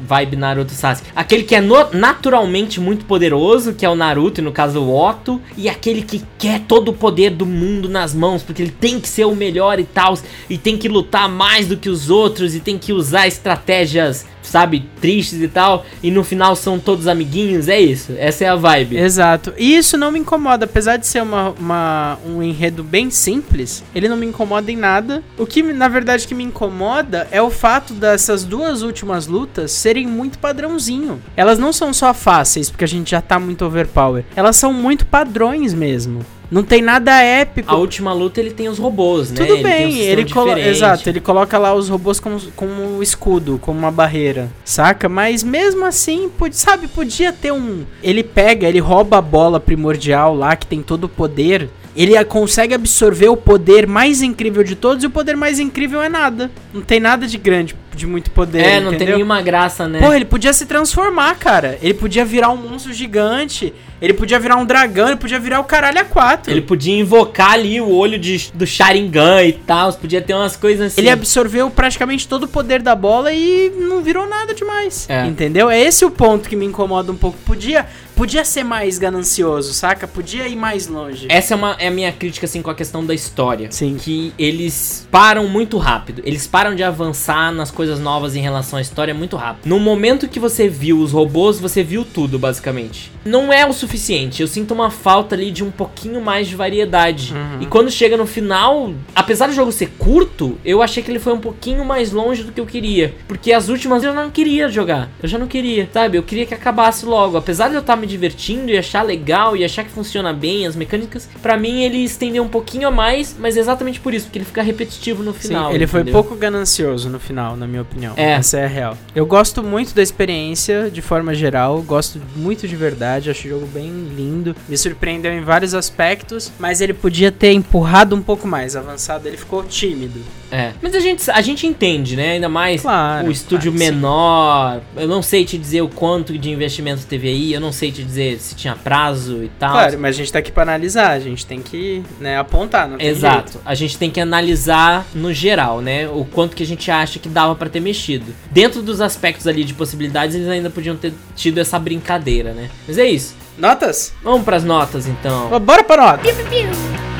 vibe 0.00 0.36
Naruto 0.36 0.72
Sasuke. 0.72 1.08
Aquele 1.14 1.42
que 1.42 1.54
é 1.54 1.60
no- 1.60 1.90
naturalmente 1.92 2.80
muito 2.80 3.04
poderoso, 3.04 3.74
que 3.74 3.84
é 3.84 3.88
o 3.88 3.94
Naruto, 3.94 4.40
e 4.40 4.44
no 4.44 4.52
caso 4.52 4.80
o 4.80 4.94
Otto, 4.96 5.40
e 5.56 5.68
aquele 5.68 6.02
que 6.02 6.22
quer 6.38 6.60
todo 6.60 6.90
o 6.90 6.92
poder 6.94 7.30
do 7.30 7.44
mundo 7.46 7.88
nas 7.88 8.14
mãos, 8.14 8.42
porque 8.42 8.62
ele 8.62 8.74
tem 8.78 8.98
que 9.00 9.08
ser 9.08 9.24
o 9.26 9.34
melhor 9.36 9.78
e 9.78 9.84
tal, 9.84 10.18
e 10.48 10.56
tem 10.58 10.76
que 10.78 10.88
lutar 10.88 11.28
mais 11.28 11.66
do 11.66 11.76
que 11.76 11.88
os 11.88 12.10
outros, 12.10 12.54
e 12.54 12.60
tem 12.60 12.78
que 12.78 12.92
usar 12.92 13.26
estratégias, 13.26 14.26
sabe, 14.42 14.84
tristes 15.00 15.40
e 15.40 15.48
tal, 15.48 15.86
e 16.02 16.10
no 16.10 16.22
final 16.24 16.54
são 16.56 16.78
todos 16.78 17.06
amiguinhos. 17.06 17.68
É 17.68 17.80
isso, 17.80 18.12
essa 18.18 18.44
é 18.44 18.48
a 18.48 18.56
vibe. 18.56 18.96
Exato. 18.98 19.52
E 19.56 19.76
isso 19.76 19.96
não 19.96 20.10
me 20.10 20.18
incomoda, 20.18 20.64
apesar 20.64 20.96
de 20.96 21.06
ser 21.06 21.22
uma, 21.22 21.50
uma- 21.50 22.18
um 22.26 22.42
enredo 22.42 22.82
bem 22.82 23.10
simples, 23.10 23.82
ele 23.94 24.08
não 24.08 24.16
me 24.16 24.26
incomoda 24.26 24.70
em 24.70 24.76
nada. 24.76 25.22
O 25.38 25.46
que 25.46 25.62
na 25.62 25.88
verdade 25.88 26.26
que 26.26 26.34
me 26.34 26.44
incomoda 26.44 27.26
é 27.30 27.40
o 27.40 27.50
fato 27.50 27.94
dessas 27.94 28.44
duas 28.44 28.82
últimas 28.82 29.26
lutas 29.26 29.70
serem 29.72 30.06
muito 30.06 30.38
padrãozinho. 30.38 31.20
Elas 31.36 31.58
não 31.58 31.72
são 31.72 31.92
só 31.92 32.12
fáceis, 32.12 32.70
porque 32.70 32.84
a 32.84 32.88
gente 32.88 33.10
já 33.12 33.20
tá 33.20 33.38
muito 33.38 33.64
overpower. 33.64 34.24
Elas 34.34 34.56
são 34.56 34.72
muito 34.72 35.06
padrões 35.06 35.72
mesmo. 35.74 36.20
Não 36.52 36.62
tem 36.62 36.82
nada 36.82 37.18
épico. 37.22 37.72
A 37.72 37.78
última 37.78 38.12
luta 38.12 38.38
ele 38.38 38.50
tem 38.50 38.68
os 38.68 38.78
robôs, 38.78 39.30
né? 39.30 39.38
Tudo 39.38 39.54
Ele 39.54 39.60
um 39.60 39.62
bem, 39.62 39.90
sistema 39.90 40.12
ele 40.12 40.30
coloca. 40.30 40.60
Exato, 40.60 41.08
ele 41.08 41.20
coloca 41.20 41.56
lá 41.56 41.74
os 41.74 41.88
robôs 41.88 42.20
como, 42.20 42.38
como 42.54 42.98
um 42.98 43.02
escudo, 43.02 43.58
como 43.62 43.78
uma 43.78 43.90
barreira, 43.90 44.50
saca? 44.62 45.08
Mas 45.08 45.42
mesmo 45.42 45.86
assim, 45.86 46.30
sabe, 46.50 46.88
podia 46.88 47.32
ter 47.32 47.54
um. 47.54 47.84
Ele 48.02 48.22
pega, 48.22 48.68
ele 48.68 48.80
rouba 48.80 49.16
a 49.16 49.22
bola 49.22 49.58
primordial 49.58 50.36
lá, 50.36 50.54
que 50.54 50.66
tem 50.66 50.82
todo 50.82 51.04
o 51.04 51.08
poder. 51.08 51.70
Ele 51.96 52.22
consegue 52.24 52.74
absorver 52.74 53.28
o 53.28 53.36
poder 53.36 53.86
mais 53.86 54.20
incrível 54.20 54.62
de 54.62 54.74
todos, 54.74 55.04
e 55.04 55.06
o 55.06 55.10
poder 55.10 55.36
mais 55.36 55.58
incrível 55.58 56.02
é 56.02 56.08
nada. 56.08 56.50
Não 56.72 56.82
tem 56.82 57.00
nada 57.00 57.26
de 57.26 57.38
grande, 57.38 57.74
de 57.96 58.06
muito 58.06 58.30
poder. 58.30 58.60
É, 58.60 58.80
não 58.80 58.90
tem 58.90 58.96
entendeu? 58.96 59.16
nenhuma 59.16 59.40
graça, 59.42 59.88
né? 59.88 60.00
Porra, 60.00 60.16
ele 60.16 60.24
podia 60.24 60.52
se 60.52 60.66
transformar, 60.66 61.34
cara. 61.36 61.78
Ele 61.82 61.94
podia 61.94 62.24
virar 62.24 62.50
um 62.50 62.56
monstro 62.56 62.92
gigante. 62.92 63.72
Ele 64.00 64.12
podia 64.12 64.38
virar 64.38 64.56
um 64.56 64.66
dragão. 64.66 65.06
Ele 65.08 65.16
podia 65.16 65.38
virar 65.38 65.60
o 65.60 65.64
caralho 65.64 66.00
a 66.00 66.04
quatro. 66.04 66.52
Ele 66.52 66.60
podia 66.60 66.98
invocar 66.98 67.52
ali 67.52 67.80
o 67.80 67.88
olho 67.90 68.18
de, 68.18 68.50
do 68.52 68.66
Sharingan 68.66 69.44
e 69.44 69.52
tal, 69.52 69.92
podia 69.92 70.20
ter 70.20 70.34
umas 70.34 70.56
coisas 70.56 70.88
assim. 70.92 71.00
Ele 71.00 71.10
absorveu 71.10 71.70
praticamente 71.70 72.26
todo 72.26 72.44
o 72.44 72.48
poder 72.48 72.82
da 72.82 72.96
bola 72.96 73.32
e 73.32 73.70
não 73.70 74.02
virou 74.02 74.28
nada 74.28 74.54
demais. 74.54 75.08
É. 75.08 75.24
Entendeu? 75.26 75.70
É 75.70 75.80
esse 75.80 76.04
o 76.04 76.10
ponto 76.10 76.48
que 76.48 76.56
me 76.56 76.66
incomoda 76.66 77.12
um 77.12 77.16
pouco. 77.16 77.38
Podia, 77.44 77.86
podia 78.16 78.44
ser 78.44 78.64
mais 78.64 78.98
ganancioso, 78.98 79.72
saca? 79.72 80.08
Podia 80.08 80.48
ir 80.48 80.56
mais 80.56 80.88
longe. 80.88 81.26
Essa 81.28 81.54
é, 81.54 81.56
uma, 81.56 81.76
é 81.78 81.88
a 81.88 81.90
minha 81.90 82.10
crítica, 82.10 82.46
assim, 82.46 82.60
com 82.60 82.70
a 82.70 82.74
questão 82.74 83.04
da 83.04 83.14
história. 83.14 83.68
Sim. 83.70 83.96
Que 84.00 84.32
eles 84.36 85.06
param 85.10 85.46
muito 85.46 85.78
rápido. 85.78 86.22
Eles 86.24 86.46
param 86.46 86.74
de 86.74 86.82
avançar 86.82 87.52
nas 87.52 87.70
coisas 87.70 87.81
novas 88.00 88.36
em 88.36 88.40
relação 88.40 88.78
à 88.78 88.82
história 88.82 89.14
muito 89.14 89.36
rápido. 89.36 89.66
No 89.68 89.78
momento 89.78 90.28
que 90.28 90.38
você 90.38 90.68
viu 90.68 90.98
os 90.98 91.12
robôs, 91.12 91.58
você 91.58 91.82
viu 91.82 92.04
tudo, 92.04 92.38
basicamente. 92.38 93.10
Não 93.24 93.52
é 93.52 93.66
o 93.66 93.72
suficiente. 93.72 94.42
Eu 94.42 94.48
sinto 94.48 94.74
uma 94.74 94.90
falta 94.90 95.34
ali 95.34 95.50
de 95.50 95.62
um 95.62 95.70
pouquinho 95.70 96.20
mais 96.20 96.48
de 96.48 96.56
variedade. 96.56 97.32
Uhum. 97.32 97.62
E 97.62 97.66
quando 97.66 97.90
chega 97.90 98.16
no 98.16 98.26
final, 98.26 98.92
apesar 99.14 99.46
do 99.46 99.52
jogo 99.54 99.72
ser 99.72 99.90
curto, 99.98 100.58
eu 100.64 100.82
achei 100.82 101.02
que 101.02 101.10
ele 101.10 101.18
foi 101.18 101.32
um 101.32 101.40
pouquinho 101.40 101.84
mais 101.84 102.12
longe 102.12 102.42
do 102.42 102.52
que 102.52 102.60
eu 102.60 102.66
queria. 102.66 103.14
Porque 103.28 103.52
as 103.52 103.68
últimas 103.68 104.02
eu 104.02 104.12
não 104.12 104.30
queria 104.30 104.68
jogar. 104.68 105.08
Eu 105.22 105.28
já 105.28 105.38
não 105.38 105.46
queria, 105.46 105.88
sabe? 105.92 106.18
Eu 106.18 106.22
queria 106.22 106.46
que 106.46 106.54
acabasse 106.54 107.06
logo. 107.06 107.36
Apesar 107.36 107.68
de 107.68 107.74
eu 107.74 107.80
estar 107.80 107.96
me 107.96 108.06
divertindo 108.06 108.70
e 108.70 108.76
achar 108.76 109.02
legal 109.02 109.56
e 109.56 109.64
achar 109.64 109.84
que 109.84 109.90
funciona 109.90 110.32
bem 110.32 110.66
as 110.66 110.76
mecânicas, 110.76 111.28
pra 111.40 111.56
mim 111.56 111.82
ele 111.82 111.98
estendeu 111.98 112.42
um 112.42 112.48
pouquinho 112.48 112.88
a 112.88 112.90
mais, 112.90 113.36
mas 113.38 113.56
exatamente 113.56 114.00
por 114.00 114.12
isso, 114.12 114.26
porque 114.26 114.38
ele 114.38 114.44
fica 114.44 114.62
repetitivo 114.62 115.22
no 115.22 115.32
Sim, 115.32 115.48
final. 115.48 115.72
ele 115.72 115.86
foi 115.86 116.00
entendeu? 116.00 116.20
pouco 116.22 116.36
ganancioso 116.36 117.08
no 117.08 117.18
final, 117.18 117.56
na 117.56 117.66
minha 117.66 117.71
opinião. 117.80 118.12
É. 118.16 118.32
Essa 118.32 118.58
é 118.58 118.64
a 118.64 118.68
real. 118.68 118.98
Eu 119.14 119.24
gosto 119.24 119.62
muito 119.62 119.94
da 119.94 120.02
experiência, 120.02 120.90
de 120.90 121.00
forma 121.00 121.34
geral. 121.34 121.80
Gosto 121.82 122.20
muito 122.36 122.68
de 122.68 122.76
verdade. 122.76 123.30
Acho 123.30 123.46
o 123.46 123.50
jogo 123.50 123.66
bem 123.66 123.90
lindo. 124.14 124.54
Me 124.68 124.76
surpreendeu 124.76 125.32
em 125.32 125.40
vários 125.40 125.72
aspectos. 125.74 126.52
Mas 126.58 126.80
ele 126.80 126.92
podia 126.92 127.32
ter 127.32 127.52
empurrado 127.52 128.14
um 128.14 128.22
pouco 128.22 128.46
mais, 128.46 128.76
avançado. 128.76 129.26
Ele 129.26 129.36
ficou 129.36 129.64
tímido. 129.64 130.20
É. 130.52 130.72
Mas 130.82 130.94
a 130.94 131.00
gente, 131.00 131.30
a 131.30 131.40
gente 131.40 131.66
entende, 131.66 132.14
né? 132.14 132.32
Ainda 132.32 132.48
mais 132.48 132.82
Claro, 132.82 133.28
o 133.28 133.30
estúdio 133.30 133.72
claro 133.72 133.78
que 133.78 133.84
sim. 133.86 133.94
menor. 133.94 134.82
Eu 134.96 135.08
não 135.08 135.22
sei 135.22 135.44
te 135.44 135.56
dizer 135.56 135.80
o 135.80 135.88
quanto 135.88 136.36
de 136.38 136.50
investimento 136.50 137.06
teve 137.06 137.28
aí. 137.28 137.52
Eu 137.52 137.60
não 137.60 137.72
sei 137.72 137.90
te 137.90 138.04
dizer 138.04 138.38
se 138.38 138.54
tinha 138.54 138.76
prazo 138.76 139.42
e 139.42 139.48
tal. 139.58 139.72
Claro, 139.72 139.98
mas 139.98 140.14
a 140.14 140.18
gente 140.18 140.32
tá 140.32 140.38
aqui 140.38 140.52
pra 140.52 140.62
analisar. 140.62 141.12
A 141.12 141.20
gente 141.20 141.46
tem 141.46 141.62
que 141.62 142.02
né, 142.20 142.38
apontar, 142.38 142.86
não 142.86 142.98
tem 142.98 143.08
Exato. 143.08 143.60
A 143.64 143.74
gente 143.74 143.96
tem 143.96 144.10
que 144.10 144.20
analisar 144.20 145.06
no 145.14 145.32
geral, 145.32 145.80
né? 145.80 146.06
O 146.08 146.24
quanto 146.24 146.54
que 146.54 146.62
a 146.62 146.66
gente 146.66 146.90
acha 146.90 147.18
que 147.18 147.28
dava 147.28 147.54
pra 147.54 147.68
ter 147.68 147.80
mexido. 147.80 148.34
Dentro 148.50 148.82
dos 148.82 149.00
aspectos 149.00 149.46
ali 149.46 149.64
de 149.64 149.72
possibilidades, 149.72 150.36
eles 150.36 150.48
ainda 150.48 150.68
podiam 150.68 150.96
ter 150.96 151.14
tido 151.34 151.58
essa 151.58 151.78
brincadeira, 151.78 152.52
né? 152.52 152.68
Mas 152.86 152.98
é 152.98 153.06
isso. 153.06 153.32
jeito. 153.32 153.42
Notas? 153.58 154.12
Vamos 154.22 154.44
pras 154.44 154.64
notas 154.64 155.06
então. 155.06 155.48
Bora 155.60 155.84
pra 155.84 155.96
nota. 155.96 156.26
E 156.26 156.30
aí, 156.30 157.11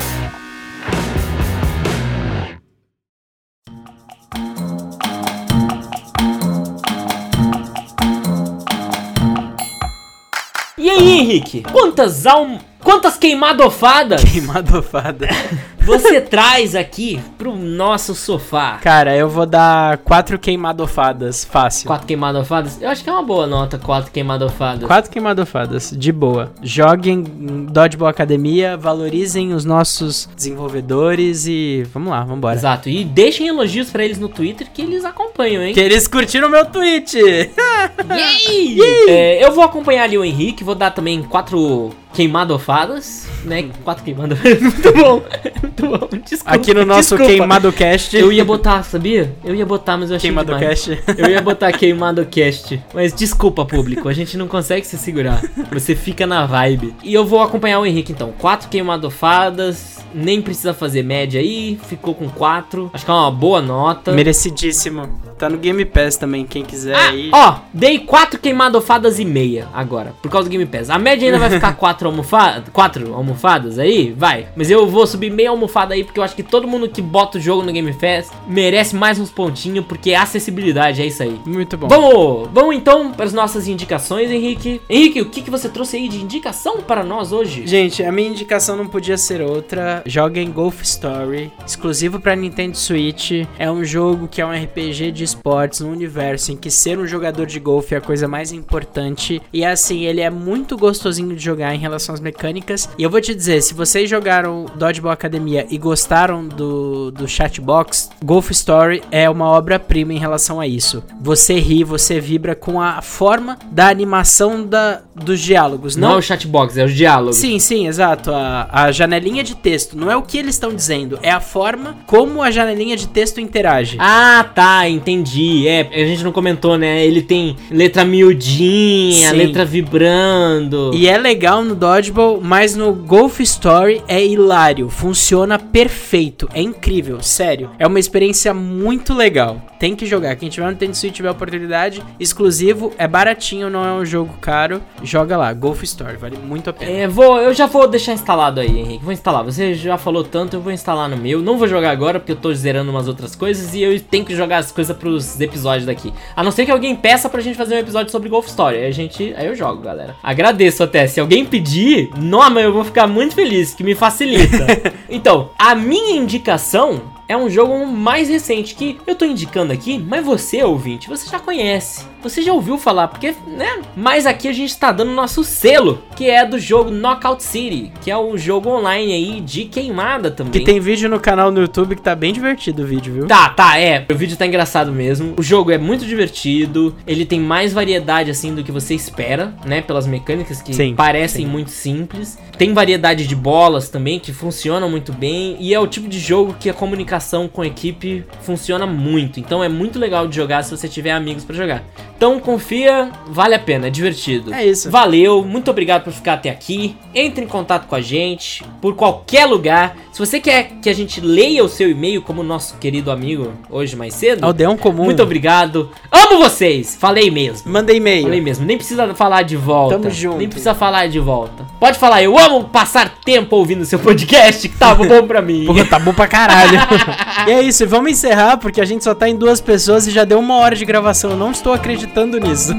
Henrique? 11.33 11.63
Quantas 11.63 12.27
alm... 12.27 12.59
Quantas 12.83 13.17
queimadofadas 13.17 14.25
Queimadofada. 14.25 15.29
você 15.79 16.21
traz 16.21 16.75
aqui 16.75 17.21
pro 17.39 17.55
nosso 17.55 18.15
sofá? 18.15 18.79
Cara, 18.83 19.17
eu 19.17 19.29
vou 19.29 19.47
dar 19.47 19.99
quatro 19.99 20.39
queimadofadas, 20.39 21.45
fácil. 21.45 21.87
Quatro 21.87 22.07
queimadofadas? 22.07 22.81
Eu 22.81 22.89
acho 22.89 23.03
que 23.05 23.11
é 23.11 23.13
uma 23.13 23.23
boa 23.23 23.47
nota, 23.47 23.79
quatro 23.79 24.11
queimadofadas. 24.11 24.87
Quatro 24.87 25.11
queimadofadas, 25.11 25.93
de 25.97 26.13
boa. 26.13 26.53
Joguem 26.63 27.21
em 27.21 27.67
Dodgeball 27.67 28.09
Academia, 28.09 28.77
valorizem 28.77 29.55
os 29.55 29.65
nossos 29.65 30.29
desenvolvedores 30.37 31.47
e 31.47 31.85
vamos 31.93 32.11
lá, 32.11 32.23
vambora. 32.25 32.55
Exato. 32.55 32.89
E 32.89 33.05
deixem 33.05 33.49
elogios 33.49 33.91
pra 33.91 34.05
eles 34.05 34.19
no 34.19 34.29
Twitter 34.29 34.69
que 34.73 34.83
eles 34.83 35.05
acompanham, 35.05 35.63
hein? 35.63 35.75
Que 35.75 35.81
eles 35.81 36.09
curtiram 36.09 36.49
meu 36.49 36.67
tweet! 36.67 37.19
Yay! 37.19 38.79
É, 39.09 39.45
eu 39.45 39.53
vou 39.53 39.65
acompanhar 39.65 40.05
ali 40.05 40.19
o 40.19 40.25
Henrique, 40.25 40.65
vou 40.65 40.75
dar 40.75 40.91
também 40.91 41.23
quatro 41.23 41.93
queimadofadas, 42.13 43.27
né? 43.45 43.69
Quatro 43.85 44.05
queimadofadas. 44.05 44.61
Muito 44.63 44.93
bom. 44.93 45.23
Muito 45.63 45.87
bom. 45.87 46.09
Desculpa. 46.25 46.55
Aqui 46.57 46.75
no 46.75 46.85
nosso 46.85 47.17
desculpa. 47.17 47.25
QueimadoCast. 47.25 48.17
Eu 48.17 48.33
ia 48.33 48.45
botar, 48.45 48.83
sabia? 48.83 49.35
Eu 49.45 49.55
ia 49.55 49.65
botar, 49.67 49.97
mas 49.97 50.11
eu 50.11 50.17
achei 50.17 50.31
demais. 50.31 50.47
QueimadoCast. 50.47 51.03
Eu 51.17 51.31
ia 51.31 51.41
botar 51.41 51.73
queimado 51.73 52.25
cast. 52.27 52.81
Mas 52.95 53.13
desculpa, 53.13 53.65
público. 53.65 54.09
A 54.09 54.13
gente 54.13 54.37
não 54.37 54.47
consegue 54.49 54.87
se 54.87 54.97
segurar. 54.99 55.43
Você 55.71 55.95
fica 55.95 56.27
na 56.27 56.47
vibe. 56.47 56.95
E 57.03 57.13
eu 57.15 57.25
vou 57.25 57.41
acompanhar 57.41 57.81
o 57.81 57.87
Henrique 57.87 58.13
então. 58.13 58.33
Quatro 58.39 58.69
queimadofadas. 58.69 60.01
Nem 60.15 60.43
precisa 60.43 60.75
fazer 60.75 61.03
média 61.03 61.41
aí. 61.41 61.79
Ficou 61.89 62.15
com 62.15 62.29
quatro. 62.29 62.91
Acho 62.93 63.05
que 63.05 63.11
é 63.11 63.15
uma 63.15 63.31
boa 63.31 63.63
nota. 63.63 64.13
Merecidíssimo. 64.13 65.09
Tá 65.39 65.49
no 65.49 65.59
Game 65.59 65.85
Pass 65.85 66.17
também, 66.17 66.45
quem 66.47 66.63
quiser 66.65 66.95
Ah, 66.95 67.09
aí. 67.09 67.29
ó, 67.33 67.57
dei 67.75 67.99
quatro 67.99 68.39
queimadofadas 68.39 69.19
e 69.19 69.25
meia 69.25 69.67
agora, 69.75 70.15
por 70.23 70.31
causa 70.31 70.49
do 70.49 70.53
Game 70.53 70.65
Pass. 70.67 70.89
A 70.89 70.99
média 70.99 71.27
ainda 71.27 71.39
vai 71.41 71.51
ficar 71.51 71.73
quatro, 71.75 72.02
almofa 72.09 72.63
quatro 72.73 73.15
almofadas 73.15 73.79
aí, 73.79 74.13
vai. 74.17 74.49
Mas 74.57 74.71
eu 74.71 74.87
vou 74.87 75.07
subir 75.07 75.31
meia 75.31 75.51
almofada 75.51 75.95
aí, 75.95 76.05
porque 76.05 76.19
eu 76.19 76.25
acho 76.25 76.37
que 76.37 76.43
todo 76.43 76.69
mundo 76.69 76.89
que 76.89 77.03
bota 77.03 77.39
o 77.39 77.41
jogo 77.41 77.63
no 77.63 77.73
Game 77.73 77.93
Pass 77.95 78.31
merece 78.47 78.95
mais 78.95 79.19
uns 79.19 79.31
pontinhos, 79.31 79.85
porque 79.87 80.11
é 80.11 80.17
acessibilidade, 80.17 81.03
é 81.03 81.07
isso 81.07 81.23
aí. 81.23 81.41
Muito 81.47 81.77
bom. 81.77 81.89
Vamos, 81.89 82.49
vamos 82.53 82.77
então 82.77 83.13
para 83.13 83.25
as 83.25 83.33
nossas 83.33 83.69
indicações, 83.69 84.31
Henrique. 84.31 84.81
Henrique, 84.89 85.21
o 85.21 85.29
que, 85.29 85.43
que 85.43 85.51
você 85.51 85.69
trouxe 85.69 85.97
aí 85.97 86.09
de 86.09 86.21
indicação 86.23 86.81
para 86.81 87.05
nós 87.05 87.33
hoje? 87.33 87.67
Gente, 87.67 88.03
a 88.03 88.13
minha 88.13 88.29
indicação 88.29 88.77
não 88.77 88.87
podia 88.87 89.17
ser 89.17 89.41
outra. 89.41 90.03
Joguem 90.07 90.51
Golf 90.51 90.83
Story, 90.83 91.53
exclusivo 91.67 92.21
pra 92.21 92.37
Nintendo 92.37 92.77
Switch. 92.77 93.33
É 93.59 93.71
um 93.71 93.85
jogo 93.85 94.29
que 94.29 94.41
é 94.41 94.47
um 94.47 94.53
RPG 94.53 95.13
de 95.13 95.25
esportes, 95.25 95.81
um 95.81 95.91
universo 95.91 96.53
em 96.53 96.57
que 96.57 96.71
ser 96.71 96.99
um 96.99 97.07
jogador 97.07 97.47
de 97.47 97.59
golfe 97.61 97.95
é 97.95 97.99
a 97.99 98.01
coisa 98.01 98.27
mais 98.27 98.53
importante. 98.53 99.41
E 99.53 99.65
assim, 99.65 100.05
ele 100.05 100.21
é 100.21 100.31
muito 100.31 100.77
gostosinho 100.77 101.35
de 101.35 101.43
jogar 101.43 101.75
em 101.75 101.79
relação 101.79 101.92
às 101.93 102.21
mecânicas. 102.21 102.89
E 102.99 103.03
eu 103.03 103.11
vou 103.11 103.21
te 103.21 103.35
dizer, 103.35 103.63
se 103.63 103.75
vocês 103.75 104.09
jogaram 104.09 104.67
Dodgeball 104.77 105.13
Academia 105.13 105.67
e 105.71 105.79
gostaram 105.79 106.47
do, 106.47 107.11
do 107.11 107.29
chatbox, 107.29 108.11
Golf 108.25 108.51
Story 108.51 109.03
é 109.11 109.29
uma 109.29 109.49
obra-prima 109.49 110.13
em 110.13 110.19
relação 110.19 110.61
a 110.61 110.67
isso. 110.67 111.03
Você 111.21 111.55
ri, 111.59 111.85
você 111.85 112.21
vibra 112.21 112.55
com 112.55 112.81
a 112.81 113.03
forma 113.03 113.59
da 113.71 113.89
animação 113.89 114.67
da, 114.67 115.03
dos 115.15 115.41
diálogos. 115.41 115.97
Não, 115.97 116.09
Não 116.09 116.15
é 116.17 116.19
o 116.19 116.23
chatbox, 116.23 116.77
é 116.77 116.85
o 116.85 116.89
diálogo. 116.89 117.33
Sim, 117.33 117.59
sim, 117.59 117.87
exato. 117.87 118.31
A, 118.33 118.69
a 118.71 118.93
janelinha 118.93 119.43
de 119.43 119.55
texto. 119.55 119.97
Não 119.97 120.11
é 120.11 120.17
o 120.17 120.23
que 120.23 120.39
eles 120.39 120.55
estão 120.55 120.75
dizendo, 120.75 121.19
é 121.23 121.31
a 121.31 121.41
forma 121.41 121.97
como 122.07 122.43
a 122.43 122.51
janelinha 122.51 122.97
de 122.97 123.09
texto 123.09 123.41
interage. 123.41 123.97
Ah, 123.99 124.45
tá, 124.55 124.89
entendi. 124.89 125.67
É, 125.67 125.89
a 125.93 126.07
gente 126.07 126.25
não 126.25 126.33
comentou, 126.33 126.77
né? 126.79 127.05
Ele 127.05 127.23
tem 127.23 127.57
letra 127.71 128.05
miudinha, 128.05 129.31
Sim. 129.31 129.37
letra 129.37 129.65
vibrando. 129.65 130.91
E 130.95 131.07
é 131.09 131.19
legal 131.19 131.65
no 131.65 131.75
Dodgeball, 131.83 132.41
mas 132.41 132.77
no 132.77 132.93
Golf 132.93 133.41
Story 133.41 134.05
é 134.07 134.25
hilário. 134.25 134.89
Funciona 134.89 135.59
perfeito. 135.59 136.49
É 136.55 136.63
incrível, 136.63 137.21
sério. 137.21 137.71
É 137.77 137.85
uma 137.85 137.99
experiência 137.99 138.55
muito 138.55 139.13
legal. 139.13 139.61
Tem 139.81 139.97
que 139.97 140.07
jogar. 140.07 140.37
Quem 140.37 140.49
tiver 140.49 140.67
no 140.67 140.71
Nintendo 140.71 140.95
Switch 140.95 141.13
tiver 141.13 141.33
oportunidade, 141.33 142.01
exclusivo, 142.21 142.93
é 142.97 143.09
baratinho, 143.09 143.69
não 143.69 143.85
é 143.85 143.93
um 143.95 144.05
jogo 144.05 144.33
caro. 144.41 144.81
Joga 145.03 145.37
lá, 145.37 145.53
Golf 145.53 145.83
Story, 145.83 146.17
vale 146.17 146.39
muito 146.39 146.71
a 146.71 146.73
pena. 146.73 146.93
É, 146.93 147.09
vou, 147.09 147.41
eu 147.41 147.53
já 147.53 147.67
vou 147.67 147.89
deixar 147.89 148.13
instalado 148.13 148.61
aí, 148.61 148.79
Henrique. 148.79 149.03
Vou 149.03 149.13
instalar. 149.13 149.43
Você 149.43 149.75
já 149.75 149.99
falou 149.99 150.23
tanto, 150.23 150.55
eu 150.55 150.61
vou 150.61 150.71
instalar 150.71 151.09
no 151.09 151.17
meu. 151.17 151.43
Não 151.43 151.59
vou 151.59 151.67
jogar 151.67 151.91
agora 151.91 152.21
porque 152.21 152.31
eu 152.31 152.37
tô 152.37 152.55
zerando 152.55 152.93
umas 152.93 153.09
outras 153.09 153.35
coisas 153.35 153.75
e 153.75 153.83
eu 153.83 153.99
tenho 153.99 154.25
que 154.25 154.37
jogar 154.37 154.59
as 154.59 154.71
coisas 154.71 154.97
pros 154.97 155.41
episódios 155.41 155.87
daqui. 155.87 156.15
A 156.37 156.45
não 156.45 156.53
ser 156.53 156.65
que 156.65 156.71
alguém 156.71 156.95
peça 156.95 157.29
pra 157.29 157.41
gente 157.41 157.57
fazer 157.57 157.75
um 157.75 157.79
episódio 157.79 158.13
sobre 158.13 158.29
Golf 158.29 158.47
Story. 158.47 158.77
Aí 158.77 158.87
a 158.87 158.93
gente, 158.93 159.35
aí 159.37 159.49
eu 159.49 159.57
jogo, 159.57 159.83
galera. 159.83 160.15
Agradeço 160.23 160.85
até. 160.85 161.09
Se 161.09 161.19
alguém 161.19 161.45
pedir, 161.45 161.72
não, 162.17 162.51
mas 162.51 162.65
eu 162.65 162.73
vou 162.73 162.85
ficar 162.85 163.07
muito 163.07 163.35
feliz, 163.35 163.75
que 163.75 163.85
me 163.85 163.95
facilita. 163.95 164.67
então, 165.09 165.51
a 165.59 165.75
minha 165.75 166.17
indicação 166.17 167.03
é 167.33 167.37
um 167.37 167.49
jogo 167.49 167.87
mais 167.87 168.29
recente 168.29 168.75
que 168.75 168.99
eu 169.07 169.15
tô 169.15 169.25
indicando 169.25 169.73
aqui, 169.73 169.99
mas 169.99 170.23
você, 170.23 170.63
ouvinte, 170.63 171.09
você 171.09 171.31
já 171.31 171.39
conhece. 171.39 172.05
Você 172.23 172.41
já 172.43 172.53
ouviu 172.53 172.79
falar, 172.79 173.09
porque, 173.09 173.35
né? 173.47 173.81
Mas 173.97 174.27
aqui 174.27 174.47
a 174.47 174.53
gente 174.53 174.77
tá 174.79 174.93
dando 174.93 175.11
nosso 175.11 175.43
selo, 175.43 176.01
que 176.15 176.31
é 176.31 176.47
do 176.47 176.59
jogo 176.59 176.91
Knockout 176.91 177.43
City, 177.43 177.91
que 178.01 178.11
é 178.11 178.17
um 178.17 178.39
jogo 178.39 178.69
online 178.69 179.13
aí 179.13 179.41
de 179.41 179.65
queimada 179.65 180.31
também. 180.31 180.53
Que 180.53 180.61
tem 180.61 180.79
vídeo 180.79 181.09
no 181.09 181.19
canal 181.19 181.51
no 181.51 181.61
YouTube 181.63 181.97
que 181.97 182.03
tá 182.03 182.15
bem 182.15 182.33
divertido 182.33 182.83
o 182.83 182.87
vídeo, 182.87 183.13
viu? 183.13 183.27
Tá, 183.27 183.49
tá, 183.49 183.81
é. 183.81 184.07
O 184.09 184.15
vídeo 184.15 184.37
tá 184.37 184.47
engraçado 184.47 184.93
mesmo. 184.93 185.35
O 185.37 185.43
jogo 185.43 185.73
é 185.73 185.79
muito 185.79 186.05
divertido. 186.05 186.95
Ele 187.07 187.25
tem 187.25 187.41
mais 187.41 187.73
variedade, 187.73 188.31
assim, 188.31 188.55
do 188.55 188.63
que 188.63 188.71
você 188.71 188.95
espera, 188.95 189.55
né? 189.65 189.81
Pelas 189.81 190.07
mecânicas 190.07 190.63
que 190.63 190.75
Sim, 190.75 190.95
parecem 190.95 191.45
sim. 191.45 191.51
muito 191.51 191.71
simples. 191.71 192.39
Tem 192.57 192.73
variedade 192.73 193.27
de 193.27 193.35
bolas 193.35 193.89
também, 193.89 194.21
que 194.21 194.33
funcionam 194.33 194.89
muito 194.89 195.13
bem. 195.13 195.57
E 195.59 195.75
é 195.75 195.81
o 195.81 195.89
tipo 195.89 196.09
de 196.09 196.21
jogo 196.21 196.55
que 196.61 196.71
a 196.71 196.75
comunicação 196.75 197.22
com 197.49 197.63
a 197.63 197.67
equipe 197.67 198.25
funciona 198.43 198.87
muito. 198.87 199.39
Então 199.41 199.63
é 199.63 199.69
muito 199.69 199.99
legal 199.99 200.27
de 200.27 200.37
jogar 200.37 200.63
se 200.63 200.71
você 200.71 200.89
tiver 200.89 201.13
amigos 201.13 201.45
pra 201.45 201.55
jogar. 201.55 201.83
Então 202.17 202.39
confia, 202.39 203.11
vale 203.27 203.55
a 203.55 203.59
pena, 203.59 203.87
é 203.87 203.91
divertido. 203.91 204.53
É 204.53 204.65
isso. 204.65 204.91
Valeu, 204.91 205.45
muito 205.45 205.71
obrigado 205.71 206.05
por 206.05 206.13
ficar 206.13 206.35
até 206.35 206.51
aqui. 206.51 206.97
Entre 207.15 207.45
em 207.45 207.49
contato 207.49 207.87
com 207.87 207.95
a 207.95 208.01
gente 208.01 208.65
por 208.81 208.95
qualquer 208.95 209.47
lugar. 209.47 209.97
Se 210.13 210.19
você 210.19 210.39
quer 210.39 210.73
que 210.83 210.91
a 210.91 210.95
gente 210.95 211.23
leia 211.23 211.65
o 211.65 211.69
seu 211.71 211.91
e-mail, 211.91 212.21
como 212.21 212.43
o 212.43 212.45
nosso 212.45 212.77
querido 212.77 213.11
amigo 213.11 213.51
hoje 213.71 213.97
mais 213.97 214.13
cedo, 214.13 214.45
Aldeão 214.45 214.77
comum. 214.77 215.05
muito 215.05 215.23
obrigado. 215.23 215.89
Amo 216.11 216.37
vocês! 216.37 216.95
Falei 217.01 217.31
mesmo. 217.31 217.73
Manda 217.73 217.95
e-mail. 217.95 218.25
Falei 218.25 218.43
mesmo, 218.43 218.67
nem 218.67 218.77
precisa 218.77 219.15
falar 219.15 219.41
de 219.41 219.57
volta. 219.57 219.99
Tamo 219.99 220.11
junto. 220.11 220.37
Nem 220.37 220.49
precisa 220.49 220.75
falar 220.75 221.09
de 221.09 221.19
volta. 221.19 221.65
Pode 221.81 221.99
falar, 221.99 222.23
eu 222.23 222.39
amo 222.39 222.65
passar 222.65 223.15
tempo 223.25 223.57
ouvindo 223.57 223.87
seu 223.87 223.99
podcast, 223.99 224.69
que 224.69 224.77
tava 224.77 225.03
bom 225.03 225.27
pra 225.27 225.41
mim. 225.41 225.65
Porra, 225.65 225.87
tá 225.87 225.99
bom 225.99 226.13
pra 226.13 226.29
caralho. 226.29 226.79
e 227.49 227.51
é 227.51 227.63
isso, 227.63 227.83
e 227.83 227.87
vamos 227.87 228.13
encerrar 228.13 228.59
porque 228.59 228.83
a 228.83 228.85
gente 228.85 229.03
só 229.03 229.15
tá 229.15 229.31
em 229.31 229.37
duas 229.37 229.63
pessoas 229.63 230.07
e 230.07 230.11
já 230.11 230.25
deu 230.25 230.39
uma 230.39 230.57
hora 230.57 230.77
de 230.77 230.85
gravação. 230.85 231.31
Eu 231.31 231.39
não 231.39 231.53
estou 231.53 231.73
acreditando 231.73 232.39
nisso. 232.39 232.75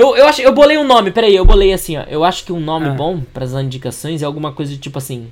Eu, 0.00 0.16
eu, 0.16 0.26
acho, 0.26 0.40
eu 0.40 0.52
bolei 0.54 0.78
um 0.78 0.84
nome, 0.86 1.10
peraí, 1.10 1.34
eu 1.36 1.44
bolei 1.44 1.72
assim, 1.72 1.96
ó. 1.96 2.02
Eu 2.08 2.24
acho 2.24 2.44
que 2.44 2.52
um 2.52 2.60
nome 2.60 2.88
Ah. 2.88 2.92
bom 2.94 3.20
pras 3.34 3.52
indicações 3.52 4.22
é 4.22 4.24
alguma 4.24 4.52
coisa 4.52 4.76
tipo 4.76 4.98
assim. 4.98 5.30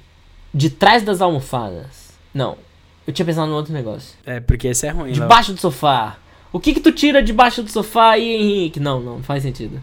De 0.53 0.69
trás 0.71 1.03
das 1.03 1.21
almofadas. 1.21 2.11
Não. 2.35 2.57
Eu 3.07 3.13
tinha 3.13 3.25
pensado 3.25 3.47
num 3.49 3.55
outro 3.57 3.73
negócio. 3.73 4.15
É, 4.27 4.41
porque 4.41 4.69
esse 4.69 4.87
é 4.87 4.91
ruim. 4.91 5.13
Debaixo 5.13 5.53
do 5.53 5.61
sofá. 5.61 6.17
O 6.53 6.59
que 6.61 6.73
que 6.75 6.81
tu 6.81 6.93
tira 6.93 7.23
debaixo 7.23 7.63
do 7.63 7.71
sofá 7.71 8.11
aí, 8.13 8.35
Henrique? 8.37 8.81
Não, 8.81 9.01
não 9.01 9.23
faz 9.23 9.43
sentido. 9.43 9.83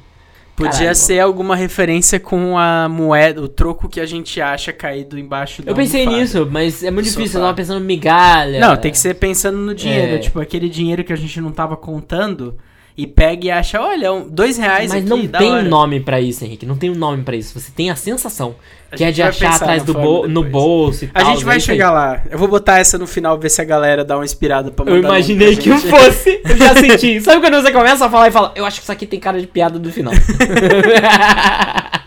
Podia 0.56 0.72
Caralho, 0.72 0.96
ser 0.96 1.20
alguma 1.20 1.56
referência 1.56 2.18
com 2.20 2.58
a 2.58 2.88
moeda, 2.88 3.42
o 3.42 3.48
troco 3.48 3.90
que 3.90 4.00
a 4.00 4.06
gente 4.06 4.40
acha 4.40 4.72
caído 4.72 5.20
embaixo 5.20 5.62
da 5.62 5.72
Eu 5.72 5.76
pensei 5.76 6.02
almofada. 6.06 6.24
nisso, 6.24 6.48
mas 6.50 6.82
é 6.82 6.90
muito 6.90 7.06
Do 7.08 7.10
difícil. 7.10 7.28
sofá. 7.34 7.40
Eu 7.40 7.44
tava 7.48 7.56
pensando 7.58 7.84
migalha. 7.84 8.60
Não, 8.60 8.78
tem 8.78 8.90
que 8.92 8.98
ser 8.98 9.16
pensando 9.16 9.58
no 9.58 9.76
dinheiro. 9.76 10.14
É. 10.16 10.18
Tipo, 10.20 10.40
aquele 10.40 10.70
dinheiro 10.70 11.04
que 11.04 11.12
a 11.12 11.16
gente 11.18 11.42
não 11.42 11.52
tava 11.52 11.76
contando 11.76 12.56
e 12.98 13.06
pega 13.06 13.46
e 13.48 13.52
acha, 13.52 13.82
olha, 13.82 14.14
um, 14.14 14.28
dois 14.30 14.58
reais 14.58 14.90
Mas 14.94 15.02
aqui, 15.02 15.10
não 15.10 15.28
tem 15.28 15.52
hora. 15.52 15.64
nome 15.64 16.00
pra 16.00 16.22
isso, 16.22 16.46
Henrique. 16.46 16.66
Não 16.66 16.78
tem 16.78 16.90
um 16.90 16.96
nome 16.96 17.24
pra 17.24 17.36
isso. 17.36 17.60
Você 17.60 17.70
tem 17.72 17.90
a 17.90 17.96
sensação. 17.96 18.56
A 18.90 18.96
que 18.96 19.04
é 19.04 19.12
de 19.12 19.22
achar 19.22 19.56
atrás 19.56 19.84
do 19.84 19.94
bol 19.94 20.28
no 20.30 20.42
bolso 20.44 21.04
e 21.04 21.10
A 21.14 21.20
tal. 21.22 21.32
gente 21.34 21.44
vai 21.44 21.58
isso 21.58 21.70
aí. 21.70 21.76
chegar 21.76 21.92
lá. 21.92 22.22
Eu 22.30 22.38
vou 22.38 22.48
botar 22.48 22.80
essa 22.80 22.98
no 22.98 23.06
final, 23.06 23.38
ver 23.38 23.50
se 23.50 23.62
a 23.62 23.66
galera 23.66 24.06
dá 24.06 24.16
uma 24.16 24.24
inspirada 24.24 24.72
pra 24.72 24.86
Eu 24.86 24.96
mandar 24.96 25.08
imaginei 25.10 25.50
nome 25.52 25.62
que 25.62 25.70
fosse. 25.90 26.40
Eu 26.48 26.56
já 26.56 26.74
senti. 26.76 27.20
Sabe 27.20 27.42
quando 27.42 27.62
você 27.62 27.72
começa 27.74 28.06
a 28.06 28.10
falar 28.10 28.30
e 28.30 28.32
fala, 28.32 28.54
eu 28.56 28.66
acho 28.66 28.78
que 28.78 28.84
isso 28.84 28.92
aqui 28.92 29.06
tem 29.06 29.20
cara 29.20 29.42
de 29.42 29.48
piada 29.48 29.78
do 29.78 29.92
final. 29.92 30.14